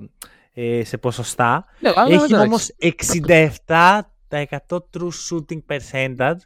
[0.52, 1.64] ε, σε ποσοστά.
[1.80, 3.18] Ναι, έχει όμως 67%
[4.68, 6.38] true shooting percentage.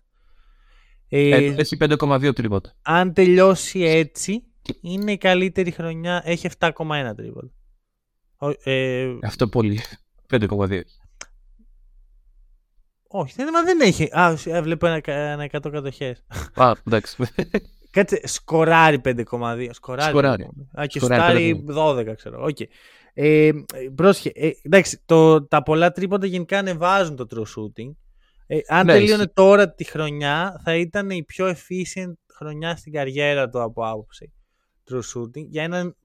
[1.15, 2.73] Ε, ε έχει 5,2 τρίποτα.
[2.83, 4.43] Αν τελειώσει έτσι,
[4.81, 6.23] είναι η καλύτερη χρονιά.
[6.25, 7.51] Έχει 7,1 τρίποτα.
[8.63, 9.81] Ε, Αυτό πολύ.
[10.31, 10.81] 5,2.
[13.09, 14.09] Όχι, δεν, δεν έχει.
[14.11, 16.25] Α, βλέπω ένα, ένα 100 κατοχές.
[16.55, 17.17] Α, εντάξει.
[17.91, 19.69] Κάτσε, σκοράρει 5,2.
[19.71, 20.11] Σκοράρει.
[20.11, 20.49] σκοράρει.
[20.81, 22.45] Α, και σκοράρει 12, ξέρω.
[22.45, 22.67] Okay.
[23.15, 23.51] Ε,
[23.95, 27.91] πρόσχε, ε, εντάξει, το, τα πολλά τρίποτα γενικά ανεβάζουν το true shooting.
[28.55, 29.33] Ε, αν Ναι, τελείωνε ισχύει.
[29.35, 34.33] τώρα τη χρονιά, θα ήταν η πιο efficient χρονιά στην καριέρα του από άποψη
[34.91, 35.47] true shooting.
[35.49, 35.97] Για έναν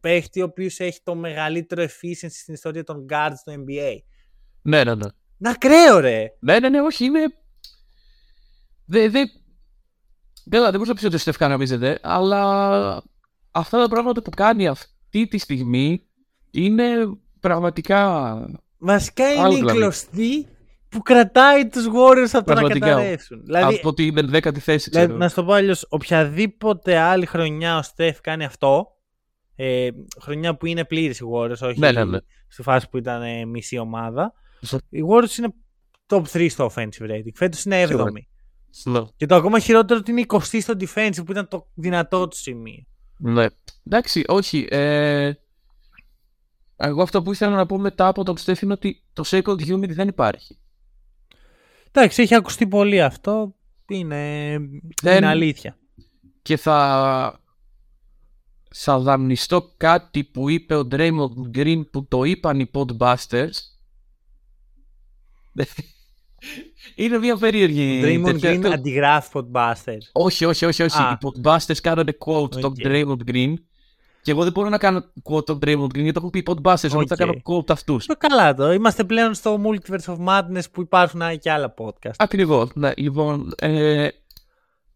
[0.00, 3.96] παίχτη ο οποίος έχει το μεγαλύτερο efficiency στην ιστορία των guards του NBA.
[4.62, 5.08] Ναι, ναι, ναι.
[5.36, 6.26] Να κρέω ρε!
[6.40, 7.20] Ναι, ναι, ναι, όχι, είναι.
[8.84, 9.10] Δεν.
[9.10, 9.24] Δε...
[10.50, 13.02] Καλά, δεν μπορούσα να πεις ότι ο Στεφ καναμίζεται, αλλά
[13.50, 16.06] αυτά τα πράγματα που κάνει αυτή τη στιγμή
[16.50, 16.92] είναι
[17.40, 18.34] πραγματικά.
[18.78, 19.78] Βασικά είναι Άλλο η δηλαδή.
[19.78, 20.46] κλωστή
[20.88, 22.86] που κρατάει τους Warriors από το να Πραγματικά.
[22.86, 23.42] καταρρεύσουν.
[23.44, 25.22] Δηλαδή, από ότι είναι δέκατη θέση, Δηλαδή, ξέρω.
[25.22, 28.86] να σου το πω αλλιώς, οποιαδήποτε άλλη χρονιά ο Στεφ κάνει αυτό,
[29.56, 29.88] ε,
[30.20, 32.18] χρονιά που είναι πλήρης οι Warriors, όχι Ναι, ναι, ναι.
[32.48, 34.32] στη φάση που ήταν ε, μισή ομάδα,
[34.66, 35.54] Σω- οι Warriors είναι
[36.06, 37.32] top 3 στο offensive rating.
[37.34, 37.86] Φέτος είναι 7η.
[38.70, 39.00] Σίγουρα.
[39.00, 39.06] Ναι.
[39.16, 42.84] Και το ακόμα χειρότερο ότι είναι 20 στο defensive που ήταν το δυνατό του σημείο.
[43.18, 43.46] Ναι.
[43.86, 44.66] Εντάξει, όχι.
[44.70, 45.32] Ε...
[46.76, 49.88] Εγώ αυτό που ήθελα να πω μετά από τον Στεφ είναι ότι το second unit
[49.88, 50.58] δεν υπάρχει.
[51.98, 53.54] Εντάξει, έχει ακουστεί πολύ αυτό.
[53.88, 54.56] Είναι,
[55.02, 55.76] Δεν- είναι αλήθεια.
[56.42, 57.40] Και θα.
[58.74, 63.50] Θα δανειστώ κάτι που είπε ο Draymond Green που το είπαν οι Podbusters.
[66.96, 68.00] Είναι μια περίεργη.
[68.04, 70.02] Draymond τέτοια- Green το- αντιγράφει Podbusters.
[70.12, 70.82] Όχι, όχι, όχι.
[70.82, 70.98] όχι.
[70.98, 71.18] Α.
[71.20, 72.76] Οι Podbusters κάνανε quote τον OK.
[72.82, 73.54] Draymond Green.
[74.28, 76.42] Και εγώ δεν μπορώ να κάνω quote τον Draymond Green γιατί το έχουν πει οι
[76.46, 76.90] Podbusters.
[76.92, 77.16] Οπότε θα Οκ.
[77.16, 78.06] κάνω quote αυτούς.
[78.06, 78.72] Το καλά το.
[78.72, 82.12] Είμαστε πλέον στο Multiverse of Madness που υπάρχουν α, και άλλα podcast.
[82.16, 82.70] Ακριβώς.
[82.74, 84.08] Ναι, λοιπόν, ε,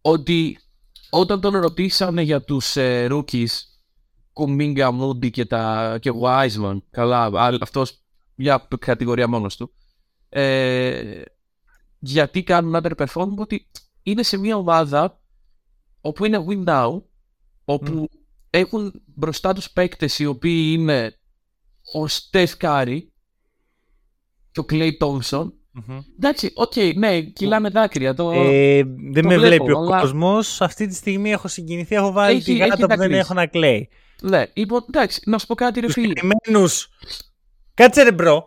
[0.01, 0.59] ότι
[1.09, 3.47] όταν τον ρωτήσανε για τους ε, rookies
[4.33, 8.01] Κουμίγκα, Moody και, τα, και Wiseman, καλά, άλλ- αυτός
[8.35, 9.73] μια κατηγορία μόνος του,
[10.29, 11.21] ε,
[11.99, 13.67] γιατί κάνουν underperform, ότι
[14.03, 15.21] είναι σε μια ομάδα
[16.01, 17.01] όπου είναι win now,
[17.65, 18.09] όπου
[18.55, 21.17] έχουν μπροστά τους παίκτες οι οποίοι είναι
[21.93, 22.97] ο Steph Curry
[24.51, 25.51] και ο Klay Thompson,
[26.15, 28.13] Εντάξει, οκ, ναι, κυλάνε δάκρυα.
[28.13, 28.31] Το...
[28.31, 30.61] Ε, δεν με βλέπω, βλέπει ο αλλά- κόσμος.
[30.61, 31.95] Αυτή τη στιγμή έχω συγκινηθεί.
[31.95, 33.19] Έχω βάλει Έχει- τη γάτα έχει που δεν δακρύσει.
[33.19, 33.89] έχω να κλαίει.
[34.21, 36.07] Ναι, λοιπόν, εντάξει, να σου πω κάτι, ρε Τους φίλε.
[36.07, 36.67] συγκεκριμένου.
[37.73, 38.45] Κάτσε ρε bro.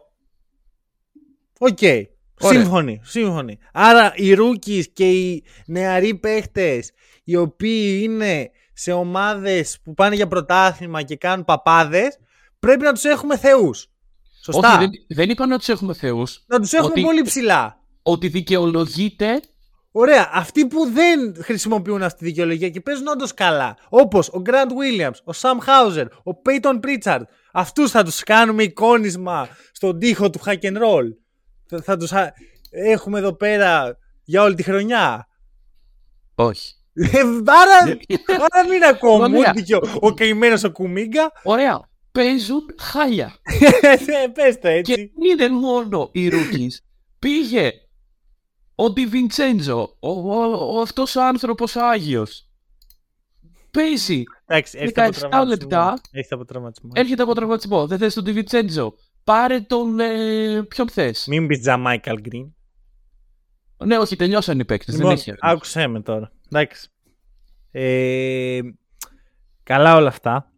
[1.59, 1.79] OK.
[1.83, 2.61] Ωραία.
[2.61, 3.59] Σύμφωνοι, σύμφωνοι.
[3.73, 6.91] Άρα οι rookies και οι νεαροί παίχτες
[7.25, 12.19] οι οποίοι είναι σε ομάδες που πάνε για πρωτάθλημα και κάνουν παπάδες
[12.59, 13.87] πρέπει να τους έχουμε θεούς.
[14.43, 14.69] Σωστά.
[14.69, 16.43] Όχι, δεν, δεν είπαν ότι τους έχουμε θεούς.
[16.47, 17.81] Να τους έχουμε ότι- πολύ ψηλά.
[18.03, 19.41] Ότι δικαιολογείται.
[19.91, 20.31] Ωραία.
[20.33, 25.17] Αυτοί που δεν χρησιμοποιούν αυτή τη δικαιολογία και παίζουν όντως καλά, όπως ο Grant Williams,
[25.25, 27.23] ο Sam Hauser, ο Peyton Pritchard,
[27.53, 31.05] αυτούς θα τους κάνουμε εικόνισμα στον τοίχο του hack and roll.
[31.67, 32.33] Θα, θα τους α-
[32.71, 35.29] έχουμε εδώ πέρα για όλη τη χρονιά.
[36.35, 36.75] Όχι.
[36.99, 37.99] Ε, άρα,
[38.53, 39.29] άρα μην ακούω Ωραία.
[39.29, 41.33] Μούντι και ο, ο καημένος ο Κουμίγκα.
[41.43, 41.89] Ωραία.
[42.13, 43.35] Παίζουν χάλια.
[44.23, 44.93] Ε, Πες το έτσι.
[44.95, 46.75] Και δεν είναι μόνο οι rookies.
[47.19, 47.73] Πήγε
[48.75, 52.49] ο Ντιβιντσέντζο, ο, ο, ο, αυτός ο άνθρωπος ο Άγιος.
[53.71, 54.23] Παίζει.
[54.47, 55.49] Εντάξει, έρχεται από 17 τραυματισμό.
[55.49, 56.01] λεπτά.
[56.11, 56.91] Έρχεται από τραυματισμό.
[56.95, 57.87] Έρχεται από τραυματισμό.
[57.87, 58.95] Δεν θες τον Ντιβιντσέντζο.
[59.25, 60.01] Πάρε τον.
[60.01, 61.27] Ε, ποιον θες.
[61.29, 62.55] Μην πεις Τζαμάικαλ Γκριν.
[63.85, 64.95] Ναι, όχι, τελειώσαν οι παίκτες.
[64.95, 65.33] δεν Λοιπόν, έχει.
[65.41, 66.33] άκουσέ με τώρα.
[66.51, 66.89] Εντάξει.
[67.71, 68.61] Ε,
[69.63, 70.51] καλά όλα αυτά.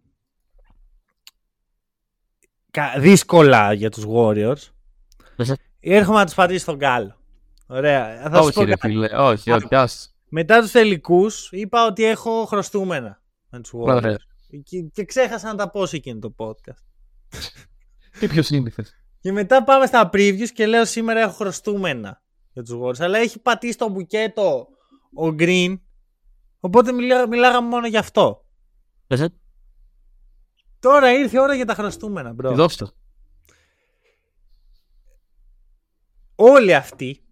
[2.71, 4.71] Κα- δύσκολα για τους Warriors.
[5.81, 7.17] Έρχομαι να τους πατήσω στον κάλο.
[7.67, 8.21] Ωραία.
[8.31, 8.81] Θα σου πω όχι, ρε κάτι.
[8.93, 9.07] φίλε.
[9.17, 9.75] Όχι, όχι.
[9.75, 10.17] ας.
[10.29, 13.95] Μετά τους τελικούς είπα ότι έχω χρωστούμενα με τους Warriors.
[13.95, 14.17] Ωραία.
[14.65, 16.83] Και, και ξέχασα να τα πω σε εκείνο το podcast.
[18.19, 18.95] Τι πιο σύνηθες.
[19.21, 22.23] Και μετά πάμε στα previews και λέω σήμερα έχω χρωστούμενα
[22.53, 23.01] για τους Warriors.
[23.05, 24.69] Αλλά έχει πατήσει το μπουκέτο
[25.19, 25.79] ο Green.
[26.61, 28.45] Οπότε μιλά, μιλάγαμε μόνο γι' αυτό.
[30.81, 32.55] Τώρα ήρθε η ώρα για τα χρωστούμενα, bro.
[32.55, 32.93] Δώστε το.
[36.35, 37.23] Όλοι αυτοί,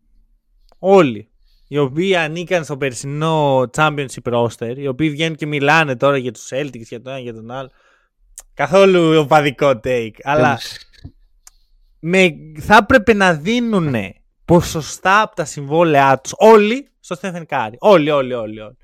[0.78, 1.30] όλοι,
[1.68, 6.48] οι οποίοι ανήκαν στο περσινό Championship roster, οι οποίοι βγαίνουν και μιλάνε τώρα για τους
[6.50, 7.70] Celtics, για τον ένα για τον άλλο,
[8.54, 10.58] καθόλου οπαδικό take, αλλά
[11.98, 13.94] με, θα έπρεπε να δίνουν
[14.44, 17.74] ποσοστά από τα συμβόλαιά τους όλοι στο Stephen Curry.
[17.78, 18.60] Όλοι, όλοι, όλοι.
[18.60, 18.76] όλοι.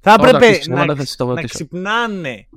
[0.00, 1.46] Θα Όταν έπρεπε αρχίσεις να, να θα να σταματήσω.
[1.46, 2.48] ξυπνάνε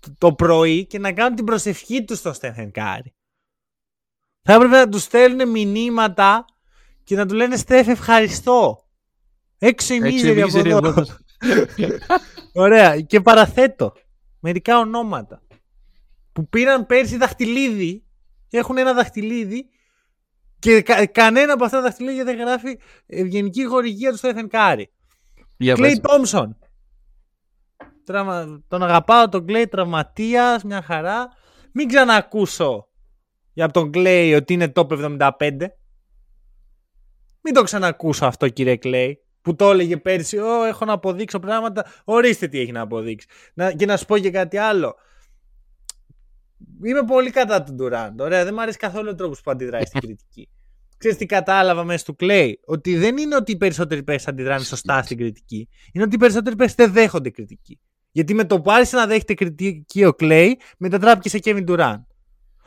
[0.00, 3.10] το- το πρωί και να κάνουν την προσευχή τους στο Stephen Curry.
[4.42, 6.44] Θα έπρεπε να τους στέλνουν μηνύματα
[7.04, 8.86] και να του λένε Στέφ ευχαριστώ.
[9.58, 10.78] Έξω η Έξω η μίζερη από μίζερη εδώ.
[10.78, 11.16] από εδώ.
[12.64, 13.00] Ωραία.
[13.00, 13.92] Και παραθέτω
[14.40, 15.42] μερικά ονόματα
[16.32, 18.04] που πήραν πέρσι δαχτυλίδι
[18.48, 19.68] και έχουν ένα δαχτυλίδι
[20.58, 24.90] και κα- κανένα από αυτά τα δαχτυλίδια δεν γράφει ευγενική χορηγία του Στέφεν Κάρι.
[25.56, 26.00] Για Κλέι πες.
[26.00, 26.56] Τόμσον.
[28.04, 28.62] Τραυμα...
[28.68, 31.28] Τον αγαπάω τον Κλέι τραυματίας, μια χαρά.
[31.72, 32.88] Μην ξανακούσω
[33.52, 35.50] για τον Κλέι ότι είναι top 75.
[37.40, 41.86] Μην το ξανακούσω αυτό κύριε Κλέη που το έλεγε πέρσι, Ω, έχω να αποδείξω πράγματα.
[42.04, 43.26] Ορίστε τι έχει να αποδείξει.
[43.54, 44.96] Να, και να σου πω και κάτι άλλο.
[46.84, 48.20] Είμαι πολύ κατά του Ντουράντ.
[48.20, 50.48] Ωραία, δεν μου αρέσει καθόλου ο τρόπος που αντιδράει στην κριτική.
[50.98, 55.02] Ξέρεις τι κατάλαβα μέσα του Κλέη; Ότι δεν είναι ότι οι περισσότεροι παίχτες αντιδράνε σωστά
[55.02, 55.68] στην κριτική.
[55.92, 57.80] Είναι ότι οι περισσότεροι παίχτες δεν δέχονται κριτική.
[58.10, 62.02] Γιατί με το που άρχισε να δέχεται κριτική ο Κλέι, μετατράπηκε σε Kevin Durant.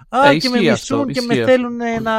[0.09, 2.13] Α, Ε, και με ισχύει μισούν αυτό, και με ισχύει θέλουν να.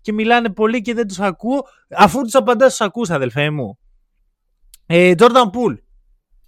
[0.00, 1.66] και μιλάνε πολύ και δεν τους ακούω.
[1.96, 3.78] Αφού τους απαντάς, τους ακούς, αδελφέ μου.
[4.86, 5.76] Ε, Jordan Poole.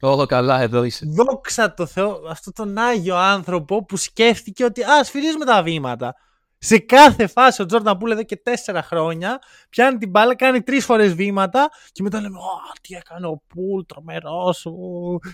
[0.04, 1.06] Όλο καλά, εδώ είσαι.
[1.08, 6.14] Δόξα τω Θεώ, αυτόν τον Άγιο άνθρωπο που σκέφτηκε ότι ας, σφυρίζουμε τα βήματα.
[6.58, 9.38] Σε κάθε φάση ο Τζόρνταν Πούλ εδώ και τέσσερα χρόνια
[9.68, 13.82] πιάνει την μπάλα, κάνει τρεις φορές βήματα και μετά λέμε: Ω, τι έκανε ο Πούλ,
[13.86, 14.66] τρομερός.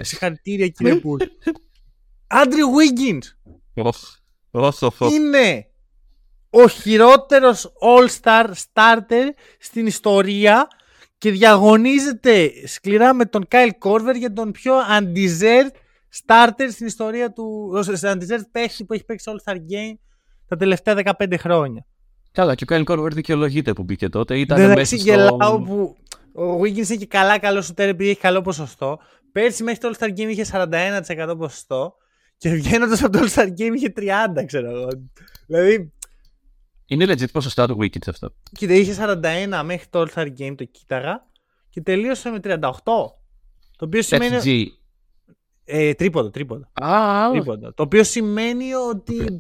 [0.01, 1.21] Συγχαρητήρια κύριε Πούλ.
[2.27, 3.53] Άντριου Wiggins
[5.11, 5.67] είναι
[6.51, 10.69] ο χειρότερος all-star starter στην ιστορία
[11.21, 15.71] και διαγωνίζεται σκληρά με τον Kyle Korver για τον πιο undeserved
[16.25, 17.73] starter στην ιστορία του.
[18.03, 19.95] Undeserved παίχτη που έχει παίξει All-Star Game
[20.49, 21.87] τα τελευταία 15 χρόνια.
[22.33, 24.39] Καλά, και ο Κάιν Κόρβερ δικαιολογείται που μπήκε τότε.
[24.39, 25.05] Ήταν Δεν μέσα στο...
[25.05, 25.97] γελάω που
[26.33, 28.99] ο Wiggins είναι και καλά καλό σου επειδή έχει καλό ποσοστό.
[29.33, 31.95] Πέρσι μέχρι το All-Star Game είχε 41% ποσοστό
[32.37, 34.89] και βγαίνοντας από το All-Star Game είχε 30, ξέρω εγώ.
[35.47, 35.93] Δηλαδή,
[36.91, 38.35] Είναι legit ποσοστά του Wicked αυτό.
[38.53, 41.27] κοίτα, είχε 41 μέχρι το All-Star Game, το κοίταγα
[41.69, 42.61] και τελείωσε με 38.
[43.77, 44.37] Το οποίο σημαίνει.
[44.45, 44.65] FG.
[45.65, 46.65] Ε, τρίποντο, τρίποντο.
[46.73, 47.73] Α, τρίποντο.
[47.73, 49.39] Το οποίο σημαίνει ότι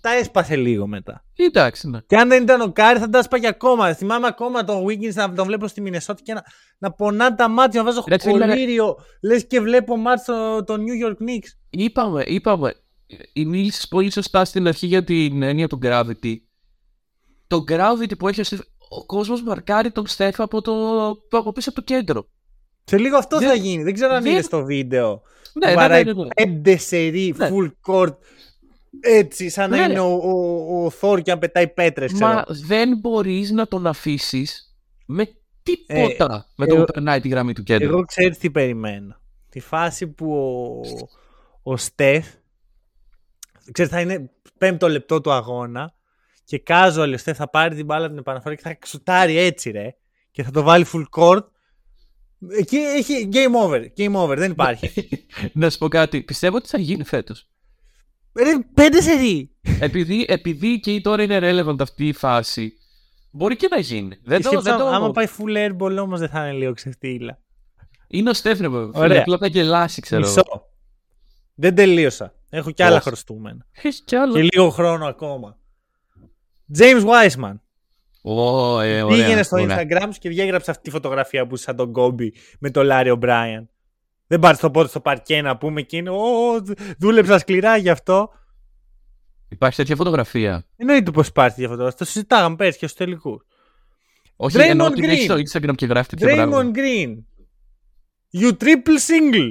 [0.00, 1.24] τα έσπασε λίγο μετά.
[1.36, 1.98] εντάξει, ναι.
[2.06, 3.94] Και αν δεν ήταν ο Κάρι θα τα έσπαγε ακόμα.
[3.94, 6.44] Θυμάμαι ακόμα τον Wiggins να τον βλέπω στη Μινεσότη και να,
[6.78, 8.96] να πονά τα μάτια, να βάζω Ρε, φίλε, κολλήριο.
[9.22, 11.48] Λες και βλέπω μάτς το, το New York Knicks.
[11.70, 12.74] Είπαμε, είπαμε.
[13.32, 16.36] Η μίλησε πολύ σωστά στην αρχή για την έννοια του gravity.
[17.50, 20.72] Το gravity που έχει ο Στεφ, ο κόσμος μαρκάρει τον Στεφ από, το,
[21.30, 22.28] από πίσω από το κέντρο.
[22.84, 23.82] Σε λίγο αυτό Δεν- θα γίνει.
[23.82, 25.22] Δεν ξέρω αν δεν- είδες το βίντεο.
[25.52, 26.28] Ναι, ναι, Βαράει ναι, ναι, ναι.
[26.34, 27.50] πέντε σερί Ναι.
[27.52, 28.14] full court.
[29.00, 30.00] Έτσι, σαν να Ναι, είναι ναι.
[30.00, 32.12] ο, ο, ο Θόρ και να πετάει πέτρες.
[32.12, 34.76] Μα δεν μπορείς να τον αφήσεις
[35.06, 35.28] με
[35.62, 37.88] τίποτα με το εγώ- που περνάει τη γραμμή του κέντρου.
[37.88, 39.16] Εγώ ξέρει τι περιμένω.
[39.48, 40.32] Τη φάση που
[41.62, 42.26] ο, ο Στεφ
[43.72, 45.94] ξέρεις, θα είναι πέμπτο λεπτό του αγώνα
[46.50, 49.70] και casual ο Στεφ θα πάρει την μπάλα από την επαναφορά και θα ξουτάρει έτσι
[49.70, 49.94] ρε
[50.30, 51.44] και θα το βάλει full court.
[52.58, 53.82] Εκεί έχει game over.
[53.96, 54.36] Game over.
[54.36, 54.92] Δεν υπάρχει.
[55.52, 56.22] να σου πω κάτι.
[56.22, 57.48] Πιστεύω ότι θα γίνει φέτος.
[58.38, 59.50] ρε, πέντε σερί.
[59.80, 62.72] επειδή, επειδή και τώρα είναι relevant αυτή η φάση,
[63.30, 64.18] μπορεί και να γίνει.
[64.24, 64.86] Δεν το, Σκέψου, δεν το...
[64.86, 67.38] άμα πάει full airball όμως δεν θα είναι λίγο ξεφτύλα.
[68.08, 69.02] Είναι ο Στέφνε, βέβαια.
[69.02, 69.20] Ωραία.
[69.20, 70.20] Απλά θα γελάσει, ξέρω.
[70.20, 70.42] Μισό.
[71.54, 72.34] Δεν τελείωσα.
[72.50, 73.66] Έχω κι άλλα Πώς; χρωστούμενα.
[73.72, 74.32] Έχεις κι άλλο.
[74.32, 75.58] Και λίγο χρόνο ακόμα.
[76.78, 77.54] James Wiseman.
[78.22, 79.76] Ω, ε, ωραία, Πήγαινε στο ωραία.
[79.82, 83.18] Instagram σου και διέγραψε αυτή τη φωτογραφία που είσαι σαν τον Κόμπι με τον Λάρι
[83.20, 83.66] O'Brien.
[84.26, 86.10] Δεν πάρεις το πόδι στο παρκέ να πούμε και είναι.
[86.10, 86.62] Ω,
[86.98, 88.28] δούλεψα σκληρά γι' αυτό.
[89.48, 90.66] Υπάρχει τέτοια φωτογραφία.
[90.76, 91.98] Εννοείται πως υπάρχει τέτοια φωτογραφία.
[91.98, 93.42] Το συζητάγαμε πέρσι και στους τελικούς.
[94.36, 95.42] Όχι, Draymond εννοώ ότι έχει Green.
[95.44, 96.70] στο Instagram και γράφει τέτοια πράγματα.
[96.74, 97.14] Draymond Green.
[98.40, 99.50] You triple single.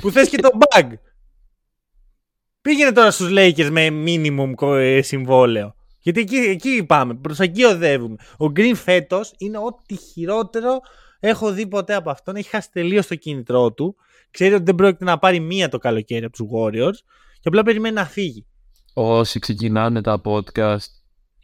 [0.00, 0.86] που θες και το bag.
[2.62, 5.75] Πήγαινε τώρα στους Lakers με minimum κο- ε, συμβόλαιο.
[6.06, 8.16] Γιατί εκεί, εκεί πάμε, προς εκεί οδεύουμε.
[8.38, 10.80] Ο Green φέτος είναι ό,τι χειρότερο
[11.20, 12.36] έχω δει ποτέ από αυτόν.
[12.36, 13.96] Έχει χάσει τελείως το κίνητρό του.
[14.30, 16.98] Ξέρει ότι δεν πρόκειται να πάρει μία το καλοκαίρι από τους Warriors
[17.32, 18.46] και απλά περιμένει να φύγει.
[18.92, 20.86] Όσοι ξεκινάνε τα podcast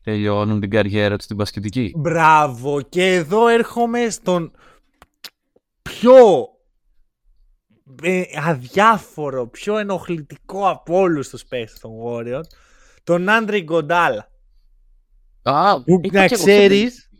[0.02, 1.94] τελειώνουν την καριέρα τους στην πασχετική.
[1.96, 2.80] Μπράβο.
[2.82, 4.52] Και εδώ έρχομαι στον
[5.82, 6.48] πιο
[8.02, 12.46] ε, αδιάφορο, πιο ενοχλητικό από όλους τους παίκτες των Warriors,
[13.04, 14.30] τον Άντρε Γκοντάλα.
[15.42, 17.10] Α, Που είπα να και εγώ, ξέρεις,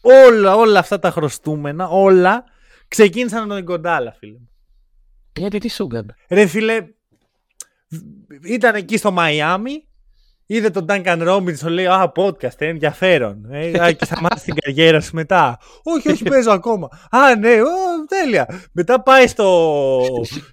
[0.00, 2.44] όλα, όλα αυτά τα χρωστούμενα, όλα,
[2.88, 4.38] ξεκίνησαν με τον Γκοντάλα, φίλε.
[4.38, 4.50] μου.
[5.36, 6.14] Γιατί τι σου έκανε.
[6.28, 6.86] Ρε φίλε,
[8.44, 9.88] ήταν εκεί στο Μαϊάμι,
[10.46, 13.46] είδε τον Duncan Robinson, λέει «Α, podcast, ε, ενδιαφέρον.
[13.50, 15.58] Ε, α, και σταμάτησε την καριέρα σου μετά».
[15.82, 16.88] «Όχι, όχι, παίζω ακόμα».
[17.10, 18.46] «Α, ναι, ο, τέλεια».
[18.72, 20.00] Μετά πάει στο,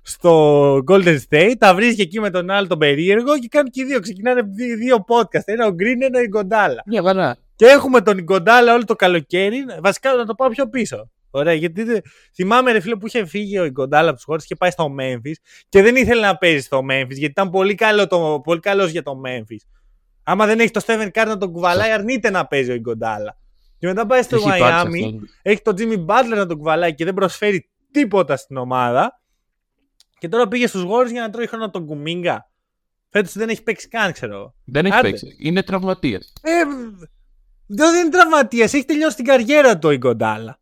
[0.01, 3.85] στο Golden State, τα βρίσκει εκεί με τον άλλο τον περίεργο και κάνουν και οι
[3.85, 3.99] δύο.
[3.99, 6.81] Ξεκινάνε δύο, δύο podcast, ένα ο Green, ένα ο Γκοντάλα.
[6.85, 7.37] Μια βαρά.
[7.55, 9.57] Και έχουμε τον Ιγκοντάλα όλο το καλοκαίρι.
[9.81, 11.09] Βασικά να το πάω πιο πίσω.
[11.31, 12.01] Ωραία, γιατί δεν-
[12.35, 15.33] θυμάμαι ρε φίλε που είχε φύγει ο Ιγκοντάλα από τους χώρε και πάει στο Memphis
[15.69, 19.03] και δεν ήθελε να παίζει στο Memphis γιατί ήταν πολύ, καλό το, πολύ καλός για
[19.03, 19.78] το Memphis.
[20.31, 23.37] Άμα δεν έχει το Stephen Curry να τον κουβαλάει, αρνείται να παίζει ο Ιγκοντάλα.
[23.77, 25.25] Και μετά πάει στο Έχει υπάρξει Miami, αυτό.
[25.41, 29.21] έχει τον Jimmy Butler να τον κουβαλάει και δεν προσφέρει τίποτα στην ομάδα.
[30.19, 32.49] Και τώρα πήγε στους Warriors για να τρώει χρόνο τον Κουμίγκα.
[33.09, 34.55] Φέτος δεν έχει παίξει καν, ξέρω εγώ.
[34.65, 35.09] Δεν έχει Άντε.
[35.09, 35.35] παίξει.
[35.39, 36.33] Είναι τραυματίας.
[36.41, 36.51] Ε,
[37.65, 38.73] δεν είναι τραυματίας.
[38.73, 40.59] Έχει τελειώσει την καριέρα του ο Ιγκοντάλα.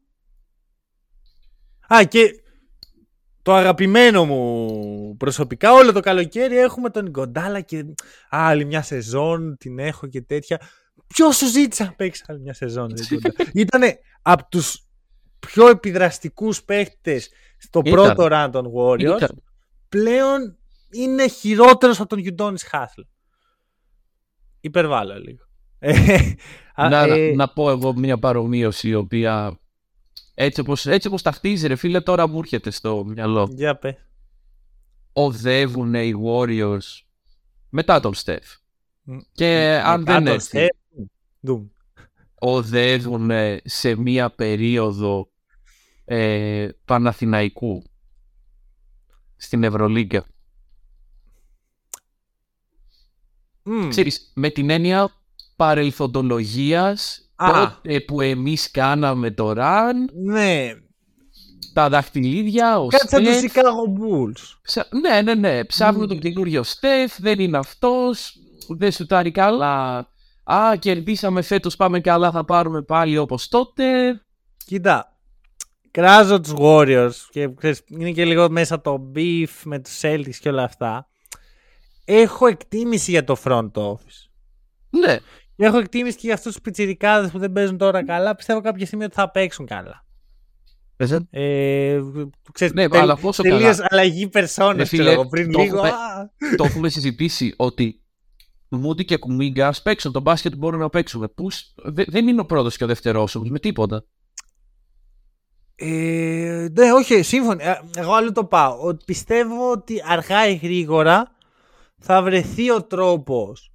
[1.94, 2.20] Α, και
[3.48, 7.86] το αγαπημένο μου προσωπικά όλο το καλοκαίρι έχουμε τον Ιγκοντάλα και
[8.30, 10.62] άλλη μια σεζόν την έχω και τέτοια.
[11.08, 13.50] Ποιος σου ζήτησε να παίξεις άλλη μια σεζόν, ρε Ιγκοντάλα.
[13.54, 14.84] Ήτανε από τους
[15.40, 17.94] πιο επιδραστικούς παίχτες στο Ήταν.
[17.94, 19.00] πρώτο run των Warriors.
[19.00, 19.44] Ήταν.
[19.90, 20.58] Πλέον
[20.92, 23.02] είναι χειρότερος από τον Γιουντόνι Χάσλ.
[24.60, 25.44] Υπερβάλλω λίγο.
[25.80, 25.94] Ε,
[26.76, 29.60] α, να, ε, να πω εγώ μια παρομοίωση η οποία
[30.40, 33.50] έτσι όπως, έτσι όπως ταυτίζει ρε φίλε τώρα μου έρχεται στο μυαλό.
[33.52, 33.96] Για πες.
[35.14, 37.02] Οδεύουν οι Warriors
[37.70, 38.56] μετά τον Στεφ.
[39.32, 41.68] Και αν Μετά δεν τον έρθει, Steph, Doom.
[42.34, 43.32] οδεύουν
[43.64, 45.30] σε μια περίοδο
[46.06, 47.84] ε, Παναθηναϊκού
[49.36, 50.26] στην Ευρωλίγκα.
[53.64, 53.90] Μμ.
[53.90, 55.16] Ξέρεις, με την έννοια
[55.56, 57.27] παρελθοντολογίας Α.
[57.38, 59.94] τότε που εμείς κάναμε το run,
[60.24, 60.70] Ναι.
[61.74, 64.58] τα δαχτυλίδια, ο Κάτι σαν τους Στεφ, Chicago Bulls.
[64.62, 64.86] Ψα...
[65.02, 65.66] Ναι, ναι, ναι.
[65.66, 66.08] Ψάχνουν Μμμ.
[66.08, 68.34] τον καινούριο Στεφ, δεν είναι αυτός,
[68.78, 70.08] δεν σουτάρει καλά.
[70.44, 73.86] Α, κερδίσαμε φέτος, πάμε καλά, θα πάρουμε πάλι όπως τότε.
[74.66, 75.12] Κοίτα.
[75.92, 80.50] Κράζω τους Warriors και ξέρεις, είναι και λίγο μέσα το beef με τους Celtics και
[80.50, 81.08] όλα αυτά.
[82.06, 84.30] Έχω εκτίμηση για το front office.
[84.90, 85.18] Ναι,
[85.58, 88.36] Έχω εκτίμηση και για αυτούς τους πιτσιρικάδες που δεν παίζουν τώρα καλά.
[88.36, 90.06] Πιστεύω κάποια στιγμή ότι θα παίξουν καλά.
[91.30, 92.00] Ε,
[92.52, 93.88] ξέρεις, Ναι, τελ- αλλά πόσο τελείως καλά.
[93.90, 95.76] αλλαγή Ρε περσόνες φίλε, ξέρω εγώ, πριν το λίγο.
[95.78, 96.32] έχουμε- α.
[96.56, 98.02] το έχουμε συζητήσει ότι
[98.70, 101.32] Μούντι και Κουμίγκα ας παίξουν τον μπάσκετ που μπορούν να παίξουν.
[101.36, 104.06] Πού, σ- δε- δεν είναι ο πρώτος και ο δεύτερός όμως με τίποτα.
[105.76, 107.64] Ε, ναι, όχι, σύμφωνοι.
[107.64, 108.78] Ε, Εγώ αλλού το πάω.
[108.82, 111.32] Ότι πιστεύω ότι αργά ή γρήγορα
[112.00, 113.72] θα βρεθεί ο τρόπος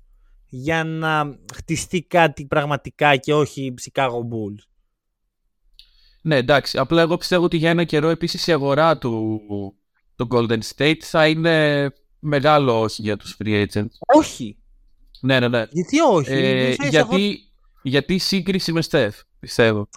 [0.55, 4.67] για να χτιστεί κάτι πραγματικά και όχι Chicago Bulls.
[6.23, 6.79] Ναι, εντάξει.
[6.79, 9.41] Απλά εγώ πιστεύω ότι για ένα καιρό επίσης η αγορά του,
[10.17, 11.87] του Golden State θα είναι
[12.19, 13.87] μεγάλο όχι για τους free agents.
[14.15, 14.57] Όχι.
[15.21, 15.67] Ναι, ναι, ναι.
[15.71, 17.39] Γιατί όχι; Ε, Ίσα ίσα γιατί,
[17.83, 19.89] γιατί σύγκριση με Στεφ, πιστεύω.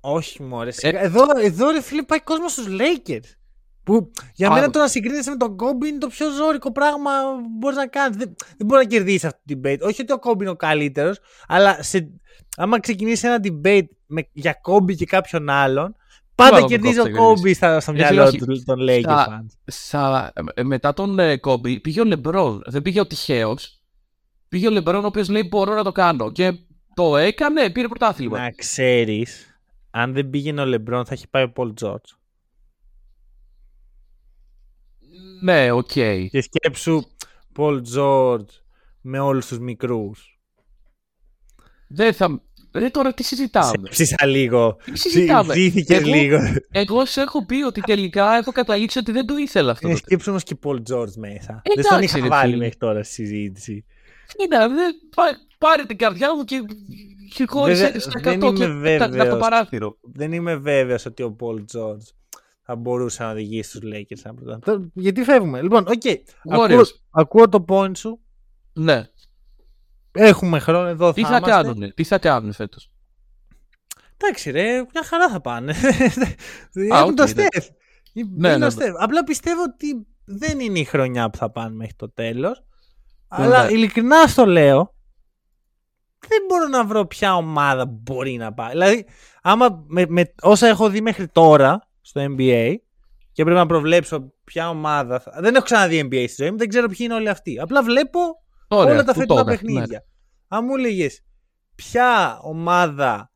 [0.00, 0.70] Όχι, μωρέ.
[0.80, 3.37] Ε, εδώ, εδώ ρε φίλε πάει κόσμος στους Lakers.
[3.88, 7.10] Που για Α, μένα το να συγκρίνεσαι με τον Κόμπι είναι το πιο ζώρικο πράγμα
[7.42, 8.16] που μπορείς να κάνεις.
[8.16, 9.78] Δεν, δεν μπορείς να κερδίσεις αυτό το debate.
[9.80, 12.10] Όχι ότι ο Κόμπι είναι ο καλύτερος, αλλά σε,
[12.56, 15.96] άμα ξεκινήσεις ένα debate με, για Κόμπι και κάποιον άλλον,
[16.34, 18.38] πάντα Βάλω τον κερδίζει ο Kobe, θα Κόμπι στα, στο Ε, μυαλό όχι.
[18.38, 19.56] του των Lakers Στα- fans.
[19.64, 22.62] Σα, ε, μετά τον ε, Kobe πήγε ο Λεμπρόν.
[22.66, 23.82] Δεν πήγε ο τυχαίος.
[24.48, 26.30] Πήγε ο Λεμπρόν ο οποίος λέει μπορώ να το κάνω.
[26.32, 26.52] Και
[26.94, 28.38] το έκανε, πήρε πρωτάθλημα.
[28.38, 29.60] Να ξέρεις,
[29.90, 32.10] αν δεν πήγαινε ο Λεμπρόν θα έχει πάει ο Πολ Τζόρτζ.
[35.40, 35.90] Ναι, οκ.
[36.30, 37.02] Και σκέψου
[37.52, 38.54] Πολ Τζόρτζ
[39.00, 40.38] με όλους τους μικρούς.
[41.88, 42.42] Δεν θα.
[42.74, 44.76] Ρε τώρα τι συζητάμε; Ψήσου λίγο.
[44.84, 46.38] Τι συζητάμε; Ψήθηκε Εγώ- λίγο.
[46.70, 49.88] Εγώ σου έχω πει ότι τελικά έχω καταλήξει ότι δεν το ήθελα αυτό.
[49.88, 51.52] Ε, το σκέψου όμως και Πολ Τζόρτζ μέσα.
[51.64, 52.62] Ε, δεν τον εντάξει, είχα ρε βάλει φίλε.
[52.62, 53.84] μέχρι τώρα στη συζήτηση.
[54.36, 56.60] Κοίτα, δεν, πά- πάρε την καρδιά μου και,
[57.34, 59.38] και χώρισε Βέβαια, τη στα δεν 100 είμαι και τα- από το βέβαιος.
[59.38, 59.98] παράθυρο.
[60.12, 62.06] Δεν είμαι βέβαιος ότι ο Πολ Τζόρτζ
[62.70, 64.20] θα μπορούσε να οδηγήσει στους Lakers.
[64.24, 64.58] ένα πρωτάθλημα.
[64.58, 65.62] Τώρα, Γιατί φεύγουμε.
[65.62, 66.02] Λοιπόν, οκ.
[66.48, 66.86] Ακούω, Warriors.
[67.10, 68.20] ακούω το point σου.
[68.72, 69.04] Ναι.
[70.12, 71.12] Έχουμε χρόνο εδώ.
[71.12, 71.50] Τι θα είμαστε.
[71.50, 72.90] κάνουνε, τι θα κάνουνε φέτος;
[74.16, 75.74] Εντάξει, ρε, μια χαρά θα πάνε.
[76.72, 77.28] Έχουν οκ, το ναι.
[77.28, 77.68] Στεφ.
[78.12, 78.70] Ναι, Είναι ναι, ο ναι.
[78.70, 78.94] Στεφ.
[78.98, 82.64] Απλά πιστεύω ότι δεν είναι η χρονιά που θα πάνε μέχρι το τέλος.
[83.28, 83.72] Αλλά Ναι.
[83.72, 84.94] ειλικρινά στο λέω.
[86.28, 88.70] Δεν μπορώ να βρω ποια ομάδα μπορεί να πάει.
[88.70, 89.06] Δηλαδή,
[89.42, 92.74] άμα με, με όσα έχω δει μέχρι τώρα στο NBA
[93.32, 95.20] και πρέπει να προβλέψω ποια ομάδα.
[95.20, 95.38] Θα...
[95.40, 97.58] Δεν έχω ξαναδεί NBA στη ζωή μου, δεν ξέρω ποιοι είναι όλοι αυτοί.
[97.60, 98.20] Απλά βλέπω
[98.68, 99.86] Ωραία, όλα τα που φετινά τώρα, παιχνίδια.
[99.88, 99.98] ναι.
[100.48, 101.22] Αν μου έλεγες
[101.74, 103.32] ποια ομάδα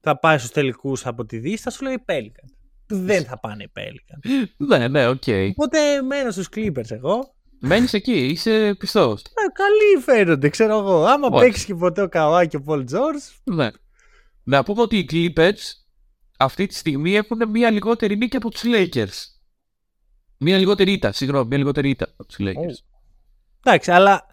[0.00, 2.54] θα πάει στους τελικούς από τη Δύση, θα σου λέω οι Pelicans.
[2.86, 4.46] Δεν θα πάνε οι Pelicans.
[4.56, 5.22] Ναι, ναι, οκ.
[5.50, 7.34] Οπότε μένω στους Clippers εγώ.
[7.60, 9.22] Μένεις εκεί, είσαι πιστός.
[9.22, 11.04] Ε, καλοί φαίνονται, ξέρω εγώ.
[11.04, 11.44] Άμα Όχι.
[11.44, 13.68] παίξεις και ποτέ ο Καουά και ο Πολ Τζόρτζ, Ναι.
[14.42, 15.58] Να πούμε ότι οι Clippers
[16.40, 19.24] αυτή τη στιγμή έχουν μία λιγότερη νίκη από τους Lakers.
[20.38, 22.84] Μία λιγότερη ήττα, συγγνώμη, μία λιγότερη ήττα από τους Lakers.
[23.64, 24.26] εντάξει, αλλά,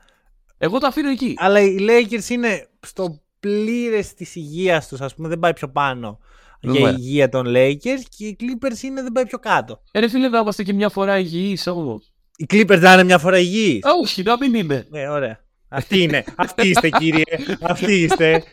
[0.58, 1.34] Εγώ το αφήνω εκεί.
[1.38, 6.20] αλλά οι Lakers είναι στο πλήρες της υγείας τους, ας πούμε, δεν πάει πιο πάνω
[6.60, 6.90] για Ναι.
[6.90, 9.82] η υγεία των Lakers και οι Clippers είναι δεν πάει πιο κάτω.
[9.92, 12.12] Ε, ρε φίλε, να είμαστε και μια φορά υγιείς όμως.
[12.38, 13.86] Οι Clippers θα είναι μια φορά υγιείς.
[13.86, 14.88] Α, όχι, να μην είναι.
[14.90, 15.46] Ναι, ωραία.
[15.70, 16.24] Αυτή είναι.
[16.36, 17.24] Αυτή είστε, κύριε.
[17.62, 18.44] Αυτή είστε.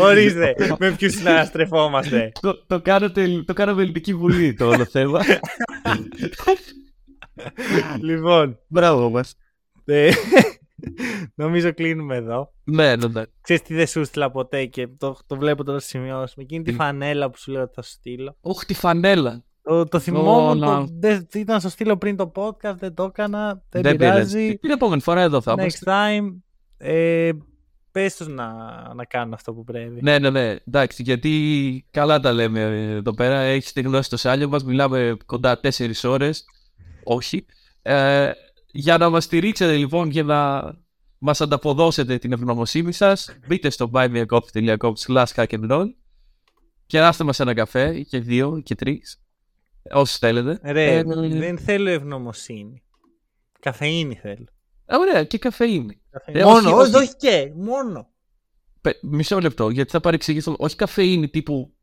[0.00, 0.54] Ορίστε.
[0.78, 2.32] Με ποιους συναστρεφόμαστε.
[2.40, 5.20] Το, το, κάνετε, το κάναμε ελληνική βουλή το όλο θέμα.
[8.00, 9.34] λοιπόν, Μπράβο μας.
[9.84, 10.10] ε,
[11.34, 12.52] νομίζω κλείνουμε εδώ.
[12.64, 13.22] Ναι, ναι, ναι.
[13.40, 16.34] Ξέρεις τι δεν σου στείλα ποτέ και το, το βλέπω τώρα στη σημειώσει.
[16.36, 18.36] Με εκείνη τη Τι; φανέλα που σου λέω ότι θα σου στείλω.
[18.40, 19.44] Όχι τη φανέλα.
[19.66, 20.66] Το, το θυμόμουν, να.
[20.66, 23.62] το, δεν- ήταν να στο στείλω πριν το podcast, δεν το έκανα.
[23.68, 24.36] Δεν, Δεν πειράζει.
[24.36, 24.58] πειράζει.
[24.58, 25.90] Την επόμενη φορά εδώ θα Next είμαστε.
[25.90, 26.34] time.
[26.76, 27.30] Ε,
[27.90, 28.52] πες τους να,
[28.94, 30.02] να κάνουν αυτό που πρέπει.
[30.02, 30.56] Ναι, ναι, ναι.
[30.66, 32.60] Εντάξει, γιατί καλά τα λέμε
[32.90, 33.38] εδώ πέρα.
[33.38, 34.64] Έχεις τη γνώση το σάλιο μας.
[34.64, 36.44] Μιλάμε κοντά 4 ώρες.
[37.04, 37.46] Όχι.
[37.82, 38.30] Ε,
[38.72, 40.72] για να μας στηρίξετε λοιπόν και να
[41.18, 45.86] μας ανταποδώσετε την ευγνωμοσύνη σας, μπείτε στο buymeacoffee.com slash hack and roll
[46.86, 49.18] και άστε μα ένα καφέ και δύο και τρεις.
[49.92, 50.72] Όσοι θέλετε.
[50.72, 52.82] Ρε, Ε, δεν θέλω ευγνωμοσύνη.
[53.60, 54.44] Καφεΐνη θέλω.
[54.86, 56.00] ε, Ωραία, και καφεΐνη.
[56.10, 56.40] Καφεΐνη.
[56.40, 56.96] Ε, μόνο, όχι, όχι, όχι.
[57.04, 58.08] όχι και, μόνο.
[58.80, 60.54] Πε- Μισό λεπτό, γιατί θα παρεξηγηθώ.
[60.58, 61.74] Όχι καφεΐνη τύπου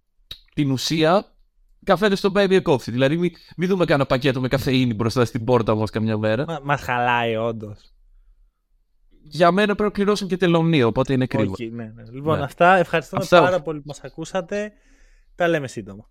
[0.53, 1.26] την ουσία,
[1.84, 2.80] καφέ στο baby coffee.
[2.90, 6.45] Δηλαδή, μην μη δούμε κανένα πακέτο με καφεΐνη μπροστά στην πόρτα μας καμιά μέρα.
[6.48, 7.94] Μα, μας χαλάει όντως.
[9.23, 11.52] Για μένα πρέπει να πληρώσουν και τελωνίο, οπότε είναι κρίμα.
[11.52, 12.03] Όχι, ναι, ναι.
[12.11, 12.44] Λοιπόν, Ναι.
[12.44, 12.76] αυτά.
[12.78, 13.41] Ευχαριστούμε Αυτά.
[13.41, 14.72] πάρα πολύ που μας ακούσατε.
[15.36, 16.10] Τα λέμε σύντομα.